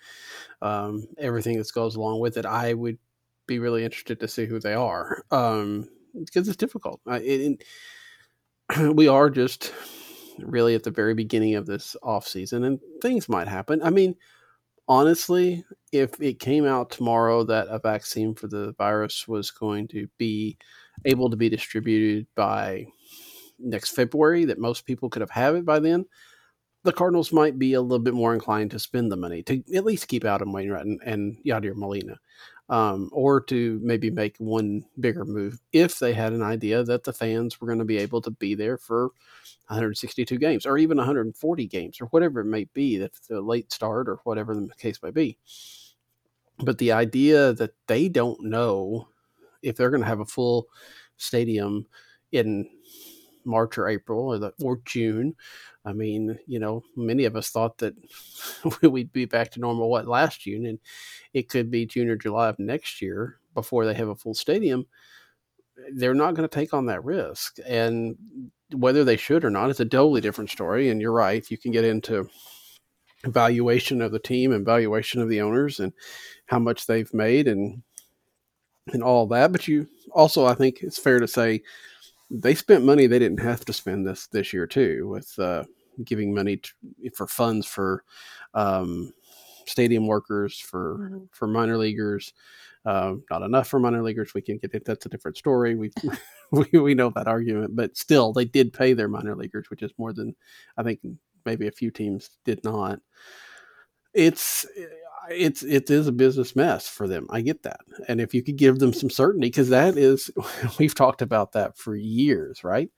um, 0.62 1.08
everything 1.18 1.58
that 1.58 1.72
goes 1.74 1.96
along 1.96 2.20
with 2.20 2.38
it, 2.38 2.46
I 2.46 2.74
would 2.74 2.98
be 3.48 3.60
really 3.60 3.84
interested 3.84 4.20
to 4.20 4.28
see 4.28 4.46
who 4.46 4.60
they 4.60 4.74
are 4.74 5.24
um, 5.32 5.90
because 6.14 6.48
it's 6.48 6.58
difficult. 6.58 7.02
I, 7.08 7.18
it, 7.18 7.64
it, 8.78 8.96
we 8.96 9.08
are 9.08 9.30
just 9.30 9.74
really 10.40 10.76
at 10.76 10.84
the 10.84 10.92
very 10.92 11.14
beginning 11.14 11.56
of 11.56 11.66
this 11.66 11.96
off 12.04 12.28
season, 12.28 12.64
and 12.64 12.80
things 13.02 13.30
might 13.30 13.48
happen. 13.48 13.82
I 13.84 13.90
mean, 13.90 14.16
honestly, 14.88 15.64
if 15.92 16.20
it 16.22 16.40
came 16.40 16.66
out 16.66 16.90
tomorrow 16.90 17.44
that 17.44 17.68
a 17.70 17.80
vaccine 17.80 18.36
for 18.36 18.48
the 18.48 18.74
virus 18.78 19.28
was 19.28 19.52
going 19.52 19.88
to 19.90 20.08
be 20.18 20.58
able 21.06 21.30
to 21.30 21.38
be 21.38 21.50
distributed 21.50 22.28
by 22.36 22.86
next 23.60 23.92
February, 23.92 24.46
that 24.46 24.60
most 24.60 24.86
people 24.86 25.10
could 25.10 25.22
have 25.22 25.30
had 25.30 25.56
it 25.56 25.66
by 25.66 25.80
then, 25.80 26.06
the 26.84 26.94
Cardinals 26.94 27.32
might 27.32 27.58
be 27.58 27.74
a 27.74 27.82
little 27.82 28.04
bit 28.04 28.14
more 28.14 28.34
inclined 28.34 28.72
to 28.72 28.80
spend 28.80 29.12
the 29.12 29.16
money 29.16 29.42
to 29.44 29.64
at 29.74 29.86
least 29.86 30.08
keep 30.08 30.26
Adam 30.26 30.52
Wainwright 30.52 30.86
and, 30.86 31.00
and 31.06 31.38
Yadier 31.46 31.76
Molina, 31.76 32.20
um, 32.70 33.10
or 33.12 33.42
to 33.42 33.80
maybe 33.84 34.10
make 34.10 34.36
one 34.38 34.84
bigger 35.00 35.26
move 35.26 35.60
if 35.74 36.00
they 36.00 36.14
had 36.14 36.34
an 36.34 36.42
idea 36.42 36.84
that 36.84 37.04
the 37.04 37.14
fans 37.14 37.60
were 37.60 37.68
going 37.68 37.80
to 37.80 37.86
be 37.86 37.98
able 37.98 38.22
to 38.22 38.32
be 38.32 38.56
there 38.56 38.78
for 38.78 39.12
162 39.68 40.38
games 40.38 40.66
or 40.66 40.78
even 40.78 40.98
140 40.98 41.68
games 41.68 42.00
or 42.00 42.06
whatever 42.08 42.42
it 42.42 42.46
may 42.46 42.66
be, 42.74 42.98
that's 42.98 43.28
the 43.28 43.42
late 43.42 43.72
start 43.72 44.08
or 44.08 44.20
whatever 44.24 44.54
the 44.54 44.70
case 44.78 45.02
may 45.04 45.12
be. 45.12 45.38
But 46.60 46.78
the 46.78 46.92
idea 46.92 47.54
that 47.54 47.74
they 47.88 48.10
don't 48.10 48.42
know 48.44 49.08
if 49.62 49.76
they're 49.76 49.90
going 49.90 50.02
to 50.02 50.08
have 50.08 50.20
a 50.20 50.26
full 50.26 50.68
stadium 51.18 51.86
in 52.32 52.70
March 53.46 53.78
or 53.78 53.88
April 53.88 54.28
or, 54.28 54.38
the, 54.38 54.54
or 54.62 54.80
June. 54.86 55.36
I 55.86 55.94
mean, 55.94 56.40
you 56.48 56.60
know, 56.60 56.84
many 56.96 57.26
of 57.26 57.36
us 57.36 57.50
thought 57.50 57.78
that 57.80 57.94
we'd 58.82 59.12
be 59.12 59.26
back 59.26 59.52
to 59.52 59.60
normal 59.60 59.90
what 59.90 60.08
last 60.08 60.42
June, 60.42 60.66
and 60.66 60.80
it 61.34 61.50
could 61.50 61.70
be 61.70 61.86
June 61.86 62.10
or 62.10 62.16
July 62.16 62.50
of 62.50 62.60
next 62.60 63.02
year 63.02 63.40
before 63.54 63.86
they 63.86 63.94
have 63.94 64.08
a 64.08 64.16
full 64.16 64.34
stadium. 64.34 64.86
They're 65.94 66.14
not 66.14 66.36
going 66.36 66.48
to 66.48 66.54
take 66.54 66.74
on 66.74 66.86
that 66.86 67.04
risk, 67.04 67.58
and 67.66 68.16
whether 68.74 69.04
they 69.04 69.18
should 69.18 69.44
or 69.44 69.50
not 69.50 69.70
is 69.70 69.80
a 69.80 69.86
totally 69.86 70.22
different 70.22 70.50
story. 70.50 70.90
And 70.90 71.02
you're 71.02 71.12
right; 71.12 71.50
you 71.52 71.58
can 71.58 71.72
get 71.72 71.84
into 71.84 72.30
valuation 73.26 74.02
of 74.02 74.12
the 74.12 74.20
team 74.20 74.52
and 74.52 74.66
valuation 74.66 75.22
of 75.22 75.30
the 75.30 75.42
owners 75.42 75.80
and 75.80 75.94
how 76.46 76.60
much 76.60 76.86
they've 76.86 77.14
made 77.14 77.48
and 77.48 77.84
and 78.94 79.04
all 79.04 79.28
that. 79.28 79.52
But 79.52 79.68
you 79.68 79.88
also, 80.12 80.46
I 80.46 80.54
think 80.54 80.82
it's 80.82 81.00
fair 81.00 81.20
to 81.20 81.28
say 81.28 81.64
they 82.30 82.56
spent 82.56 82.86
money 82.86 83.08
they 83.08 83.20
didn't 83.20 83.42
have 83.42 83.66
to 83.66 83.74
spend 83.74 84.08
this 84.08 84.28
this 84.28 84.54
year 84.54 84.68
too, 84.68 85.08
with 85.08 85.38
uh, 85.40 85.64
giving 86.04 86.34
money 86.34 86.58
to, 86.58 86.72
for 87.16 87.28
funds 87.28 87.66
for 87.66 88.04
um, 88.54 89.14
stadium 89.66 90.08
workers, 90.08 90.60
for 90.60 90.98
mm-hmm. 90.98 91.24
for 91.32 91.48
minor 91.48 91.78
leaguers. 91.78 92.34
Uh, 92.86 93.16
not 93.32 93.44
enough 93.44 93.68
for 93.70 93.80
minor 93.80 94.04
leaguers. 94.04 94.34
We 94.34 94.42
can 94.42 94.58
get 94.58 94.74
it. 94.74 94.84
That's 94.84 95.06
a 95.06 95.10
different 95.10 95.38
story. 95.38 95.76
We, 95.76 95.92
we 96.52 96.80
we 96.80 96.94
know 96.96 97.12
that 97.12 97.28
argument, 97.28 97.76
but 97.76 97.96
still, 97.96 98.34
they 98.34 98.46
did 98.46 98.74
pay 98.74 98.94
their 98.94 99.08
minor 99.08 99.36
leaguers, 99.36 99.70
which 99.70 99.84
is 99.84 99.92
more 99.98 100.12
than 100.12 100.36
I 100.78 100.84
think 100.84 101.00
maybe 101.46 101.68
a 101.68 101.72
few 101.72 101.92
teams 101.92 102.30
did 102.44 102.64
not. 102.64 103.00
It's 104.14 104.66
it's 105.30 105.64
it 105.64 105.90
is 105.90 106.08
a 106.08 106.12
business 106.12 106.56
mess 106.56 106.88
for 106.88 107.08
them. 107.08 107.28
I 107.30 107.42
get 107.42 107.64
that, 107.64 107.82
and 108.08 108.20
if 108.20 108.34
you 108.34 108.44
could 108.44 108.58
give 108.58 108.80
them 108.80 108.94
some 108.94 109.10
certainty, 109.10 109.48
because 109.48 109.70
that 109.70 109.98
is 109.98 110.32
we've 110.80 110.96
talked 110.96 111.22
about 111.22 111.52
that 111.54 111.78
for 111.78 111.96
years, 111.96 112.64
right? 112.64 112.90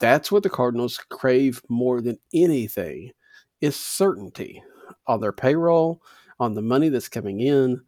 That's 0.00 0.32
what 0.32 0.42
the 0.42 0.50
Cardinals 0.50 0.98
crave 1.10 1.62
more 1.68 2.00
than 2.00 2.18
anything 2.32 3.12
is 3.60 3.76
certainty 3.76 4.62
on 5.06 5.20
their 5.20 5.32
payroll, 5.32 6.02
on 6.40 6.54
the 6.54 6.62
money 6.62 6.88
that's 6.88 7.08
coming 7.08 7.40
in. 7.40 7.80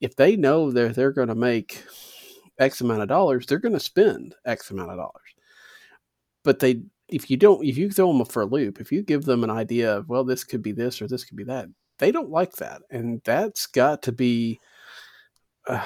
If 0.00 0.16
they 0.16 0.36
know 0.36 0.70
that 0.70 0.94
they're 0.94 1.12
going 1.12 1.28
to 1.28 1.34
make 1.34 1.82
X 2.58 2.80
amount 2.80 3.02
of 3.02 3.08
dollars, 3.08 3.46
they're 3.46 3.58
going 3.58 3.74
to 3.74 3.80
spend 3.80 4.34
X 4.44 4.70
amount 4.70 4.90
of 4.90 4.98
dollars. 4.98 5.34
But 6.44 6.58
they, 6.58 6.82
if 7.08 7.30
you 7.30 7.36
don't, 7.36 7.64
if 7.64 7.78
you 7.78 7.90
throw 7.90 8.12
them 8.12 8.20
a 8.20 8.24
for 8.24 8.42
a 8.42 8.46
loop, 8.46 8.80
if 8.80 8.92
you 8.92 9.02
give 9.02 9.24
them 9.24 9.44
an 9.44 9.50
idea 9.50 9.96
of, 9.96 10.08
well, 10.08 10.24
this 10.24 10.44
could 10.44 10.62
be 10.62 10.72
this 10.72 11.00
or 11.00 11.08
this 11.08 11.24
could 11.24 11.36
be 11.36 11.44
that, 11.44 11.68
they 11.98 12.12
don't 12.12 12.30
like 12.30 12.56
that, 12.56 12.82
and 12.90 13.20
that's 13.24 13.66
got 13.66 14.02
to 14.02 14.12
be 14.12 14.60
a, 15.66 15.80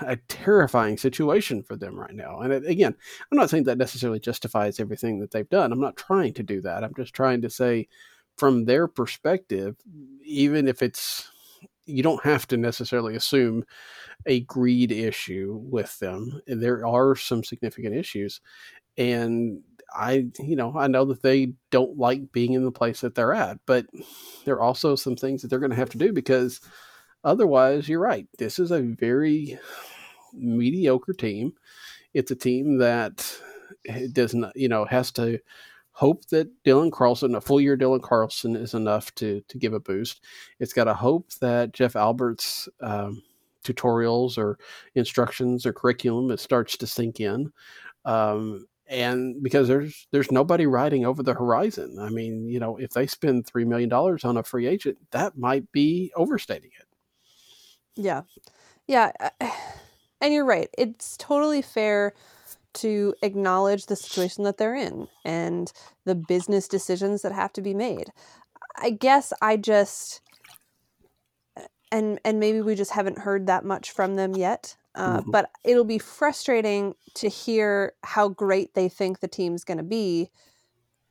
a 0.00 0.16
terrifying 0.28 0.96
situation 0.96 1.62
for 1.62 1.76
them 1.76 1.98
right 1.98 2.14
now. 2.14 2.40
And 2.40 2.52
it, 2.52 2.66
again, 2.66 2.94
I'm 3.30 3.38
not 3.38 3.50
saying 3.50 3.64
that 3.64 3.78
necessarily 3.78 4.20
justifies 4.20 4.80
everything 4.80 5.20
that 5.20 5.30
they've 5.30 5.48
done. 5.48 5.72
I'm 5.72 5.80
not 5.80 5.96
trying 5.96 6.34
to 6.34 6.42
do 6.42 6.60
that. 6.62 6.84
I'm 6.84 6.94
just 6.94 7.14
trying 7.14 7.42
to 7.42 7.50
say, 7.50 7.88
from 8.36 8.64
their 8.64 8.86
perspective, 8.86 9.76
even 10.24 10.68
if 10.68 10.82
it's 10.82 11.30
you 11.86 12.02
don't 12.02 12.22
have 12.22 12.46
to 12.46 12.56
necessarily 12.56 13.16
assume 13.16 13.64
a 14.26 14.40
greed 14.40 14.92
issue 14.92 15.58
with 15.64 15.98
them. 16.00 16.40
There 16.46 16.86
are 16.86 17.16
some 17.16 17.42
significant 17.42 17.94
issues, 17.94 18.40
and 18.96 19.62
I, 19.94 20.28
you 20.38 20.56
know, 20.56 20.76
I 20.76 20.86
know 20.86 21.04
that 21.06 21.22
they 21.22 21.52
don't 21.70 21.98
like 21.98 22.32
being 22.32 22.52
in 22.52 22.64
the 22.64 22.72
place 22.72 23.00
that 23.00 23.14
they're 23.14 23.32
at, 23.32 23.58
but 23.66 23.86
there 24.44 24.56
are 24.56 24.60
also 24.62 24.94
some 24.94 25.16
things 25.16 25.42
that 25.42 25.48
they're 25.48 25.58
going 25.58 25.70
to 25.70 25.76
have 25.76 25.90
to 25.90 25.98
do 25.98 26.12
because 26.12 26.60
otherwise, 27.24 27.88
you're 27.88 28.00
right. 28.00 28.26
This 28.38 28.58
is 28.58 28.70
a 28.70 28.80
very 28.80 29.58
mediocre 30.32 31.12
team. 31.12 31.52
It's 32.14 32.30
a 32.30 32.36
team 32.36 32.78
that 32.78 33.40
does 34.12 34.34
not, 34.34 34.54
you 34.56 34.68
know, 34.68 34.84
has 34.84 35.10
to 35.12 35.38
hope 35.92 36.26
that 36.26 36.48
Dylan 36.64 36.92
Carlson, 36.92 37.34
a 37.34 37.40
full 37.40 37.60
year 37.60 37.76
Dylan 37.76 38.02
Carlson, 38.02 38.56
is 38.56 38.74
enough 38.74 39.14
to 39.16 39.42
to 39.48 39.58
give 39.58 39.72
a 39.72 39.80
boost. 39.80 40.24
It's 40.60 40.72
got 40.72 40.84
to 40.84 40.94
hope 40.94 41.32
that 41.40 41.72
Jeff 41.72 41.96
Albert's 41.96 42.68
um, 42.80 43.22
tutorials 43.64 44.38
or 44.38 44.58
instructions 44.94 45.66
or 45.66 45.72
curriculum 45.72 46.30
it 46.30 46.40
starts 46.40 46.76
to 46.78 46.86
sink 46.86 47.20
in. 47.20 47.52
Um, 48.04 48.66
and 48.88 49.42
because 49.42 49.68
there's 49.68 50.06
there's 50.10 50.32
nobody 50.32 50.66
riding 50.66 51.04
over 51.04 51.22
the 51.22 51.34
horizon. 51.34 51.98
I 52.00 52.08
mean, 52.08 52.48
you 52.48 52.58
know, 52.58 52.76
if 52.76 52.90
they 52.90 53.06
spend 53.06 53.46
three 53.46 53.64
million 53.64 53.88
dollars 53.88 54.24
on 54.24 54.36
a 54.36 54.42
free 54.42 54.66
agent, 54.66 54.98
that 55.10 55.36
might 55.36 55.70
be 55.72 56.12
overstating 56.16 56.70
it. 56.78 56.86
Yeah, 57.96 58.22
yeah, 58.86 59.12
uh, 59.20 59.30
and 60.20 60.32
you're 60.32 60.44
right. 60.44 60.68
It's 60.76 61.16
totally 61.16 61.62
fair 61.62 62.14
to 62.74 63.14
acknowledge 63.22 63.86
the 63.86 63.96
situation 63.96 64.44
that 64.44 64.56
they're 64.56 64.76
in 64.76 65.08
and 65.24 65.72
the 66.04 66.14
business 66.14 66.68
decisions 66.68 67.22
that 67.22 67.32
have 67.32 67.52
to 67.54 67.62
be 67.62 67.74
made. 67.74 68.10
I 68.76 68.90
guess 68.90 69.32
I 69.42 69.56
just 69.56 70.20
and 71.90 72.20
and 72.24 72.40
maybe 72.40 72.60
we 72.60 72.74
just 72.74 72.92
haven't 72.92 73.18
heard 73.18 73.46
that 73.46 73.64
much 73.64 73.90
from 73.90 74.16
them 74.16 74.34
yet. 74.34 74.76
Uh, 74.98 75.20
mm-hmm. 75.20 75.30
But 75.30 75.50
it'll 75.64 75.84
be 75.84 75.98
frustrating 75.98 76.94
to 77.14 77.28
hear 77.28 77.92
how 78.02 78.28
great 78.28 78.74
they 78.74 78.88
think 78.88 79.20
the 79.20 79.28
team's 79.28 79.64
going 79.64 79.78
to 79.78 79.84
be 79.84 80.28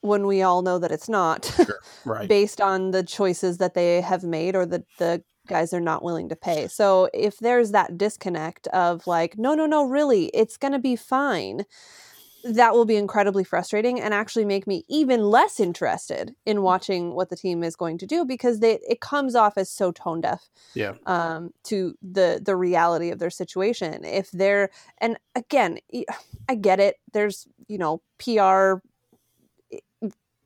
when 0.02 0.28
we 0.28 0.42
all 0.42 0.62
know 0.62 0.78
that 0.78 0.92
it's 0.92 1.10
not, 1.10 1.46
sure. 1.56 1.80
right. 2.06 2.28
based 2.28 2.60
on 2.60 2.92
the 2.92 3.02
choices 3.02 3.58
that 3.58 3.74
they 3.74 4.02
have 4.02 4.24
made 4.24 4.56
or 4.56 4.66
the 4.66 4.84
the 5.00 5.24
guys 5.48 5.74
are 5.74 5.80
not 5.80 6.04
willing 6.04 6.28
to 6.28 6.36
pay. 6.36 6.68
So 6.68 7.10
if 7.14 7.38
there's 7.38 7.72
that 7.72 7.98
disconnect 7.98 8.68
of 8.68 9.08
like, 9.08 9.38
no, 9.38 9.56
no, 9.56 9.66
no, 9.66 9.86
really, 9.86 10.26
it's 10.34 10.58
going 10.58 10.74
to 10.74 10.80
be 10.80 10.98
fine 10.98 11.64
that 12.44 12.74
will 12.74 12.86
be 12.86 12.96
incredibly 12.96 13.44
frustrating 13.44 14.00
and 14.00 14.14
actually 14.14 14.46
make 14.46 14.68
me 14.68 14.84
even 14.88 15.24
less 15.24 15.60
interested 15.60 16.36
in 16.46 16.62
watching 16.62 17.14
what 17.14 17.30
the 17.30 17.36
team 17.36 17.64
is 17.64 17.76
going 17.76 17.98
to 17.98 18.06
do 18.06 18.26
because 18.26 18.60
they 18.60 18.80
it 18.88 19.02
comes 19.02 19.36
off 19.36 19.58
as 19.58 19.70
so 19.70 19.92
tone 19.92 20.22
deaf 20.22 20.50
yeah. 20.74 20.94
um 21.06 21.52
to 21.64 21.96
the 22.02 22.42
the 22.44 22.56
reality 22.56 23.10
of 23.10 23.20
their 23.20 23.30
situation. 23.30 24.04
If 24.04 24.32
they're 24.32 24.70
and 25.00 25.18
again 25.36 25.80
i 26.48 26.56
get 26.56 26.80
it. 26.80 26.98
There's 27.14 27.48
you 27.68 27.78
know 27.78 28.02
pr 28.18 28.76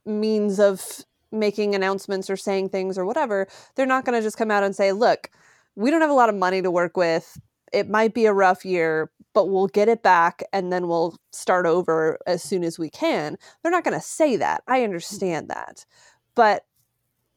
means 0.06 0.60
of 0.60 1.06
making 1.32 1.76
announcements 1.76 2.30
or 2.30 2.36
saying 2.36 2.70
things 2.70 2.98
or 2.98 3.06
whatever. 3.06 3.48
They're 3.76 3.86
not 3.86 4.04
going 4.04 4.20
to 4.20 4.26
just 4.26 4.38
come 4.38 4.52
out 4.52 4.64
and 4.64 4.76
say 4.76 4.92
look 4.92 5.30
we 5.76 5.90
don't 5.90 6.02
have 6.02 6.10
a 6.10 6.14
lot 6.14 6.30
of 6.30 6.36
money 6.36 6.62
to 6.62 6.72
work 6.72 6.98
with 6.98 7.40
it 7.72 7.90
might 7.90 8.14
be 8.14 8.26
a 8.26 8.34
rough 8.34 8.66
year 8.66 9.12
but 9.34 9.50
we'll 9.50 9.68
get 9.68 9.90
it 9.90 10.04
back 10.04 10.44
and 10.52 10.72
then 10.72 10.88
we'll 10.88 11.18
start 11.32 11.66
over 11.66 12.18
as 12.28 12.44
soon 12.44 12.64
as 12.64 12.78
we 12.78 12.90
can. 12.90 13.38
They're 13.62 13.72
not 13.72 13.84
going 13.84 13.98
to 13.98 14.06
say 14.06 14.36
that. 14.38 14.64
I 14.68 14.80
mm. 14.80 14.84
understand 14.84 15.50
that. 15.50 15.86
But 16.36 16.66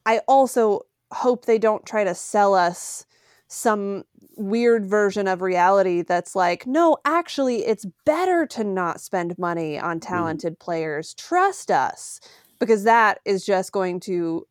I 0.06 0.18
also 0.28 0.82
hope 1.12 1.44
they 1.44 1.58
don't 1.58 1.86
try 1.86 2.04
to 2.04 2.14
sell 2.14 2.54
us 2.54 3.06
some 3.46 4.04
weird 4.36 4.84
version 4.84 5.28
of 5.28 5.40
reality 5.40 6.02
that's 6.02 6.34
like, 6.34 6.66
no, 6.66 6.96
actually, 7.04 7.64
it's 7.64 7.86
better 8.04 8.46
to 8.46 8.64
not 8.64 9.00
spend 9.00 9.38
money 9.38 9.78
on 9.78 10.00
mm. 10.00 10.06
talented 10.06 10.54
mm. 10.54 10.58
players. 10.58 11.14
Trust 11.14 11.70
us. 11.70 12.20
Because 12.60 12.84
that 12.84 13.20
is 13.24 13.44
just 13.44 13.72
going 13.72 14.00
to. 14.00 14.46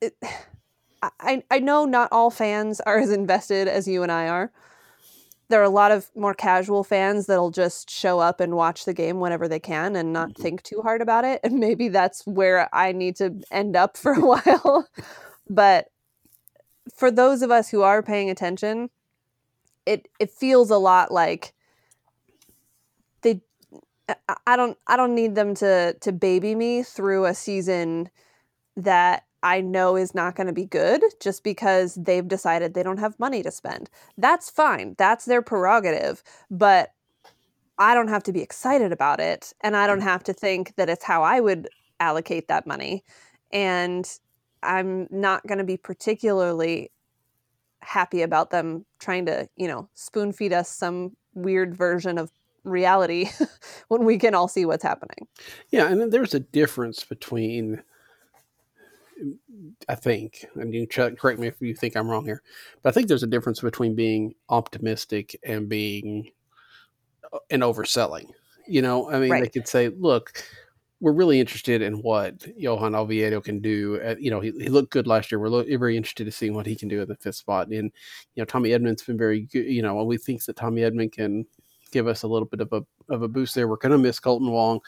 It, 0.00 0.14
I, 1.20 1.42
I 1.50 1.58
know 1.60 1.84
not 1.84 2.08
all 2.12 2.30
fans 2.30 2.80
are 2.80 2.98
as 3.04 3.10
invested 3.10 3.68
as 3.68 3.86
you 3.88 4.02
and 4.02 4.12
I 4.12 4.28
are 4.28 4.52
there 5.50 5.60
are 5.60 5.64
a 5.64 5.70
lot 5.70 5.90
of 5.90 6.10
more 6.14 6.34
casual 6.34 6.84
fans 6.84 7.24
that'll 7.24 7.50
just 7.50 7.88
show 7.90 8.18
up 8.18 8.38
and 8.38 8.54
watch 8.54 8.84
the 8.84 8.92
game 8.92 9.18
whenever 9.18 9.48
they 9.48 9.58
can 9.58 9.96
and 9.96 10.12
not 10.12 10.34
Mhm. 10.34 10.42
think 10.42 10.62
too 10.62 10.82
hard 10.82 11.00
about 11.00 11.24
it. 11.24 11.40
And 11.42 11.54
maybe 11.58 11.88
that's 11.88 12.26
where 12.26 12.68
I 12.74 12.92
need 12.92 13.16
to 13.16 13.34
end 13.50 13.74
up 13.74 13.96
for 13.96 14.12
a 14.12 14.20
while. 14.26 14.86
but 15.48 15.86
for 16.94 17.10
those 17.10 17.40
of 17.42 17.50
us 17.50 17.70
who 17.70 17.80
are 17.82 18.02
paying 18.02 18.28
attention, 18.28 18.90
it 19.86 20.08
it 20.18 20.30
feels 20.30 20.70
a 20.70 20.76
lot 20.78 21.10
like 21.10 21.54
they 23.22 23.40
I- 24.28 24.36
I 24.46 24.56
don't 24.56 24.76
I 24.86 24.96
don't 24.98 25.14
need 25.14 25.34
them 25.34 25.54
to 25.56 25.94
to 25.94 26.12
baby 26.12 26.54
me 26.54 26.82
through 26.82 27.24
a 27.24 27.34
season 27.34 28.10
that 28.76 29.24
I 29.42 29.60
know 29.60 29.96
is 29.96 30.14
not 30.14 30.34
going 30.34 30.48
to 30.48 30.52
be 30.52 30.64
good 30.64 31.02
just 31.20 31.44
because 31.44 31.94
they've 31.94 32.26
decided 32.26 32.74
they 32.74 32.82
don't 32.82 32.98
have 32.98 33.18
money 33.18 33.42
to 33.42 33.50
spend. 33.50 33.88
That's 34.16 34.50
fine. 34.50 34.94
That's 34.98 35.26
their 35.26 35.42
prerogative, 35.42 36.22
but 36.50 36.92
I 37.78 37.94
don't 37.94 38.08
have 38.08 38.24
to 38.24 38.32
be 38.32 38.42
excited 38.42 38.92
about 38.92 39.20
it 39.20 39.52
and 39.60 39.76
I 39.76 39.86
don't 39.86 40.00
mm. 40.00 40.04
have 40.04 40.24
to 40.24 40.32
think 40.32 40.74
that 40.76 40.88
it's 40.88 41.04
how 41.04 41.22
I 41.22 41.40
would 41.40 41.68
allocate 42.00 42.48
that 42.48 42.66
money. 42.66 43.04
And 43.52 44.08
I'm 44.62 45.06
not 45.10 45.46
going 45.46 45.58
to 45.58 45.64
be 45.64 45.76
particularly 45.76 46.90
happy 47.80 48.22
about 48.22 48.50
them 48.50 48.84
trying 48.98 49.26
to, 49.26 49.48
you 49.56 49.68
know, 49.68 49.88
spoon 49.94 50.32
feed 50.32 50.52
us 50.52 50.68
some 50.68 51.16
weird 51.34 51.76
version 51.76 52.18
of 52.18 52.32
reality 52.64 53.28
when 53.88 54.04
we 54.04 54.18
can 54.18 54.34
all 54.34 54.48
see 54.48 54.64
what's 54.64 54.82
happening. 54.82 55.28
Yeah, 55.70 55.90
and 55.90 56.12
there's 56.12 56.34
a 56.34 56.40
difference 56.40 57.04
between, 57.04 57.82
I 59.88 59.94
think, 59.94 60.46
and 60.54 60.74
you 60.74 60.86
ch- 60.86 61.16
correct 61.18 61.38
me 61.38 61.48
if 61.48 61.60
you 61.60 61.74
think 61.74 61.96
I'm 61.96 62.08
wrong 62.08 62.24
here, 62.24 62.42
but 62.82 62.90
I 62.90 62.92
think 62.92 63.08
there's 63.08 63.22
a 63.22 63.28
difference 63.28 63.60
between 63.60 63.94
being 63.94 64.34
optimistic 64.48 65.38
and 65.44 65.68
being 65.68 66.30
uh, 67.32 67.38
and 67.50 67.62
overselling. 67.62 68.30
You 68.66 68.82
know, 68.82 69.10
I 69.10 69.18
mean, 69.18 69.30
they 69.40 69.48
could 69.48 69.66
say, 69.68 69.88
"Look, 69.88 70.42
we're 71.00 71.12
really 71.12 71.40
interested 71.40 71.80
in 71.80 71.94
what 72.02 72.46
Johan 72.56 72.94
Oviedo 72.94 73.40
can 73.40 73.60
do. 73.60 74.00
Uh, 74.04 74.16
you 74.18 74.30
know, 74.30 74.40
he, 74.40 74.50
he 74.50 74.68
looked 74.68 74.90
good 74.90 75.06
last 75.06 75.30
year. 75.30 75.38
We're 75.38 75.48
lo- 75.48 75.64
very 75.78 75.96
interested 75.96 76.26
in 76.26 76.32
seeing 76.32 76.54
what 76.54 76.66
he 76.66 76.74
can 76.74 76.88
do 76.88 77.00
at 77.00 77.08
the 77.08 77.16
fifth 77.16 77.36
spot. 77.36 77.68
And 77.68 77.92
you 78.34 78.40
know, 78.40 78.44
Tommy 78.44 78.70
Edman's 78.70 79.02
been 79.02 79.18
very 79.18 79.42
good. 79.42 79.66
You 79.66 79.82
know, 79.82 80.02
we 80.04 80.18
think 80.18 80.44
that 80.44 80.56
Tommy 80.56 80.82
Edman 80.82 81.12
can 81.12 81.46
give 81.90 82.06
us 82.06 82.22
a 82.22 82.28
little 82.28 82.46
bit 82.46 82.60
of 82.60 82.72
a 82.72 82.82
of 83.12 83.22
a 83.22 83.28
boost 83.28 83.54
there. 83.54 83.68
We're 83.68 83.76
going 83.76 83.92
to 83.92 83.98
miss 83.98 84.20
Kolten 84.20 84.50
Wong, 84.50 84.80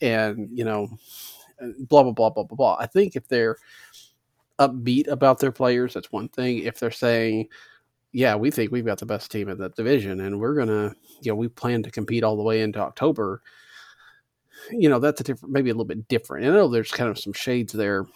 and 0.00 0.48
you 0.52 0.64
know, 0.64 0.88
blah 1.88 2.02
blah 2.02 2.12
blah 2.12 2.30
blah 2.30 2.44
blah 2.44 2.56
blah. 2.56 2.76
I 2.78 2.86
think 2.86 3.16
if 3.16 3.28
they're 3.28 3.56
upbeat 4.58 5.08
about 5.08 5.38
their 5.38 5.52
players, 5.52 5.94
that's 5.94 6.12
one 6.12 6.28
thing. 6.28 6.58
If 6.60 6.78
they're 6.80 6.90
saying, 6.90 7.48
"Yeah, 8.12 8.36
we 8.36 8.50
think 8.50 8.72
we've 8.72 8.86
got 8.86 8.98
the 8.98 9.06
best 9.06 9.30
team 9.30 9.48
in 9.48 9.58
the 9.58 9.68
division, 9.70 10.20
and 10.20 10.40
we're 10.40 10.54
gonna, 10.54 10.94
you 11.22 11.32
know, 11.32 11.36
we 11.36 11.48
plan 11.48 11.82
to 11.84 11.90
compete 11.90 12.24
all 12.24 12.36
the 12.36 12.42
way 12.42 12.62
into 12.62 12.80
October," 12.80 13.42
you 14.70 14.88
know, 14.88 14.98
that's 14.98 15.20
a 15.20 15.24
different, 15.24 15.52
maybe 15.52 15.70
a 15.70 15.74
little 15.74 15.84
bit 15.84 16.08
different. 16.08 16.46
I 16.46 16.50
know 16.50 16.68
there's 16.68 16.90
kind 16.92 17.10
of 17.10 17.18
some 17.18 17.32
shades 17.32 17.72
there, 17.72 18.06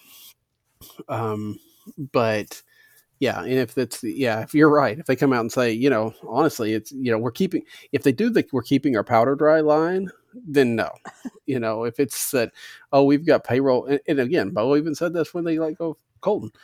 um, 1.08 1.58
but 2.12 2.62
yeah, 3.20 3.42
and 3.42 3.52
if 3.52 3.74
that's 3.74 4.02
yeah, 4.02 4.40
if 4.40 4.54
you're 4.54 4.70
right, 4.70 4.98
if 4.98 5.06
they 5.06 5.16
come 5.16 5.32
out 5.32 5.40
and 5.40 5.52
say, 5.52 5.72
you 5.72 5.90
know, 5.90 6.14
honestly, 6.26 6.72
it's 6.72 6.90
you 6.92 7.10
know, 7.12 7.18
we're 7.18 7.30
keeping 7.30 7.62
if 7.92 8.02
they 8.02 8.12
do 8.12 8.30
the 8.30 8.44
we're 8.52 8.62
keeping 8.62 8.96
our 8.96 9.04
powder 9.04 9.34
dry 9.34 9.60
line, 9.60 10.10
then 10.34 10.76
no, 10.76 10.90
you 11.46 11.58
know, 11.58 11.84
if 11.84 12.00
it's 12.00 12.30
that 12.30 12.52
oh 12.92 13.04
we've 13.04 13.26
got 13.26 13.44
payroll, 13.44 13.86
and, 13.86 14.00
and 14.06 14.20
again, 14.20 14.50
Bo 14.50 14.76
even 14.76 14.94
said 14.94 15.12
this 15.12 15.34
when 15.34 15.44
they 15.44 15.58
let 15.58 15.78
go 15.78 15.90
of 15.90 15.96
Kolten, 16.20 16.54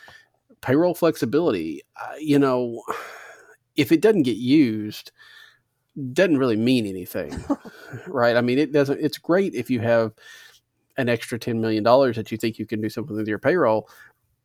payroll 0.61 0.93
flexibility, 0.93 1.81
uh, 2.01 2.15
you 2.19 2.39
know, 2.39 2.81
if 3.75 3.91
it 3.91 4.01
doesn't 4.01 4.23
get 4.23 4.37
used, 4.37 5.11
doesn't 6.13 6.37
really 6.37 6.55
mean 6.55 6.85
anything, 6.85 7.33
right? 8.07 8.35
I 8.35 8.41
mean, 8.41 8.59
it 8.59 8.71
doesn't. 8.71 8.99
It's 8.99 9.17
great 9.17 9.55
if 9.55 9.69
you 9.69 9.79
have 9.79 10.13
an 10.97 11.09
extra 11.09 11.37
ten 11.37 11.61
million 11.61 11.83
dollars 11.83 12.15
that 12.15 12.31
you 12.31 12.37
think 12.37 12.57
you 12.59 12.65
can 12.65 12.81
do 12.81 12.89
something 12.89 13.15
with 13.15 13.27
your 13.27 13.39
payroll. 13.39 13.89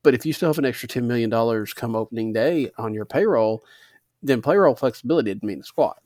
But 0.02 0.14
if 0.14 0.26
you 0.26 0.32
still 0.32 0.48
have 0.48 0.58
an 0.58 0.64
extra 0.64 0.88
ten 0.88 1.06
million 1.06 1.30
dollars 1.30 1.72
come 1.72 1.94
opening 1.94 2.32
day 2.32 2.70
on 2.76 2.92
your 2.92 3.04
payroll, 3.04 3.64
then 4.22 4.42
payroll 4.42 4.74
flexibility 4.74 5.30
didn't 5.30 5.46
mean 5.46 5.60
a 5.60 5.64
squat. 5.64 6.01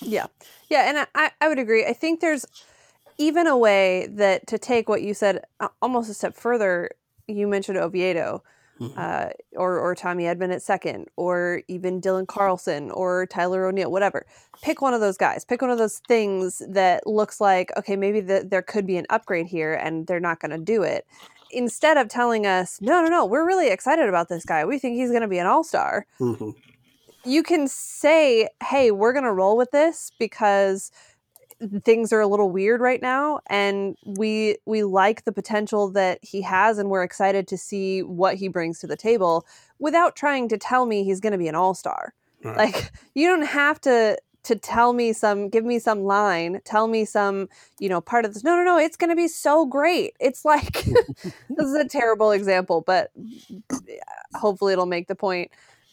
Yeah. 0.00 0.26
Yeah. 0.68 0.88
And 0.88 1.06
I, 1.14 1.30
I 1.40 1.48
would 1.48 1.58
agree. 1.58 1.84
I 1.86 1.92
think 1.92 2.20
there's 2.20 2.46
even 3.18 3.46
a 3.46 3.56
way 3.56 4.06
that 4.12 4.46
to 4.48 4.58
take 4.58 4.88
what 4.88 5.02
you 5.02 5.14
said 5.14 5.44
almost 5.82 6.10
a 6.10 6.14
step 6.14 6.34
further. 6.34 6.90
You 7.28 7.46
mentioned 7.46 7.78
Oviedo 7.78 8.42
Mhm. 8.80 8.96
uh, 8.96 9.28
or, 9.56 9.78
or 9.78 9.94
Tommy 9.94 10.24
Edman 10.24 10.54
at 10.54 10.62
second, 10.62 11.08
or 11.16 11.60
even 11.68 12.00
Dylan 12.00 12.26
Carlson 12.26 12.90
or 12.90 13.26
Tyler 13.26 13.66
O'Neill, 13.66 13.90
whatever. 13.92 14.24
Pick 14.62 14.80
one 14.80 14.94
of 14.94 15.02
those 15.02 15.18
guys. 15.18 15.44
Pick 15.44 15.60
one 15.60 15.70
of 15.70 15.76
those 15.76 15.98
things 16.08 16.62
that 16.66 17.06
looks 17.06 17.42
like, 17.42 17.70
okay, 17.76 17.94
maybe 17.94 18.20
the, 18.20 18.42
there 18.50 18.62
could 18.62 18.86
be 18.86 18.96
an 18.96 19.04
upgrade 19.10 19.46
here 19.48 19.74
and 19.74 20.06
they're 20.06 20.18
not 20.18 20.40
going 20.40 20.52
to 20.52 20.56
do 20.58 20.82
it. 20.82 21.06
Instead 21.50 21.98
of 21.98 22.08
telling 22.08 22.46
us, 22.46 22.80
no, 22.80 23.02
no, 23.02 23.08
no, 23.08 23.26
we're 23.26 23.44
really 23.46 23.68
excited 23.68 24.08
about 24.08 24.30
this 24.30 24.46
guy. 24.46 24.64
We 24.64 24.78
think 24.78 24.94
he's 24.96 25.10
going 25.10 25.20
to 25.22 25.28
be 25.28 25.38
an 25.38 25.46
all 25.46 25.62
star 25.62 26.06
Mhm. 26.18 26.54
You 27.24 27.42
can 27.42 27.68
say, 27.68 28.48
"Hey, 28.62 28.90
we're 28.90 29.12
going 29.12 29.24
to 29.24 29.32
roll 29.32 29.56
with 29.56 29.70
this 29.70 30.12
because 30.18 30.90
things 31.84 32.10
are 32.12 32.20
a 32.20 32.26
little 32.26 32.50
weird 32.50 32.80
right 32.80 33.02
now 33.02 33.38
and 33.48 33.94
we 34.06 34.56
we 34.64 34.82
like 34.82 35.24
the 35.24 35.32
potential 35.32 35.90
that 35.90 36.18
he 36.22 36.40
has 36.40 36.78
and 36.78 36.88
we're 36.88 37.02
excited 37.02 37.46
to 37.46 37.58
see 37.58 38.02
what 38.02 38.36
he 38.36 38.48
brings 38.48 38.78
to 38.78 38.86
the 38.86 38.96
table 38.96 39.44
without 39.78 40.16
trying 40.16 40.48
to 40.48 40.56
tell 40.56 40.86
me 40.86 41.04
he's 41.04 41.20
going 41.20 41.32
to 41.32 41.38
be 41.38 41.48
an 41.48 41.54
all-star." 41.54 42.14
Right. 42.42 42.56
Like 42.56 42.92
you 43.14 43.26
don't 43.26 43.46
have 43.46 43.80
to 43.82 44.16
to 44.42 44.56
tell 44.56 44.92
me 44.92 45.12
some 45.12 45.48
give 45.48 45.64
me 45.64 45.78
some 45.78 46.04
line, 46.04 46.60
tell 46.64 46.88
me 46.88 47.04
some, 47.04 47.48
you 47.78 47.88
know, 47.88 48.00
part 48.00 48.24
of 48.24 48.32
this. 48.32 48.42
No, 48.42 48.56
no, 48.56 48.62
no, 48.62 48.78
it's 48.78 48.96
going 48.96 49.10
to 49.10 49.16
be 49.16 49.28
so 49.28 49.66
great. 49.66 50.14
It's 50.18 50.44
like 50.44 50.84
this 50.84 51.66
is 51.66 51.74
a 51.74 51.88
terrible 51.88 52.30
example, 52.30 52.82
but 52.86 53.10
hopefully 54.34 54.72
it'll 54.72 54.86
make 54.86 55.08
the 55.08 55.14
point. 55.14 55.50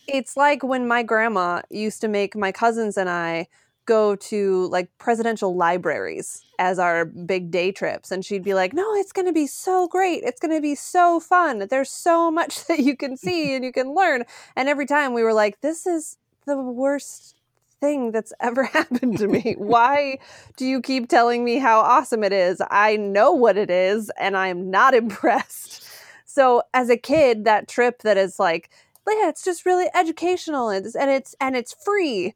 It's 0.08 0.38
like 0.38 0.64
when 0.64 0.88
my 0.88 1.04
grandma 1.04 1.62
used 1.70 2.02
to 2.02 2.08
make 2.08 2.36
my 2.36 2.52
cousins 2.52 2.98
and 2.98 3.10
I 3.10 3.48
go 3.86 4.16
to 4.16 4.68
like 4.68 4.90
presidential 4.98 5.56
libraries 5.56 6.44
as 6.60 6.78
our 6.78 7.06
big 7.06 7.52
day 7.52 7.72
trips 7.72 8.12
and 8.12 8.24
she'd 8.24 8.44
be 8.44 8.54
like, 8.54 8.74
"No, 8.74 8.94
it's 8.96 9.12
going 9.12 9.26
to 9.28 9.34
be 9.34 9.48
so 9.48 9.88
great. 9.88 10.24
It's 10.24 10.40
going 10.40 10.54
to 10.54 10.62
be 10.62 10.76
so 10.76 11.20
fun. 11.20 11.68
There's 11.70 11.92
so 11.92 12.32
much 12.32 12.66
that 12.68 12.80
you 12.80 12.96
can 12.96 13.18
see 13.18 13.56
and 13.56 13.66
you 13.66 13.72
can 13.72 13.94
learn." 13.94 14.24
And 14.56 14.70
every 14.70 14.86
time 14.86 15.14
we 15.14 15.24
were 15.24 15.34
like, 15.34 15.62
"This 15.62 15.86
is 15.86 16.18
the 16.46 16.58
worst 16.58 17.36
thing 17.82 18.12
that's 18.12 18.34
ever 18.40 18.64
happened 18.78 19.18
to 19.20 19.28
me. 19.28 19.56
Why 19.58 20.20
do 20.58 20.66
you 20.66 20.82
keep 20.82 21.10
telling 21.10 21.44
me 21.44 21.58
how 21.58 21.80
awesome 21.80 22.24
it 22.24 22.34
is? 22.34 22.62
I 22.70 22.96
know 22.98 23.32
what 23.32 23.58
it 23.58 23.70
is 23.70 24.10
and 24.20 24.38
I 24.38 24.48
am 24.48 24.70
not 24.70 24.94
impressed." 24.94 25.84
So, 26.26 26.62
as 26.74 26.90
a 26.92 26.98
kid, 26.98 27.46
that 27.46 27.68
trip 27.68 28.04
that 28.04 28.16
is 28.16 28.38
like, 28.38 28.70
yeah, 29.12 29.30
it's 29.30 29.44
just 29.44 29.66
really 29.66 29.88
educational 29.94 30.70
and 30.70 30.86
it's 30.86 30.96
and 30.96 31.10
it's, 31.12 31.36
and 31.40 31.56
it's 31.56 31.74
free. 31.84 32.34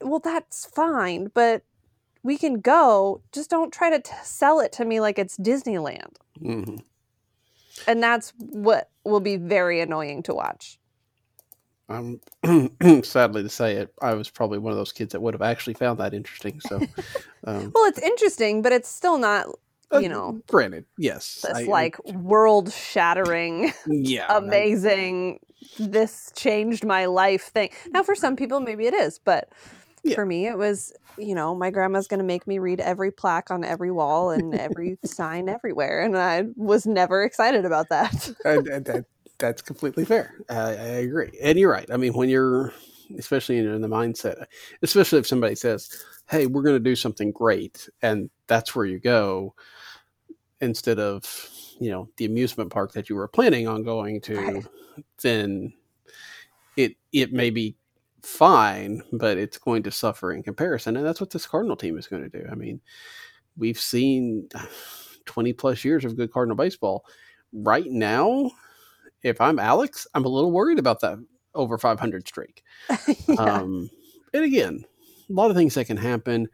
Well, 0.00 0.20
that's 0.20 0.66
fine, 0.66 1.30
but 1.34 1.62
we 2.22 2.36
can 2.38 2.60
go. 2.60 3.22
Just 3.32 3.50
don't 3.50 3.72
try 3.72 3.90
to 3.90 4.00
t- 4.00 4.12
sell 4.22 4.60
it 4.60 4.72
to 4.72 4.84
me 4.84 5.00
like 5.00 5.18
it's 5.18 5.36
Disneyland. 5.36 6.16
Mhm. 6.40 6.82
And 7.86 8.02
that's 8.02 8.32
what 8.38 8.90
will 9.04 9.20
be 9.20 9.36
very 9.36 9.80
annoying 9.80 10.22
to 10.24 10.34
watch. 10.34 10.78
I'm 11.88 12.20
sadly 13.02 13.42
to 13.42 13.48
say 13.48 13.74
it, 13.76 13.92
I 14.00 14.14
was 14.14 14.30
probably 14.30 14.58
one 14.58 14.72
of 14.72 14.78
those 14.78 14.92
kids 14.92 15.12
that 15.12 15.20
would 15.20 15.34
have 15.34 15.42
actually 15.42 15.74
found 15.74 15.98
that 16.00 16.14
interesting. 16.14 16.60
So, 16.60 16.76
um, 17.46 17.72
Well, 17.74 17.84
it's 17.84 17.98
interesting, 17.98 18.62
but 18.62 18.72
it's 18.72 18.88
still 18.88 19.18
not, 19.18 19.46
Uh, 19.94 19.98
you 19.98 20.08
know, 20.08 20.40
granted, 20.48 20.84
yes, 20.98 21.42
this 21.42 21.56
I- 21.56 21.62
I- 21.62 21.66
like 21.66 22.04
world 22.04 22.72
shattering, 22.72 23.72
yeah, 23.86 24.26
I- 24.28 24.38
amazing, 24.38 25.40
this 25.78 26.32
changed 26.34 26.84
my 26.84 27.06
life 27.06 27.44
thing. 27.52 27.70
Now, 27.92 28.02
for 28.02 28.14
some 28.14 28.36
people, 28.36 28.60
maybe 28.60 28.86
it 28.86 28.94
is, 28.94 29.18
but 29.24 29.48
Yeah. 30.02 30.14
for 30.16 30.26
me, 30.26 30.46
it 30.46 30.58
was, 30.58 30.92
you 31.16 31.34
know, 31.34 31.54
my 31.54 31.70
grandma's 31.70 32.06
going 32.08 32.18
to 32.18 32.24
make 32.24 32.46
me 32.46 32.58
read 32.58 32.80
every 32.80 33.10
plaque 33.10 33.50
on 33.50 33.64
every 33.64 33.90
wall 33.90 34.30
and 34.30 34.54
every 34.54 34.98
sign 35.04 35.48
everywhere. 35.48 36.02
And 36.02 36.16
I 36.16 36.44
was 36.56 36.86
never 36.86 37.22
excited 37.22 37.64
about 37.64 37.88
that. 37.90 38.30
Uh, 38.44 38.48
and, 38.50 38.68
and 38.68 38.84
that, 38.86 39.04
that's 39.38 39.62
completely 39.62 40.04
fair. 40.04 40.34
I, 40.48 40.60
I 40.60 41.00
agree, 41.06 41.30
and 41.42 41.58
you're 41.58 41.70
right. 41.72 41.90
I 41.90 41.96
mean, 41.96 42.12
when 42.14 42.28
you're, 42.28 42.72
especially 43.18 43.58
in 43.58 43.80
the 43.80 43.88
mindset, 43.88 44.46
especially 44.82 45.18
if 45.18 45.26
somebody 45.26 45.54
says, 45.56 45.88
"Hey, 46.28 46.46
we're 46.46 46.62
going 46.62 46.76
to 46.76 46.80
do 46.90 46.94
something 46.96 47.32
great," 47.32 47.88
and 48.00 48.30
that's 48.46 48.74
where 48.76 48.86
you 48.86 48.98
go, 49.00 49.54
instead 50.60 50.98
of 50.98 51.50
you 51.80 51.90
know 51.90 52.08
the 52.16 52.24
amusement 52.24 52.70
park 52.70 52.92
that 52.92 53.08
you 53.08 53.16
were 53.16 53.28
planning 53.28 53.66
on 53.68 53.82
going 53.82 54.20
to, 54.22 54.36
Right. 54.36 54.66
then 55.22 55.72
it 56.76 56.96
it 57.12 57.32
may 57.32 57.50
be 57.50 57.76
fine, 58.22 59.02
but 59.12 59.36
it's 59.38 59.58
going 59.58 59.82
to 59.84 59.90
suffer 59.90 60.32
in 60.32 60.42
comparison, 60.42 60.96
and 60.96 61.06
that's 61.06 61.20
what 61.20 61.30
this 61.30 61.46
Cardinal 61.46 61.76
team 61.76 61.98
is 61.98 62.06
going 62.06 62.28
to 62.28 62.38
do. 62.40 62.46
I 62.50 62.54
mean, 62.54 62.80
we've 63.56 63.78
seen 63.78 64.48
twenty 65.26 65.52
plus 65.52 65.84
years 65.84 66.04
of 66.04 66.16
good 66.16 66.32
Cardinal 66.32 66.56
baseball. 66.56 67.04
Right 67.52 67.86
now, 67.90 68.50
if 69.22 69.40
I'm 69.40 69.58
Alex, 69.58 70.06
I'm 70.14 70.24
a 70.24 70.28
little 70.28 70.52
worried 70.52 70.78
about 70.78 71.00
that 71.00 71.18
over 71.54 71.78
500 71.78 72.26
streak. 72.26 72.64
yeah. 73.28 73.34
Um, 73.38 73.88
and 74.32 74.44
again, 74.44 74.84
a 75.30 75.32
lot 75.32 75.50
of 75.50 75.56
things 75.56 75.74
that 75.74 75.86
can 75.86 75.96
happen. 75.96 76.48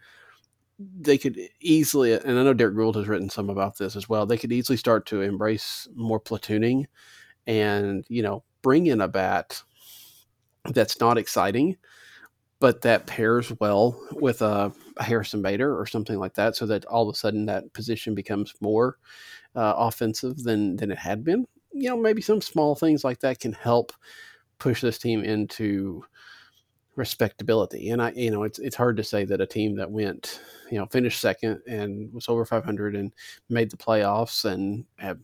They 0.82 1.18
could 1.18 1.38
easily, 1.60 2.14
and 2.14 2.38
I 2.38 2.42
know 2.42 2.54
Derek 2.54 2.74
Goold 2.74 2.96
has 2.96 3.06
written 3.06 3.28
some 3.28 3.50
about 3.50 3.76
this 3.76 3.96
as 3.96 4.08
well. 4.08 4.24
They 4.24 4.38
could 4.38 4.52
easily 4.52 4.78
start 4.78 5.04
to 5.06 5.20
embrace 5.20 5.86
more 5.94 6.18
platooning, 6.18 6.86
and 7.46 8.02
you 8.08 8.22
know, 8.22 8.44
bring 8.62 8.86
in 8.86 9.02
a 9.02 9.08
bat 9.08 9.62
that's 10.64 10.98
not 10.98 11.18
exciting, 11.18 11.76
but 12.60 12.80
that 12.82 13.06
pairs 13.06 13.52
well 13.60 14.00
with 14.12 14.40
a, 14.40 14.72
a 14.96 15.02
Harrison 15.02 15.42
Bader 15.42 15.78
or 15.78 15.86
something 15.86 16.18
like 16.18 16.34
that, 16.34 16.56
so 16.56 16.64
that 16.66 16.86
all 16.86 17.08
of 17.08 17.14
a 17.14 17.18
sudden 17.18 17.44
that 17.46 17.72
position 17.74 18.14
becomes 18.14 18.54
more 18.62 18.96
uh, 19.54 19.74
offensive 19.76 20.42
than 20.44 20.76
than 20.76 20.90
it 20.90 20.98
had 20.98 21.24
been. 21.24 21.46
You 21.72 21.90
know, 21.90 21.96
maybe 21.98 22.22
some 22.22 22.40
small 22.40 22.74
things 22.74 23.04
like 23.04 23.20
that 23.20 23.38
can 23.38 23.52
help 23.52 23.92
push 24.58 24.80
this 24.80 24.98
team 24.98 25.24
into 25.24 26.04
respectability. 26.96 27.90
And 27.90 28.02
I, 28.02 28.10
you 28.12 28.30
know, 28.30 28.42
it's 28.42 28.58
it's 28.58 28.76
hard 28.76 28.96
to 28.96 29.04
say 29.04 29.24
that 29.24 29.40
a 29.40 29.46
team 29.46 29.76
that 29.76 29.90
went, 29.90 30.40
you 30.70 30.78
know, 30.78 30.86
finished 30.86 31.20
second 31.20 31.60
and 31.66 32.12
was 32.12 32.28
over 32.28 32.44
500 32.44 32.96
and 32.96 33.12
made 33.48 33.70
the 33.70 33.76
playoffs 33.76 34.44
and 34.44 34.84
have 34.98 35.18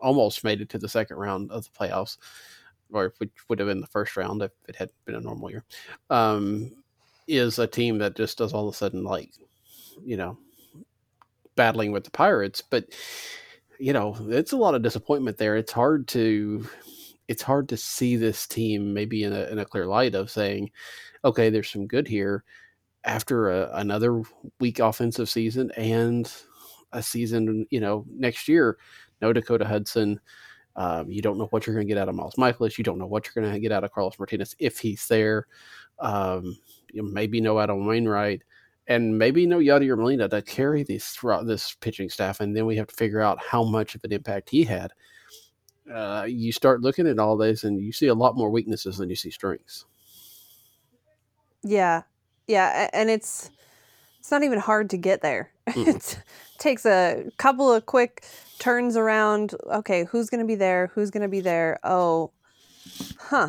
almost 0.00 0.44
made 0.44 0.60
it 0.60 0.68
to 0.70 0.78
the 0.78 0.88
second 0.88 1.16
round 1.16 1.50
of 1.50 1.64
the 1.64 1.70
playoffs 1.70 2.18
or 2.92 3.12
which 3.18 3.30
would 3.48 3.58
have 3.58 3.68
been 3.68 3.80
the 3.80 3.86
first 3.86 4.16
round 4.16 4.42
if 4.42 4.52
it 4.68 4.76
had 4.76 4.90
been 5.04 5.14
a 5.16 5.20
normal 5.20 5.50
year, 5.50 5.64
um, 6.10 6.70
is 7.26 7.58
a 7.58 7.66
team 7.66 7.98
that 7.98 8.14
just 8.14 8.38
does 8.38 8.52
all 8.52 8.68
of 8.68 8.74
a 8.74 8.76
sudden 8.76 9.02
like, 9.02 9.30
you 10.04 10.16
know, 10.16 10.36
battling 11.56 11.92
with 11.92 12.04
the 12.04 12.10
Pirates. 12.10 12.62
But 12.62 12.86
you 13.78 13.92
know, 13.92 14.16
it's 14.28 14.52
a 14.52 14.56
lot 14.56 14.74
of 14.74 14.82
disappointment 14.82 15.36
there. 15.36 15.56
It's 15.56 15.72
hard 15.72 16.06
to 16.08 16.68
it's 17.28 17.42
hard 17.42 17.68
to 17.70 17.76
see 17.76 18.16
this 18.16 18.46
team 18.46 18.92
maybe 18.92 19.24
in 19.24 19.32
a, 19.32 19.44
in 19.46 19.58
a 19.58 19.64
clear 19.64 19.86
light 19.86 20.14
of 20.14 20.30
saying, 20.30 20.70
okay, 21.24 21.50
there's 21.50 21.70
some 21.70 21.86
good 21.86 22.06
here 22.06 22.44
after 23.04 23.50
a, 23.50 23.70
another 23.74 24.22
weak 24.60 24.78
offensive 24.78 25.28
season 25.28 25.70
and 25.76 26.32
a 26.92 27.02
season, 27.02 27.66
you 27.70 27.80
know, 27.80 28.04
next 28.10 28.48
year, 28.48 28.78
no 29.20 29.32
Dakota 29.32 29.64
Hudson, 29.64 30.20
um, 30.76 31.10
you 31.10 31.22
don't 31.22 31.38
know 31.38 31.46
what 31.46 31.66
you're 31.66 31.74
going 31.74 31.86
to 31.86 31.92
get 31.92 32.00
out 32.00 32.08
of 32.08 32.14
Miles 32.14 32.34
Mikolas. 32.34 32.78
You 32.78 32.84
don't 32.84 32.98
know 32.98 33.06
what 33.06 33.26
you're 33.26 33.42
going 33.42 33.52
to 33.52 33.60
get 33.60 33.72
out 33.72 33.84
of 33.84 33.92
Carlos 33.92 34.18
Martinez 34.18 34.56
if 34.58 34.78
he's 34.78 35.06
there. 35.06 35.46
Um, 36.00 36.56
you 36.92 37.02
know, 37.02 37.08
maybe 37.08 37.40
no 37.40 37.60
Adam 37.60 37.86
Wainwright, 37.86 38.42
and 38.88 39.16
maybe 39.16 39.46
no 39.46 39.58
Yadier 39.58 39.96
Molina 39.96 40.28
to 40.28 40.42
carry 40.42 40.82
this 40.82 41.16
this 41.44 41.74
pitching 41.80 42.10
staff. 42.10 42.40
And 42.40 42.56
then 42.56 42.66
we 42.66 42.76
have 42.76 42.88
to 42.88 42.96
figure 42.96 43.20
out 43.20 43.38
how 43.42 43.62
much 43.62 43.94
of 43.94 44.02
an 44.04 44.12
impact 44.12 44.50
he 44.50 44.64
had. 44.64 44.92
Uh, 45.92 46.24
you 46.28 46.52
start 46.52 46.80
looking 46.80 47.06
at 47.06 47.18
all 47.18 47.36
this, 47.36 47.64
and 47.64 47.80
you 47.80 47.92
see 47.92 48.06
a 48.06 48.14
lot 48.14 48.36
more 48.36 48.50
weaknesses 48.50 48.98
than 48.98 49.10
you 49.10 49.16
see 49.16 49.30
strengths. 49.30 49.84
Yeah, 51.62 52.02
yeah, 52.46 52.88
and 52.92 53.10
it's 53.10 53.50
it's 54.18 54.30
not 54.30 54.42
even 54.42 54.58
hard 54.58 54.90
to 54.90 54.96
get 54.96 55.22
there. 55.22 55.50
Mm. 55.66 55.88
it 55.88 56.22
takes 56.58 56.84
a 56.84 57.24
couple 57.38 57.72
of 57.72 57.86
quick 57.86 58.22
turns 58.58 58.98
around. 58.98 59.54
Okay, 59.66 60.04
who's 60.04 60.28
going 60.28 60.40
to 60.40 60.46
be 60.46 60.54
there? 60.56 60.90
Who's 60.94 61.10
going 61.10 61.22
to 61.22 61.28
be 61.28 61.40
there? 61.40 61.78
Oh, 61.82 62.32
huh. 63.18 63.48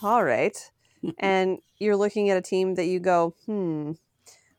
All 0.00 0.22
right. 0.22 0.56
and 1.18 1.58
you're 1.78 1.96
looking 1.96 2.30
at 2.30 2.36
a 2.36 2.40
team 2.42 2.76
that 2.76 2.86
you 2.86 3.00
go, 3.00 3.34
hmm, 3.46 3.92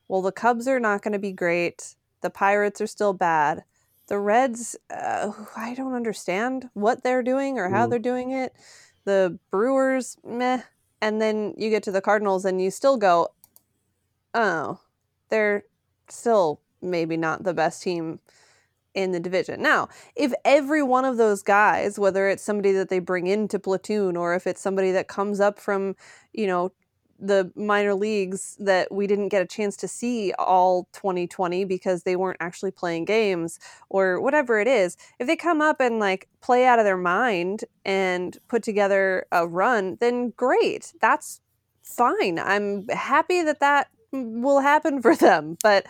well, 0.06 0.22
the 0.22 0.32
Cubs 0.32 0.68
are 0.68 0.80
not 0.80 1.02
going 1.02 1.12
to 1.12 1.18
be 1.18 1.32
great. 1.32 1.94
The 2.20 2.30
Pirates 2.30 2.80
are 2.80 2.86
still 2.86 3.12
bad. 3.14 3.64
The 4.08 4.18
Reds, 4.18 4.76
uh, 4.90 5.32
I 5.56 5.74
don't 5.74 5.94
understand 5.94 6.70
what 6.74 7.02
they're 7.02 7.22
doing 7.22 7.58
or 7.58 7.68
how 7.68 7.86
mm. 7.86 7.90
they're 7.90 7.98
doing 7.98 8.30
it. 8.32 8.54
The 9.04 9.38
Brewers, 9.50 10.16
meh. 10.24 10.62
And 11.00 11.22
then 11.22 11.54
you 11.56 11.70
get 11.70 11.82
to 11.84 11.92
the 11.92 12.00
Cardinals 12.00 12.44
and 12.44 12.60
you 12.60 12.70
still 12.70 12.96
go, 12.96 13.28
oh, 14.34 14.80
they're 15.28 15.64
still 16.08 16.60
maybe 16.82 17.16
not 17.16 17.44
the 17.44 17.54
best 17.54 17.82
team 17.82 18.20
in 18.94 19.12
the 19.12 19.20
division. 19.20 19.62
Now, 19.62 19.88
if 20.16 20.32
every 20.44 20.82
one 20.82 21.04
of 21.04 21.18
those 21.18 21.42
guys, 21.42 21.98
whether 21.98 22.28
it's 22.28 22.42
somebody 22.42 22.72
that 22.72 22.88
they 22.88 22.98
bring 22.98 23.26
into 23.26 23.58
platoon 23.58 24.16
or 24.16 24.34
if 24.34 24.46
it's 24.46 24.60
somebody 24.60 24.90
that 24.92 25.06
comes 25.06 25.38
up 25.38 25.60
from, 25.60 25.94
you 26.32 26.46
know, 26.46 26.72
the 27.18 27.50
minor 27.56 27.94
leagues 27.94 28.56
that 28.60 28.92
we 28.92 29.06
didn't 29.06 29.28
get 29.28 29.42
a 29.42 29.46
chance 29.46 29.76
to 29.76 29.88
see 29.88 30.32
all 30.38 30.88
2020 30.92 31.64
because 31.64 32.02
they 32.04 32.16
weren't 32.16 32.36
actually 32.40 32.70
playing 32.70 33.04
games 33.04 33.58
or 33.88 34.20
whatever 34.20 34.60
it 34.60 34.68
is 34.68 34.96
if 35.18 35.26
they 35.26 35.36
come 35.36 35.60
up 35.60 35.80
and 35.80 35.98
like 35.98 36.28
play 36.40 36.64
out 36.64 36.78
of 36.78 36.84
their 36.84 36.96
mind 36.96 37.64
and 37.84 38.38
put 38.48 38.62
together 38.62 39.26
a 39.32 39.46
run 39.46 39.96
then 40.00 40.30
great 40.36 40.92
that's 41.00 41.40
fine 41.82 42.38
i'm 42.38 42.86
happy 42.88 43.42
that 43.42 43.60
that 43.60 43.88
will 44.12 44.60
happen 44.60 45.02
for 45.02 45.16
them 45.16 45.56
but 45.62 45.86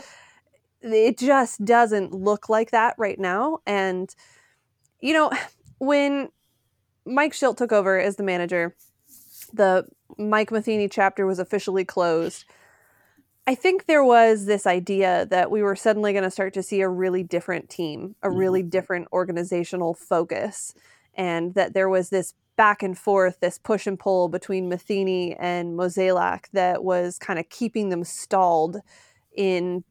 it 0.83 1.19
just 1.19 1.65
doesn't 1.65 2.13
look 2.13 2.49
like 2.49 2.71
that 2.71 2.95
right 2.99 3.19
now. 3.19 3.59
And, 3.67 4.15
you 5.01 5.13
know, 5.13 5.31
when 5.79 6.31
Mike 7.07 7.33
Shildt 7.33 7.57
took 7.57 7.73
over 7.73 7.99
as 7.99 8.17
the 8.17 8.23
manager, 8.23 8.75
the 9.53 9.87
Mike 10.17 10.51
Matheny 10.51 10.89
chapter 10.89 11.27
was 11.27 11.39
officially 11.39 11.85
closed. 11.85 12.45
I 13.47 13.55
think 13.55 13.87
there 13.87 14.05
was 14.05 14.45
this 14.45 14.67
idea 14.67 15.27
that 15.31 15.51
we 15.51 15.63
were 15.63 15.77
suddenly 15.77 16.13
going 16.13 16.25
to 16.25 16.31
start 16.31 16.53
to 16.55 16.63
see 16.63 16.83
a 16.83 16.89
really 16.89 17.23
different 17.23 17.71
team, 17.71 18.15
a 18.23 18.29
mm-hmm. 18.29 18.37
really 18.37 18.63
different 18.63 19.09
organizational 19.13 19.95
focus, 19.95 20.75
and 21.15 21.55
that 21.55 21.73
there 21.73 21.89
was 21.89 22.11
this 22.11 22.35
back 22.57 22.83
and 22.83 22.99
forth, 22.99 23.41
this 23.41 23.57
push 23.57 23.87
and 23.87 23.99
pull 23.99 24.29
between 24.29 24.69
Matheny 24.69 25.35
and 25.37 25.79
Mozeliak 25.79 26.51
that 26.53 26.85
was 26.85 27.19
kind 27.19 27.39
of 27.39 27.49
keeping 27.49 27.89
them 27.89 28.05
stalled 28.05 28.79
in 29.35 29.85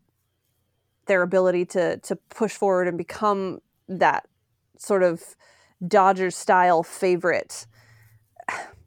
their 1.08 1.22
ability 1.22 1.66
to 1.66 1.97
to 1.97 2.16
push 2.16 2.53
forward 2.53 2.88
and 2.88 2.97
become 2.97 3.60
that 3.88 4.28
sort 4.78 5.01
of 5.01 5.36
Dodgers 5.88 6.36
style 6.36 6.84
favorite. 6.84 7.66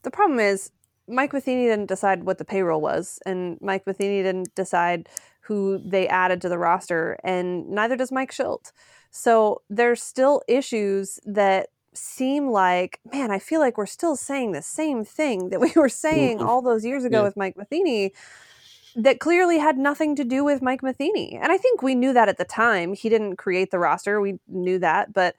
The 0.03 0.11
problem 0.11 0.39
is 0.39 0.71
Mike 1.09 1.33
Matheny 1.33 1.67
didn't 1.67 1.89
decide 1.89 2.25
what 2.25 2.39
the 2.39 2.45
payroll 2.45 2.81
was, 2.81 3.19
and 3.27 3.59
Mike 3.61 3.87
Matheny 3.87 4.23
didn't 4.23 4.55
decide 4.55 5.09
who 5.43 5.79
they 5.85 6.07
added 6.09 6.41
to 6.43 6.49
the 6.49 6.59
roster, 6.59 7.19
and 7.25 7.69
neither 7.69 7.97
does 7.97 8.13
Mike 8.13 8.31
Shildt. 8.31 8.73
So 9.11 9.63
there's 9.69 10.03
still 10.03 10.43
issues 10.47 11.19
that 11.25 11.69
seem 11.93 12.49
like, 12.51 13.01
man, 13.13 13.31
I 13.33 13.41
feel 13.41 13.61
like 13.61 13.77
we're 13.77 13.87
still 13.87 14.15
saying 14.15 14.53
the 14.53 14.63
same 14.63 15.05
thing 15.05 15.49
that 15.49 15.61
we 15.61 15.73
were 15.75 15.89
saying 15.89 16.39
mm-hmm. 16.39 16.47
all 16.47 16.63
those 16.63 16.85
years 16.85 17.05
ago 17.05 17.19
yeah. 17.19 17.25
with 17.25 17.37
Mike 17.37 17.57
Matheny 17.57 18.13
that 18.97 19.21
clearly 19.21 19.59
had 19.59 19.79
nothing 19.79 20.17
to 20.17 20.25
do 20.25 20.45
with 20.45 20.63
Mike 20.63 20.83
Matheny. 20.83 21.39
And 21.41 21.53
I 21.53 21.57
think 21.57 21.83
we 21.83 21.95
knew 21.95 22.13
that 22.13 22.29
at 22.29 22.39
the 22.39 22.45
time. 22.45 22.95
He 22.95 23.09
didn't 23.09 23.37
create 23.37 23.71
the 23.71 23.79
roster. 23.79 24.21
We 24.21 24.39
knew 24.49 24.79
that, 24.81 25.13
but 25.13 25.37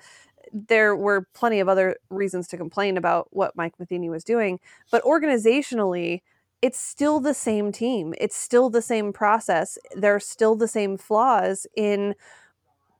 there 0.53 0.95
were 0.95 1.27
plenty 1.33 1.59
of 1.59 1.69
other 1.69 1.97
reasons 2.09 2.47
to 2.49 2.57
complain 2.57 2.97
about 2.97 3.27
what 3.31 3.55
Mike 3.55 3.73
Matheny 3.79 4.09
was 4.09 4.23
doing. 4.23 4.59
But 4.91 5.03
organizationally, 5.03 6.21
it's 6.61 6.79
still 6.79 7.19
the 7.19 7.33
same 7.33 7.71
team. 7.71 8.13
It's 8.19 8.35
still 8.35 8.69
the 8.69 8.81
same 8.81 9.13
process. 9.13 9.77
There 9.95 10.15
are 10.15 10.19
still 10.19 10.55
the 10.55 10.67
same 10.67 10.97
flaws 10.97 11.65
in 11.75 12.15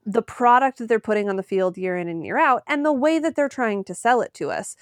the 0.05 0.21
product 0.21 0.79
that 0.79 0.87
they're 0.87 0.99
putting 0.99 1.29
on 1.29 1.35
the 1.35 1.43
field 1.43 1.77
year 1.77 1.95
in 1.95 2.07
and 2.07 2.25
year 2.25 2.39
out 2.39 2.63
and 2.67 2.83
the 2.83 2.93
way 2.93 3.19
that 3.19 3.35
they're 3.35 3.49
trying 3.49 3.83
to 3.83 3.93
sell 3.93 4.21
it 4.21 4.33
to 4.33 4.49
us. 4.49 4.75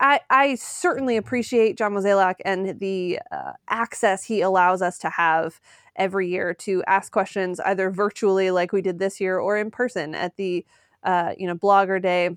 I, 0.00 0.20
I 0.30 0.54
certainly 0.54 1.18
appreciate 1.18 1.76
John 1.76 1.92
Mozeliak 1.92 2.36
and 2.44 2.80
the 2.80 3.20
uh, 3.30 3.52
access 3.68 4.24
he 4.24 4.40
allows 4.40 4.80
us 4.80 4.96
to 4.98 5.10
have 5.10 5.60
every 5.96 6.28
year 6.28 6.54
to 6.54 6.82
ask 6.86 7.12
questions 7.12 7.60
either 7.60 7.90
virtually 7.90 8.50
like 8.50 8.72
we 8.72 8.80
did 8.80 8.98
this 8.98 9.20
year 9.20 9.38
or 9.38 9.58
in 9.58 9.70
person 9.70 10.14
at 10.14 10.36
the 10.36 10.64
uh, 11.08 11.34
you 11.38 11.46
know 11.46 11.54
blogger 11.54 12.00
day 12.00 12.36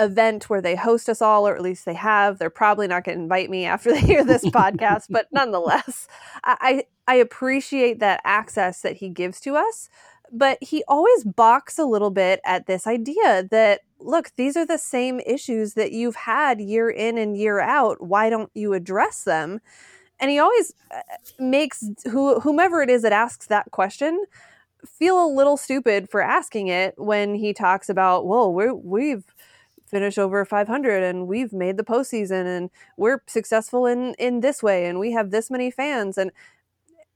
event 0.00 0.50
where 0.50 0.60
they 0.60 0.74
host 0.74 1.08
us 1.08 1.22
all 1.22 1.46
or 1.46 1.54
at 1.54 1.62
least 1.62 1.84
they 1.84 1.94
have 1.94 2.38
they're 2.38 2.50
probably 2.50 2.88
not 2.88 3.04
going 3.04 3.16
to 3.16 3.22
invite 3.22 3.48
me 3.48 3.64
after 3.64 3.92
they 3.92 4.00
hear 4.00 4.24
this 4.24 4.44
podcast 4.46 5.04
but 5.08 5.28
nonetheless 5.30 6.08
I, 6.42 6.82
I 7.06 7.14
appreciate 7.14 8.00
that 8.00 8.20
access 8.24 8.80
that 8.80 8.96
he 8.96 9.08
gives 9.08 9.38
to 9.42 9.54
us 9.54 9.88
but 10.32 10.58
he 10.60 10.82
always 10.88 11.22
balks 11.22 11.78
a 11.78 11.84
little 11.84 12.10
bit 12.10 12.40
at 12.44 12.66
this 12.66 12.88
idea 12.88 13.46
that 13.52 13.82
look, 14.04 14.30
these 14.36 14.56
are 14.56 14.66
the 14.66 14.78
same 14.78 15.20
issues 15.20 15.74
that 15.74 15.92
you've 15.92 16.16
had 16.16 16.60
year 16.60 16.90
in 16.90 17.18
and 17.18 17.36
year 17.36 17.60
out. 17.60 18.02
Why 18.02 18.30
don't 18.30 18.50
you 18.54 18.74
address 18.74 19.24
them? 19.24 19.60
And 20.20 20.30
he 20.30 20.38
always 20.38 20.72
uh, 20.94 21.00
makes 21.38 21.84
who, 22.10 22.40
whomever 22.40 22.82
it 22.82 22.90
is 22.90 23.02
that 23.02 23.12
asks 23.12 23.46
that 23.46 23.70
question 23.70 24.24
feel 24.86 25.24
a 25.24 25.28
little 25.28 25.56
stupid 25.56 26.08
for 26.10 26.20
asking 26.20 26.68
it 26.68 26.94
when 26.96 27.34
he 27.34 27.52
talks 27.52 27.88
about, 27.88 28.26
well, 28.26 28.52
we're, 28.52 28.74
we've 28.74 29.24
finished 29.86 30.18
over 30.18 30.44
500 30.44 31.02
and 31.02 31.28
we've 31.28 31.52
made 31.52 31.76
the 31.76 31.84
postseason 31.84 32.46
and 32.46 32.70
we're 32.96 33.22
successful 33.26 33.86
in 33.86 34.14
in 34.18 34.40
this 34.40 34.62
way 34.62 34.86
and 34.86 34.98
we 34.98 35.12
have 35.12 35.30
this 35.30 35.50
many 35.50 35.70
fans 35.70 36.18
and 36.18 36.32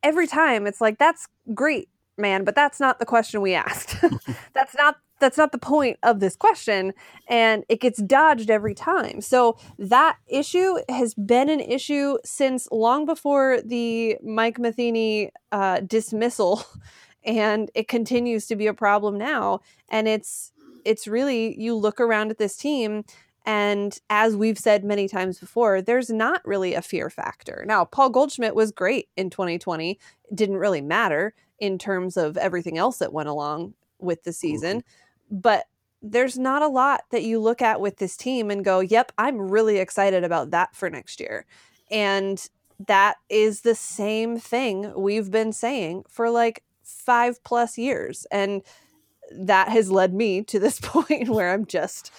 every 0.02 0.26
time 0.26 0.66
it's 0.66 0.80
like 0.80 0.98
that's 0.98 1.26
great 1.54 1.88
man, 2.18 2.44
but 2.44 2.54
that's 2.54 2.80
not 2.80 2.98
the 2.98 3.06
question 3.06 3.40
we 3.40 3.54
asked. 3.54 3.96
that's 4.54 4.74
not 4.76 4.96
that's 5.20 5.36
not 5.36 5.50
the 5.50 5.58
point 5.58 5.98
of 6.04 6.20
this 6.20 6.36
question 6.36 6.92
and 7.26 7.64
it 7.68 7.80
gets 7.80 8.00
dodged 8.00 8.50
every 8.50 8.74
time. 8.74 9.20
So 9.20 9.58
that 9.78 10.16
issue 10.28 10.76
has 10.88 11.14
been 11.14 11.48
an 11.48 11.60
issue 11.60 12.18
since 12.24 12.68
long 12.70 13.04
before 13.04 13.60
the 13.64 14.16
Mike 14.22 14.60
Matheny 14.60 15.32
uh, 15.50 15.80
dismissal 15.80 16.62
and 17.29 17.70
it 17.74 17.87
continues 17.87 18.47
to 18.47 18.57
be 18.57 18.66
a 18.66 18.74
problem 18.74 19.16
now 19.16 19.61
and 19.89 20.09
it's 20.09 20.53
it's 20.85 21.07
really 21.07 21.61
you 21.61 21.74
look 21.74 22.01
around 22.01 22.31
at 22.31 22.39
this 22.39 22.57
team 22.57 23.05
and 23.49 23.99
as 24.11 24.37
we've 24.37 24.59
said 24.59 24.85
many 24.85 25.09
times 25.09 25.39
before, 25.39 25.81
there's 25.81 26.11
not 26.11 26.43
really 26.45 26.74
a 26.74 26.83
fear 26.83 27.09
factor. 27.09 27.64
Now, 27.66 27.87
Paul 27.87 28.11
Goldschmidt 28.11 28.55
was 28.55 28.72
great 28.72 29.09
in 29.16 29.31
2020. 29.31 29.93
It 29.93 29.99
didn't 30.37 30.59
really 30.59 30.83
matter 30.83 31.33
in 31.59 31.79
terms 31.79 32.18
of 32.18 32.37
everything 32.37 32.76
else 32.76 32.99
that 32.99 33.14
went 33.14 33.31
along 33.31 33.72
with 33.99 34.22
the 34.24 34.35
season. 34.35 34.81
Mm-hmm. 34.81 35.41
But 35.41 35.64
there's 36.03 36.39
not 36.39 36.61
a 36.61 36.68
lot 36.68 37.05
that 37.11 37.22
you 37.22 37.41
look 37.41 37.62
at 37.62 37.81
with 37.81 37.97
this 37.97 38.18
team 38.18 38.51
and 38.51 38.62
go, 38.62 38.81
yep, 38.81 39.12
I'm 39.16 39.51
really 39.51 39.79
excited 39.79 40.24
about 40.24 40.51
that 40.51 40.76
for 40.76 40.91
next 40.91 41.18
year. 41.18 41.47
And 41.91 42.47
that 42.87 43.16
is 43.31 43.62
the 43.62 43.74
same 43.74 44.39
thing 44.39 44.93
we've 44.95 45.31
been 45.31 45.55
saying 45.55 46.05
for 46.09 46.29
like 46.29 46.62
five 46.89 47.43
plus 47.45 47.78
years. 47.78 48.26
And 48.30 48.62
that 49.30 49.68
has 49.68 49.91
led 49.91 50.14
me 50.14 50.43
to 50.45 50.59
this 50.59 50.80
point 50.82 51.28
where 51.28 51.53
I'm 51.53 51.66
just 51.66 52.11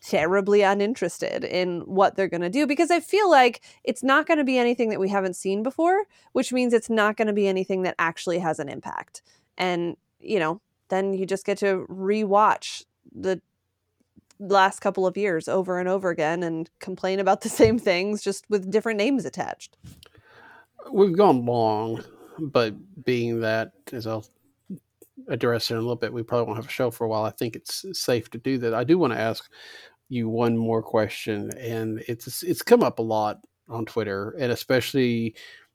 terribly 0.00 0.62
uninterested 0.62 1.42
in 1.42 1.80
what 1.80 2.14
they're 2.14 2.28
going 2.28 2.40
to 2.40 2.50
do 2.50 2.66
because 2.66 2.90
I 2.90 3.00
feel 3.00 3.28
like 3.28 3.62
it's 3.82 4.02
not 4.02 4.26
going 4.26 4.38
to 4.38 4.44
be 4.44 4.56
anything 4.56 4.90
that 4.90 5.00
we 5.00 5.08
haven't 5.08 5.34
seen 5.34 5.62
before, 5.62 6.04
which 6.32 6.52
means 6.52 6.72
it's 6.72 6.90
not 6.90 7.16
going 7.16 7.26
to 7.26 7.32
be 7.32 7.48
anything 7.48 7.82
that 7.82 7.96
actually 7.98 8.38
has 8.38 8.60
an 8.60 8.68
impact. 8.68 9.22
And, 9.56 9.96
you 10.20 10.38
know, 10.38 10.60
then 10.88 11.14
you 11.14 11.26
just 11.26 11.44
get 11.44 11.58
to 11.58 11.86
rewatch 11.90 12.84
the 13.12 13.40
last 14.38 14.80
couple 14.80 15.06
of 15.06 15.16
years 15.16 15.48
over 15.48 15.80
and 15.80 15.88
over 15.88 16.10
again 16.10 16.42
and 16.42 16.70
complain 16.78 17.18
about 17.18 17.40
the 17.40 17.48
same 17.48 17.78
things 17.78 18.22
just 18.22 18.48
with 18.48 18.70
different 18.70 18.98
names 18.98 19.24
attached. 19.24 19.76
We've 20.92 21.16
gone 21.16 21.44
long, 21.44 22.04
but 22.38 22.74
being 23.04 23.40
that, 23.40 23.72
as 23.92 24.06
I'll 24.06 24.26
address 25.28 25.70
it 25.70 25.74
in 25.74 25.78
a 25.78 25.82
little 25.82 25.96
bit, 25.96 26.12
we 26.12 26.22
probably 26.22 26.46
won't 26.46 26.58
have 26.58 26.68
a 26.68 26.72
show 26.72 26.90
for 26.90 27.04
a 27.04 27.08
while. 27.08 27.24
I 27.24 27.30
think 27.30 27.56
it's 27.56 27.84
safe 27.92 28.30
to 28.30 28.38
do 28.38 28.58
that. 28.58 28.74
I 28.74 28.84
do 28.84 28.98
want 28.98 29.12
to 29.12 29.18
ask 29.18 29.50
you 30.08 30.28
one 30.28 30.56
more 30.56 30.82
question, 30.82 31.50
and 31.58 32.02
it's 32.08 32.42
it's 32.42 32.62
come 32.62 32.82
up 32.82 32.98
a 32.98 33.02
lot 33.02 33.40
on 33.68 33.84
Twitter, 33.84 34.34
and 34.38 34.52
especially 34.52 35.34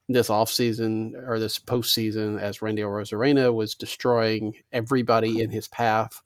this 0.09 0.29
off 0.29 0.49
season 0.49 1.15
or 1.27 1.39
this 1.39 1.57
postseason 1.59 2.39
as 2.39 2.61
Randy 2.61 2.81
Arozarena 2.81 3.53
was 3.53 3.75
destroying 3.75 4.53
everybody 4.71 5.41
in 5.41 5.49
his 5.49 5.67
path. 5.67 6.21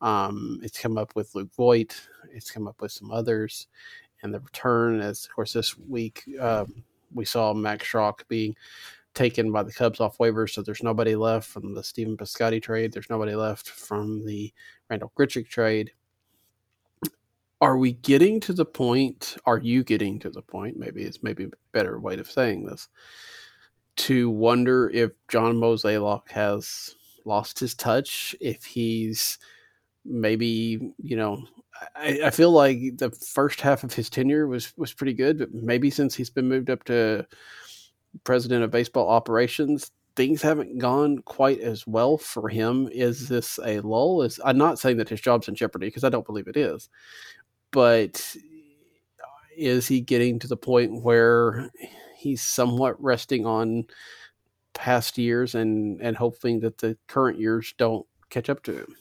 Um, 0.00 0.60
it's 0.62 0.80
come 0.80 0.96
up 0.96 1.14
with 1.16 1.34
Luke 1.34 1.50
Voit. 1.56 2.00
It's 2.32 2.50
come 2.50 2.68
up 2.68 2.80
with 2.80 2.92
some 2.92 3.10
others, 3.10 3.66
and 4.22 4.32
the 4.32 4.40
return. 4.40 5.00
As 5.00 5.24
of 5.24 5.34
course, 5.34 5.52
this 5.52 5.76
week 5.76 6.24
um, 6.40 6.84
we 7.12 7.24
saw 7.24 7.52
Max 7.54 7.86
Schrock 7.86 8.20
being 8.28 8.54
taken 9.18 9.52
by 9.52 9.62
the 9.62 9.72
Cubs 9.72 10.00
off 10.00 10.18
waivers, 10.18 10.50
so 10.50 10.62
there's 10.62 10.82
nobody 10.82 11.16
left 11.16 11.48
from 11.48 11.74
the 11.74 11.84
Stephen 11.84 12.16
Piscotty 12.16 12.62
trade. 12.62 12.92
There's 12.92 13.10
nobody 13.10 13.34
left 13.34 13.68
from 13.68 14.24
the 14.24 14.52
Randall 14.88 15.12
Grichuk 15.18 15.48
trade 15.48 15.92
are 17.60 17.76
we 17.76 17.92
getting 17.92 18.40
to 18.40 18.52
the 18.52 18.64
point 18.64 19.36
are 19.44 19.58
you 19.58 19.82
getting 19.82 20.18
to 20.18 20.30
the 20.30 20.42
point 20.42 20.76
maybe 20.76 21.02
it's 21.02 21.22
maybe 21.22 21.44
a 21.44 21.50
better 21.72 21.98
way 21.98 22.16
of 22.16 22.30
saying 22.30 22.64
this 22.64 22.88
to 23.96 24.30
wonder 24.30 24.90
if 24.90 25.10
john 25.28 25.56
mozeliak 25.56 26.28
has 26.28 26.94
lost 27.24 27.58
his 27.58 27.74
touch 27.74 28.34
if 28.40 28.64
he's 28.64 29.38
maybe 30.04 30.92
you 31.02 31.16
know 31.16 31.42
I, 31.94 32.20
I, 32.24 32.30
feel 32.30 32.50
like 32.50 32.96
the 32.96 33.10
first 33.10 33.60
half 33.60 33.84
of 33.84 33.92
his 33.92 34.10
tenure 34.10 34.48
was 34.48 34.72
was 34.76 34.92
pretty 34.92 35.12
good 35.12 35.38
but 35.38 35.54
maybe 35.54 35.90
since 35.90 36.14
he's 36.14 36.30
been 36.30 36.48
moved 36.48 36.70
up 36.70 36.82
to 36.84 37.26
president 38.24 38.64
of 38.64 38.70
baseball 38.70 39.08
operations 39.08 39.90
things 40.16 40.42
haven't 40.42 40.78
gone 40.78 41.18
quite 41.18 41.60
as 41.60 41.86
well 41.86 42.18
for 42.18 42.48
him 42.48 42.88
is 42.90 43.28
this 43.28 43.58
a 43.64 43.80
lull 43.80 44.22
is 44.22 44.40
i'm 44.44 44.58
not 44.58 44.78
saying 44.78 44.96
that 44.96 45.08
his 45.08 45.20
job's 45.20 45.48
in 45.48 45.54
jeopardy 45.54 45.86
because 45.86 46.04
i 46.04 46.08
don't 46.08 46.26
believe 46.26 46.48
it 46.48 46.56
is 46.56 46.88
but 47.70 48.36
is 49.56 49.88
he 49.88 50.00
getting 50.00 50.38
to 50.38 50.46
the 50.46 50.56
point 50.56 51.02
where 51.02 51.70
he's 52.16 52.42
somewhat 52.42 53.02
resting 53.02 53.44
on 53.44 53.84
past 54.72 55.18
years 55.18 55.54
and 55.54 56.00
and 56.00 56.16
hoping 56.16 56.60
that 56.60 56.78
the 56.78 56.96
current 57.08 57.38
years 57.38 57.74
don't 57.76 58.06
catch 58.30 58.48
up 58.48 58.62
to 58.62 58.72
him? 58.72 58.96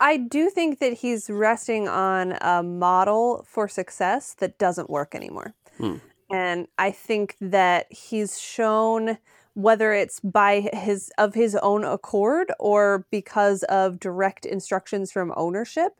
I 0.00 0.16
do 0.18 0.48
think 0.50 0.78
that 0.78 0.92
he's 0.92 1.28
resting 1.28 1.88
on 1.88 2.36
a 2.40 2.62
model 2.62 3.44
for 3.48 3.66
success 3.66 4.34
that 4.34 4.58
doesn't 4.58 4.90
work 4.90 5.14
anymore. 5.14 5.54
Hmm. 5.78 5.96
And 6.30 6.68
I 6.78 6.90
think 6.90 7.36
that 7.40 7.86
he's 7.90 8.40
shown 8.40 9.18
whether 9.54 9.92
it's 9.92 10.20
by 10.20 10.60
his 10.72 11.10
of 11.18 11.34
his 11.34 11.56
own 11.56 11.84
accord 11.84 12.52
or 12.60 13.06
because 13.10 13.64
of 13.64 13.98
direct 13.98 14.46
instructions 14.46 15.10
from 15.10 15.32
ownership 15.36 15.94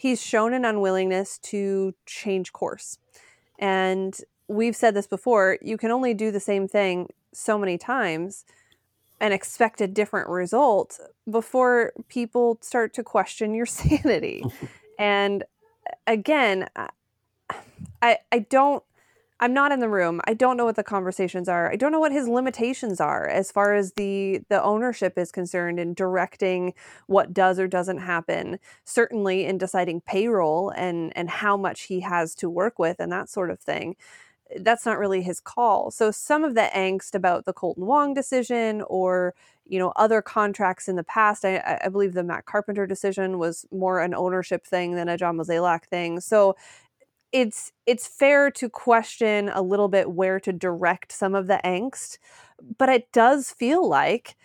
he's 0.00 0.22
shown 0.22 0.54
an 0.54 0.64
unwillingness 0.64 1.36
to 1.36 1.92
change 2.06 2.54
course. 2.54 2.96
And 3.58 4.18
we've 4.48 4.74
said 4.74 4.94
this 4.94 5.06
before 5.06 5.58
you 5.60 5.76
can 5.76 5.90
only 5.90 6.14
do 6.14 6.30
the 6.30 6.40
same 6.40 6.66
thing 6.66 7.10
so 7.34 7.58
many 7.58 7.76
times 7.76 8.46
and 9.20 9.34
expect 9.34 9.82
a 9.82 9.86
different 9.86 10.30
result 10.30 10.98
before 11.30 11.92
people 12.08 12.56
start 12.62 12.94
to 12.94 13.02
question 13.02 13.52
your 13.52 13.66
sanity. 13.80 14.42
and 14.98 15.42
uh, 15.42 15.96
again, 16.06 16.66
I 18.00 18.16
I 18.32 18.38
don't 18.38 18.82
I'm 19.42 19.54
not 19.54 19.72
in 19.72 19.80
the 19.80 19.88
room. 19.88 20.20
I 20.26 20.34
don't 20.34 20.58
know 20.58 20.66
what 20.66 20.76
the 20.76 20.84
conversations 20.84 21.48
are. 21.48 21.72
I 21.72 21.76
don't 21.76 21.92
know 21.92 21.98
what 21.98 22.12
his 22.12 22.28
limitations 22.28 23.00
are 23.00 23.26
as 23.26 23.50
far 23.50 23.74
as 23.74 23.94
the 23.94 24.42
the 24.50 24.62
ownership 24.62 25.16
is 25.16 25.32
concerned 25.32 25.80
in 25.80 25.94
directing 25.94 26.74
what 27.06 27.32
does 27.32 27.58
or 27.58 27.66
doesn't 27.66 27.98
happen. 27.98 28.58
Certainly 28.84 29.46
in 29.46 29.56
deciding 29.56 30.02
payroll 30.02 30.70
and 30.70 31.16
and 31.16 31.30
how 31.30 31.56
much 31.56 31.82
he 31.84 32.00
has 32.00 32.34
to 32.36 32.50
work 32.50 32.78
with 32.78 33.00
and 33.00 33.10
that 33.10 33.30
sort 33.30 33.50
of 33.50 33.58
thing. 33.58 33.96
That's 34.60 34.84
not 34.84 34.98
really 34.98 35.22
his 35.22 35.40
call. 35.40 35.90
So 35.90 36.10
some 36.10 36.44
of 36.44 36.54
the 36.54 36.68
angst 36.74 37.14
about 37.14 37.44
the 37.46 37.54
Kolten 37.54 37.78
Wong 37.84 38.12
decision 38.14 38.82
or 38.88 39.34
you 39.64 39.78
know 39.78 39.92
other 39.96 40.20
contracts 40.20 40.86
in 40.88 40.96
the 40.96 41.04
past, 41.04 41.46
I, 41.46 41.80
I 41.82 41.88
believe 41.88 42.12
the 42.12 42.24
Matt 42.24 42.44
Carpenter 42.44 42.86
decision 42.86 43.38
was 43.38 43.64
more 43.70 44.00
an 44.00 44.14
ownership 44.14 44.66
thing 44.66 44.96
than 44.96 45.08
a 45.08 45.16
John 45.16 45.38
Mozeliak 45.38 45.84
thing. 45.86 46.20
So 46.20 46.56
it's 47.32 47.72
it's 47.86 48.06
fair 48.06 48.50
to 48.52 48.68
question 48.68 49.50
a 49.50 49.62
little 49.62 49.88
bit 49.88 50.10
where 50.12 50.40
to 50.40 50.52
direct 50.52 51.12
some 51.12 51.34
of 51.34 51.46
the 51.46 51.60
angst, 51.64 52.18
but 52.78 52.88
it 52.88 53.10
does 53.12 53.50
feel 53.50 53.88
like 53.88 54.36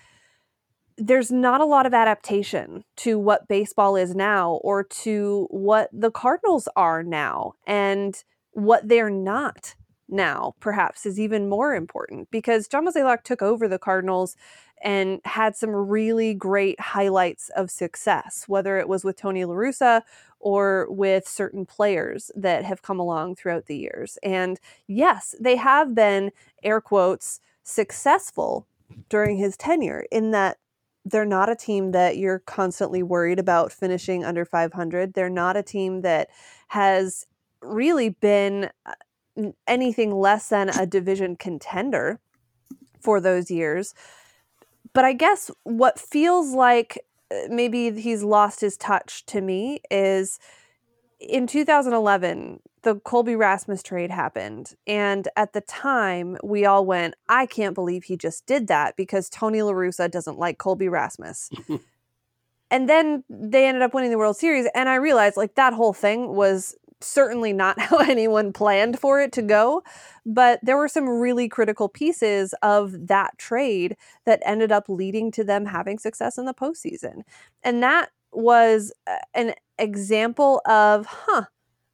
there's 0.97 1.31
not 1.31 1.61
a 1.61 1.65
lot 1.65 1.85
of 1.85 1.93
adaptation 1.93 2.83
to 2.95 3.19
what 3.19 3.47
baseball 3.47 3.95
is 3.95 4.15
now 4.15 4.53
or 4.63 4.83
to 4.83 5.47
what 5.49 5.89
the 5.91 6.11
Cardinals 6.11 6.69
are 6.75 7.03
now 7.03 7.53
and 7.67 8.23
what 8.51 8.87
they're 8.87 9.09
not 9.09 9.75
now 10.07 10.53
perhaps 10.59 11.05
is 11.05 11.19
even 11.19 11.49
more 11.49 11.75
important 11.75 12.29
because 12.31 12.67
John 12.67 12.85
Mozeliak 12.85 13.23
took 13.23 13.41
over 13.41 13.67
the 13.67 13.79
Cardinals 13.79 14.35
and 14.81 15.19
had 15.25 15.55
some 15.55 15.71
really 15.71 16.33
great 16.33 16.79
highlights 16.79 17.49
of 17.55 17.71
success, 17.71 18.45
whether 18.47 18.77
it 18.77 18.87
was 18.87 19.03
with 19.03 19.17
Tony 19.17 19.43
LaRussa 19.43 20.01
or 20.39 20.87
with 20.89 21.27
certain 21.27 21.65
players 21.65 22.29
that 22.35 22.65
have 22.65 22.81
come 22.81 22.99
along 22.99 23.35
throughout 23.35 23.65
the 23.65 23.77
years. 23.77 24.17
And 24.21 24.59
yes, 24.87 25.33
they 25.39 25.55
have 25.55 25.95
been, 25.95 26.31
air 26.63 26.81
quotes, 26.81 27.39
successful 27.63 28.67
during 29.09 29.37
his 29.37 29.57
tenure 29.57 30.05
in 30.11 30.31
that 30.31 30.57
they're 31.05 31.25
not 31.25 31.49
a 31.49 31.55
team 31.55 31.91
that 31.91 32.17
you're 32.17 32.39
constantly 32.39 33.03
worried 33.03 33.39
about 33.39 33.71
finishing 33.71 34.23
under 34.23 34.43
500. 34.43 35.13
They're 35.13 35.29
not 35.29 35.55
a 35.55 35.63
team 35.63 36.01
that 36.01 36.29
has 36.69 37.25
really 37.61 38.09
been 38.09 38.69
uh, 38.85 38.93
anything 39.67 40.13
less 40.13 40.49
than 40.49 40.69
a 40.69 40.85
division 40.85 41.35
contender 41.35 42.19
for 42.99 43.21
those 43.21 43.51
years. 43.51 43.93
But 44.93 45.05
I 45.05 45.13
guess 45.13 45.51
what 45.63 45.99
feels 45.99 46.53
like 46.53 46.97
uh, 47.31 47.47
maybe 47.49 47.91
he's 47.99 48.23
lost 48.23 48.61
his 48.61 48.77
touch 48.77 49.25
to 49.27 49.41
me 49.41 49.81
is 49.89 50.39
in 51.19 51.47
2011 51.47 52.59
the 52.83 52.95
Colby 52.99 53.35
Rasmus 53.35 53.81
trade 53.81 54.11
happened 54.11 54.75
and 54.85 55.27
at 55.35 55.53
the 55.53 55.61
time 55.61 56.37
we 56.43 56.65
all 56.65 56.85
went 56.85 57.15
I 57.27 57.47
can't 57.47 57.73
believe 57.73 58.03
he 58.03 58.15
just 58.15 58.45
did 58.45 58.67
that 58.67 58.95
because 58.95 59.29
Tony 59.29 59.59
LaRussa 59.59 60.11
doesn't 60.11 60.37
like 60.37 60.59
Colby 60.59 60.87
Rasmus. 60.87 61.49
and 62.71 62.87
then 62.87 63.23
they 63.29 63.67
ended 63.67 63.81
up 63.81 63.93
winning 63.93 64.11
the 64.11 64.17
World 64.17 64.37
Series 64.37 64.67
and 64.75 64.87
I 64.87 64.95
realized 64.95 65.35
like 65.35 65.55
that 65.55 65.73
whole 65.73 65.93
thing 65.93 66.35
was 66.35 66.75
certainly 67.01 67.53
not 67.53 67.79
how 67.79 67.97
anyone 67.97 68.53
planned 68.53 68.99
for 68.99 69.21
it 69.21 69.31
to 69.33 69.41
go. 69.41 69.83
But 70.25 70.59
there 70.63 70.77
were 70.77 70.87
some 70.87 71.07
really 71.07 71.47
critical 71.47 71.89
pieces 71.89 72.53
of 72.61 73.07
that 73.07 73.37
trade 73.37 73.95
that 74.25 74.41
ended 74.45 74.71
up 74.71 74.85
leading 74.87 75.31
to 75.31 75.43
them 75.43 75.65
having 75.65 75.99
success 75.99 76.37
in 76.37 76.45
the 76.45 76.53
postseason. 76.53 77.21
And 77.63 77.81
that 77.83 78.09
was 78.31 78.91
uh, 79.07 79.17
an 79.33 79.53
example 79.77 80.61
of, 80.65 81.05
huh, 81.05 81.45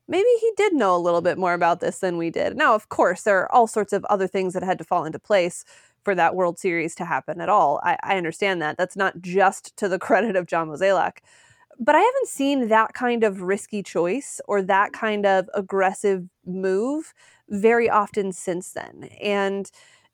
maybe 0.08 0.28
he 0.40 0.52
did 0.58 0.74
know 0.74 0.96
a 0.96 1.00
little 1.00 1.22
bit 1.22 1.38
more 1.38 1.54
about 1.54 1.80
this 1.80 2.00
than 2.00 2.18
we 2.18 2.30
did. 2.30 2.56
Now, 2.58 2.76
of 2.76 2.90
course, 2.90 3.24
there 3.24 3.40
are 3.40 3.52
all 3.52 3.68
sorts 3.68 3.94
of 3.94 4.06
other 4.06 4.28
things 4.28 4.54
that 4.54 4.64
had 4.64 4.78
to 4.80 4.84
fall 4.84 5.06
into 5.06 5.20
place 5.20 5.64
for 6.04 6.16
that 6.16 6.36
World 6.36 6.60
Series 6.60 6.96
to 6.96 7.06
happen 7.06 7.42
at 7.42 7.50
all. 7.50 7.80
I, 7.84 7.98
I 8.04 8.18
understand 8.18 8.62
that. 8.62 8.78
That's 8.78 8.96
not 8.96 9.22
just 9.22 9.76
to 9.78 9.88
the 9.88 10.00
credit 10.08 10.36
of 10.36 10.48
John 10.48 10.68
Mozeliak. 10.68 11.20
But 11.84 11.96
I 11.96 12.00
haven't 12.00 12.28
seen 12.28 12.68
that 12.68 12.94
kind 12.94 13.24
of 13.24 13.42
risky 13.42 13.82
choice 13.82 14.40
or 14.48 14.62
that 14.62 14.94
kind 14.94 15.26
of 15.26 15.50
aggressive 15.56 16.30
move 16.46 17.14
very 17.50 17.90
often 17.90 18.32
since 18.32 18.72
then. 18.72 19.10
And 19.20 19.70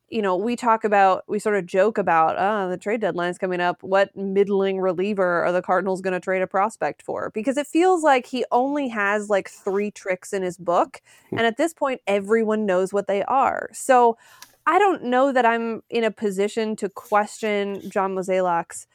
you 0.10 0.22
know, 0.22 0.38
we 0.38 0.56
talk 0.56 0.86
about, 0.86 1.26
we 1.28 1.38
sort 1.38 1.58
of 1.58 1.66
joke 1.66 1.98
about, 1.98 2.38
oh, 2.40 2.70
the 2.70 2.78
trade 2.78 3.02
deadline's 3.02 3.38
coming 3.38 3.60
up. 3.60 3.84
What 3.84 4.16
middling 4.16 4.80
reliever 4.80 5.44
are 5.44 5.52
the 5.52 5.62
Cardinals 5.62 6.02
going 6.02 6.14
to 6.14 6.20
trade 6.20 6.42
a 6.42 6.48
prospect 6.48 7.02
for? 7.02 7.30
Because 7.34 7.58
it 7.58 7.68
feels 7.68 8.04
like 8.04 8.26
he 8.26 8.46
only 8.52 8.88
has 8.88 9.30
like 9.30 9.50
three 9.50 9.92
tricks 9.92 10.32
in 10.32 10.44
his 10.44 10.58
book. 10.58 11.02
Hmm. 11.30 11.40
And 11.40 11.48
at 11.48 11.58
this 11.58 11.74
point, 11.74 12.00
everyone 12.08 12.66
knows 12.66 12.94
what 12.94 13.08
they 13.08 13.24
are. 13.24 13.70
So 13.74 14.18
I 14.66 14.80
don't 14.80 15.04
know 15.04 15.34
that 15.34 15.46
I'm 15.46 15.84
in 15.90 16.06
a 16.06 16.12
position 16.12 16.78
to 16.78 16.90
question 16.90 17.90
John 17.90 18.16
Mozeliak's 18.16 18.88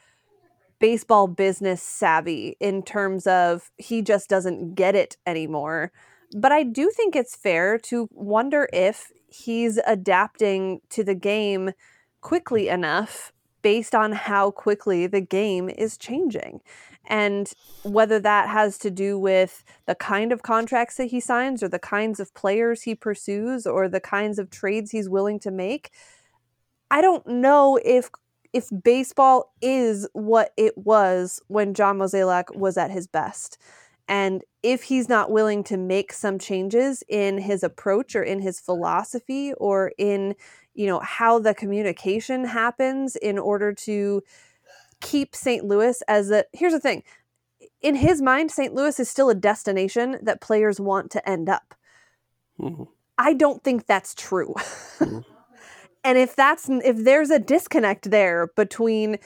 baseball 0.79 1.27
business 1.27 1.81
savvy 1.81 2.57
in 2.59 2.83
terms 2.83 3.27
of 3.27 3.71
he 3.77 4.01
just 4.01 4.29
doesn't 4.29 4.75
get 4.75 4.95
it 4.95 5.17
anymore. 5.25 5.91
But 6.35 6.51
I 6.51 6.63
do 6.63 6.89
think 6.89 7.15
it's 7.15 7.35
fair 7.35 7.77
to 7.79 8.07
wonder 8.11 8.67
if 8.73 9.11
he's 9.27 9.79
adapting 9.85 10.81
to 10.89 11.03
the 11.03 11.15
game 11.15 11.71
quickly 12.21 12.69
enough 12.69 13.31
based 13.61 13.95
on 13.95 14.11
how 14.11 14.51
quickly 14.51 15.07
the 15.07 15.21
game 15.21 15.69
is 15.69 15.97
changing. 15.97 16.61
And 17.05 17.51
whether 17.83 18.19
that 18.19 18.49
has 18.49 18.77
to 18.79 18.91
do 18.91 19.17
with 19.17 19.63
the 19.85 19.95
kind 19.95 20.31
of 20.31 20.41
contracts 20.41 20.97
that 20.97 21.05
he 21.05 21.19
signs 21.19 21.61
or 21.63 21.67
the 21.67 21.79
kinds 21.79 22.19
of 22.19 22.33
players 22.33 22.83
he 22.83 22.95
pursues 22.95 23.65
or 23.65 23.89
the 23.89 23.99
kinds 23.99 24.39
of 24.39 24.49
trades 24.49 24.91
he's 24.91 25.09
willing 25.09 25.39
to 25.39 25.51
make, 25.51 25.91
I 26.91 27.01
don't 27.01 27.25
know 27.27 27.79
if 27.83 28.09
if 28.53 28.69
baseball 28.83 29.53
is 29.61 30.07
what 30.13 30.53
it 30.57 30.77
was 30.77 31.41
when 31.47 31.73
John 31.73 31.97
Mozeliak 31.97 32.55
was 32.55 32.77
at 32.77 32.91
his 32.91 33.07
best. 33.07 33.57
And 34.07 34.43
if 34.61 34.83
he's 34.83 35.09
not 35.09 35.31
willing 35.31 35.63
to 35.65 35.77
make 35.77 36.13
some 36.13 36.37
changes 36.37 37.03
in 37.09 37.39
his 37.39 37.63
approach 37.63 38.15
or 38.15 38.23
in 38.23 38.39
his 38.39 38.59
philosophy 38.59 39.53
or 39.53 39.91
in, 39.97 40.35
you 40.73 40.85
know, 40.85 40.99
how 40.99 41.39
the 41.39 41.53
communication 41.53 42.45
happens 42.45 43.15
in 43.15 43.39
order 43.39 43.73
to 43.73 44.21
keep 45.01 45.35
St. 45.35 45.65
Louis 45.65 46.01
as 46.07 46.31
a 46.31 46.45
here's 46.53 46.73
the 46.73 46.79
thing. 46.79 47.03
In 47.81 47.95
his 47.95 48.21
mind, 48.21 48.51
St. 48.51 48.73
Louis 48.73 48.99
is 48.99 49.09
still 49.09 49.29
a 49.29 49.35
destination 49.35 50.17
that 50.21 50.41
players 50.41 50.79
want 50.79 51.11
to 51.11 51.29
end 51.29 51.49
up. 51.49 51.75
Mm-hmm. 52.59 52.83
I 53.17 53.33
don't 53.33 53.63
think 53.63 53.85
that's 53.85 54.13
true. 54.15 54.55
And 56.03 56.17
if 56.17 56.35
that's 56.35 56.69
if 56.69 57.03
there's 57.03 57.29
a 57.29 57.39
disconnect 57.39 58.11
there 58.11 58.47
between 58.55 59.17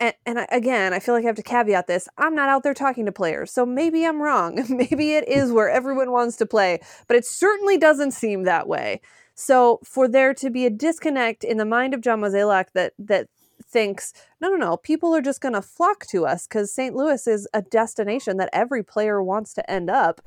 and, 0.00 0.14
and 0.24 0.46
again, 0.50 0.92
I 0.92 0.98
feel 0.98 1.14
like 1.14 1.24
I 1.24 1.26
have 1.26 1.36
to 1.36 1.42
caveat 1.42 1.86
this. 1.86 2.08
I'm 2.16 2.34
not 2.34 2.48
out 2.48 2.62
there 2.62 2.74
talking 2.74 3.06
to 3.06 3.12
players, 3.12 3.50
so 3.50 3.66
maybe 3.66 4.04
I'm 4.04 4.22
wrong. 4.22 4.64
maybe 4.68 5.14
it 5.14 5.28
mm. 5.28 5.36
is 5.36 5.52
where 5.52 5.68
everyone 5.68 6.10
wants 6.12 6.36
to 6.36 6.46
play, 6.46 6.80
but 7.08 7.16
it 7.16 7.24
certainly 7.24 7.78
doesn't 7.78 8.12
seem 8.12 8.44
that 8.44 8.68
way. 8.68 9.00
So 9.34 9.80
for 9.84 10.08
there 10.08 10.32
to 10.34 10.50
be 10.50 10.64
a 10.64 10.70
disconnect 10.70 11.44
in 11.44 11.58
the 11.58 11.66
mind 11.66 11.92
of 11.92 12.00
John 12.00 12.20
Mozeliak 12.20 12.72
that 12.72 12.94
that 12.98 13.28
thinks, 13.64 14.12
no, 14.40 14.48
no, 14.48 14.56
no, 14.56 14.76
people 14.76 15.14
are 15.14 15.22
just 15.22 15.40
going 15.40 15.54
to 15.54 15.62
flock 15.62 16.06
to 16.06 16.26
us 16.26 16.46
because 16.46 16.72
St. 16.72 16.94
Louis 16.94 17.26
is 17.26 17.48
a 17.52 17.62
destination 17.62 18.36
that 18.36 18.50
every 18.52 18.82
player 18.82 19.22
wants 19.22 19.52
to 19.54 19.70
end 19.70 19.90
up. 19.90 20.20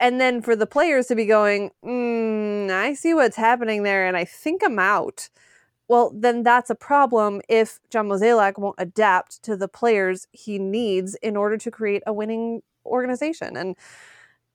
And 0.00 0.20
then 0.20 0.42
for 0.42 0.54
the 0.54 0.66
players 0.66 1.06
to 1.06 1.16
be 1.16 1.26
going, 1.26 1.72
mm, 1.84 2.70
I 2.70 2.94
see 2.94 3.14
what's 3.14 3.36
happening 3.36 3.82
there, 3.82 4.06
and 4.06 4.16
I 4.16 4.24
think 4.24 4.62
I'm 4.64 4.78
out 4.78 5.28
well, 5.88 6.12
then 6.14 6.42
that's 6.42 6.68
a 6.68 6.74
problem 6.74 7.40
if 7.48 7.80
John 7.88 8.08
Mozeliak 8.08 8.58
won't 8.58 8.76
adapt 8.78 9.42
to 9.44 9.56
the 9.56 9.68
players 9.68 10.28
he 10.32 10.58
needs 10.58 11.14
in 11.16 11.34
order 11.34 11.56
to 11.56 11.70
create 11.70 12.02
a 12.06 12.12
winning 12.12 12.62
organization. 12.84 13.56
And 13.56 13.74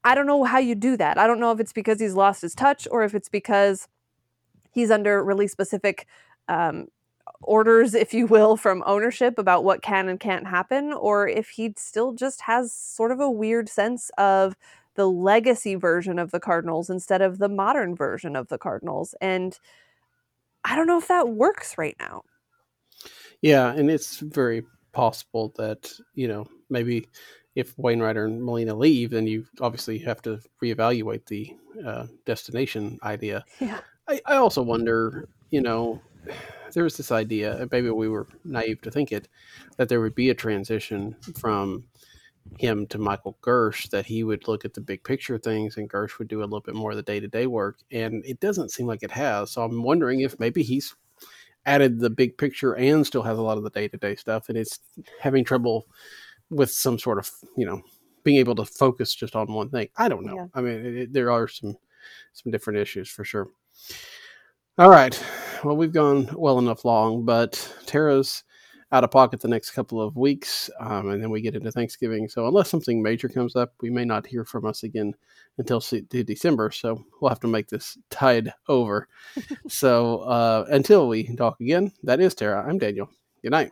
I 0.03 0.13
don't 0.13 0.27
know 0.27 0.43
how 0.43 0.59
you 0.59 0.75
do 0.75 0.95
that. 0.97 1.17
I 1.17 1.25
don't 1.25 1.39
know 1.39 1.51
if 1.51 1.59
it's 1.59 1.73
because 1.73 1.99
he's 1.99 2.13
lost 2.13 2.43
his 2.43 2.53
touch 2.53 2.87
or 2.91 3.03
if 3.03 3.15
it's 3.15 3.29
because 3.29 3.87
he's 4.71 4.91
under 4.91 5.23
really 5.23 5.47
specific 5.47 6.07
um, 6.47 6.87
orders, 7.41 7.95
if 7.95 8.13
you 8.13 8.27
will, 8.27 8.55
from 8.55 8.83
ownership 8.85 9.39
about 9.39 9.63
what 9.63 9.81
can 9.81 10.09
and 10.09 10.19
can't 10.19 10.47
happen, 10.47 10.93
or 10.93 11.27
if 11.27 11.49
he 11.49 11.73
still 11.77 12.13
just 12.13 12.41
has 12.41 12.71
sort 12.71 13.11
of 13.11 13.19
a 13.19 13.29
weird 13.29 13.69
sense 13.69 14.11
of 14.19 14.55
the 14.95 15.09
legacy 15.09 15.75
version 15.75 16.19
of 16.19 16.31
the 16.31 16.39
Cardinals 16.39 16.89
instead 16.89 17.21
of 17.21 17.39
the 17.39 17.49
modern 17.49 17.95
version 17.95 18.35
of 18.35 18.47
the 18.49 18.57
Cardinals. 18.57 19.15
And 19.21 19.57
I 20.63 20.75
don't 20.75 20.87
know 20.87 20.97
if 20.97 21.07
that 21.07 21.29
works 21.29 21.77
right 21.77 21.95
now. 21.99 22.23
Yeah, 23.41 23.73
and 23.73 23.89
it's 23.89 24.19
very 24.19 24.63
possible 24.93 25.53
that, 25.57 25.91
you 26.13 26.27
know, 26.27 26.47
maybe 26.69 27.09
if 27.55 27.77
Wainwright 27.77 28.17
and 28.17 28.41
Molina 28.41 28.73
leave, 28.73 29.11
then 29.11 29.27
you 29.27 29.45
obviously 29.59 29.97
have 29.99 30.21
to 30.23 30.39
reevaluate 30.61 31.25
the 31.25 31.55
uh, 31.85 32.07
destination 32.25 32.99
idea. 33.03 33.43
Yeah. 33.59 33.79
I, 34.05 34.19
I 34.25 34.35
also 34.35 34.61
wonder, 34.61 35.29
you 35.49 35.61
know, 35.61 36.01
there 36.73 36.83
was 36.83 36.97
this 36.97 37.09
idea, 37.09 37.65
maybe 37.71 37.89
we 37.89 38.09
were 38.09 38.27
naive 38.43 38.81
to 38.81 38.91
think 38.91 39.13
it, 39.13 39.29
that 39.77 39.87
there 39.87 40.01
would 40.01 40.15
be 40.15 40.29
a 40.29 40.35
transition 40.35 41.15
from 41.39 41.85
him 42.59 42.85
to 42.87 42.97
Michael 42.97 43.37
Girsch 43.41 43.89
that 43.89 44.05
he 44.05 44.23
would 44.23 44.47
look 44.47 44.65
at 44.65 44.73
the 44.73 44.81
big 44.81 45.03
picture 45.03 45.37
things 45.37 45.77
and 45.77 45.89
Gersh 45.89 46.19
would 46.19 46.27
do 46.27 46.41
a 46.41 46.43
little 46.43 46.61
bit 46.61 46.75
more 46.75 46.91
of 46.91 46.97
the 46.97 47.03
day 47.03 47.19
to 47.19 47.27
day 47.27 47.47
work. 47.47 47.79
And 47.91 48.23
it 48.25 48.39
doesn't 48.39 48.71
seem 48.71 48.87
like 48.87 49.03
it 49.03 49.11
has. 49.11 49.51
So 49.51 49.63
I'm 49.63 49.83
wondering 49.83 50.21
if 50.21 50.39
maybe 50.39 50.63
he's 50.63 50.95
added 51.65 51.99
the 51.99 52.09
big 52.09 52.37
picture 52.37 52.73
and 52.73 53.05
still 53.05 53.23
has 53.23 53.37
a 53.37 53.41
lot 53.41 53.57
of 53.57 53.63
the 53.63 53.69
day 53.69 53.87
to 53.87 53.97
day 53.97 54.15
stuff 54.15 54.49
and 54.49 54.57
it's 54.57 54.79
having 55.19 55.43
trouble 55.43 55.87
with 56.49 56.71
some 56.71 56.99
sort 56.99 57.17
of, 57.17 57.29
you 57.57 57.65
know, 57.65 57.81
being 58.23 58.37
able 58.37 58.55
to 58.55 58.65
focus 58.65 59.13
just 59.13 59.35
on 59.35 59.51
one 59.51 59.69
thing. 59.69 59.89
I 59.97 60.07
don't 60.09 60.25
know. 60.25 60.35
Yeah. 60.35 60.45
I 60.53 60.61
mean, 60.61 60.97
it, 60.97 61.13
there 61.13 61.31
are 61.31 61.47
some 61.47 61.77
some 62.33 62.51
different 62.51 62.79
issues 62.79 63.09
for 63.09 63.23
sure. 63.23 63.47
All 64.77 64.89
right. 64.89 65.21
Well, 65.63 65.77
we've 65.77 65.93
gone 65.93 66.29
well 66.35 66.59
enough 66.59 66.83
long, 66.83 67.25
but 67.25 67.75
Tara's 67.85 68.43
out 68.93 69.03
of 69.03 69.09
pocket 69.09 69.41
the 69.41 69.47
next 69.47 69.71
couple 69.71 69.99
of 69.99 70.15
weeks, 70.15 70.69
um, 70.79 71.09
and 71.09 71.21
then 71.21 71.31
we 71.31 71.41
get 71.41 71.55
into 71.55 71.71
Thanksgiving. 71.71 72.29
So 72.29 72.47
unless 72.47 72.69
something 72.69 73.01
major 73.01 73.27
comes 73.27 73.55
up, 73.55 73.73
we 73.81 73.89
may 73.89 74.05
not 74.05 74.27
hear 74.27 74.45
from 74.45 74.67
us 74.67 74.83
again 74.83 75.15
until 75.57 75.79
December. 75.79 76.69
So 76.69 77.03
we'll 77.19 77.29
have 77.29 77.39
to 77.39 77.47
make 77.47 77.67
this 77.67 77.97
tide 78.11 78.53
over. 78.69 79.07
so 79.67 80.19
uh, 80.19 80.65
until 80.69 81.07
we 81.07 81.35
talk 81.35 81.59
again, 81.59 81.91
that 82.03 82.19
is 82.19 82.35
Tara. 82.35 82.63
I'm 82.69 82.77
Daniel. 82.77 83.09
Good 83.41 83.51
night. 83.51 83.71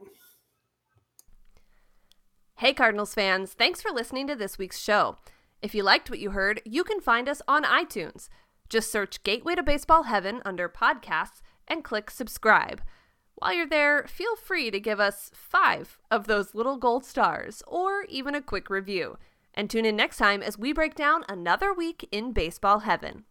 Hey, 2.55 2.73
Cardinals 2.73 3.13
fans! 3.13 3.53
Thanks 3.53 3.81
for 3.81 3.91
listening 3.91 4.27
to 4.27 4.35
this 4.35 4.57
week's 4.57 4.79
show. 4.79 5.17
If 5.61 5.75
you 5.75 5.83
liked 5.83 6.09
what 6.09 6.19
you 6.19 6.31
heard, 6.31 6.61
you 6.65 6.83
can 6.83 6.99
find 6.99 7.29
us 7.29 7.43
on 7.47 7.63
iTunes. 7.63 8.27
Just 8.69 8.91
search 8.91 9.21
Gateway 9.21 9.53
to 9.53 9.61
Baseball 9.63 10.03
Heaven 10.03 10.41
under 10.45 10.67
podcasts 10.67 11.41
and 11.67 11.83
click 11.83 12.09
subscribe. 12.09 12.81
While 13.41 13.53
you're 13.53 13.65
there, 13.65 14.05
feel 14.05 14.35
free 14.35 14.69
to 14.69 14.79
give 14.79 14.99
us 14.99 15.31
five 15.33 15.97
of 16.11 16.27
those 16.27 16.53
little 16.53 16.77
gold 16.77 17.03
stars 17.03 17.63
or 17.65 18.03
even 18.03 18.35
a 18.35 18.41
quick 18.41 18.69
review. 18.69 19.17
And 19.55 19.67
tune 19.67 19.83
in 19.83 19.95
next 19.95 20.17
time 20.17 20.43
as 20.43 20.59
we 20.59 20.73
break 20.73 20.93
down 20.93 21.25
another 21.27 21.73
week 21.73 22.07
in 22.11 22.33
baseball 22.33 22.81
heaven. 22.81 23.25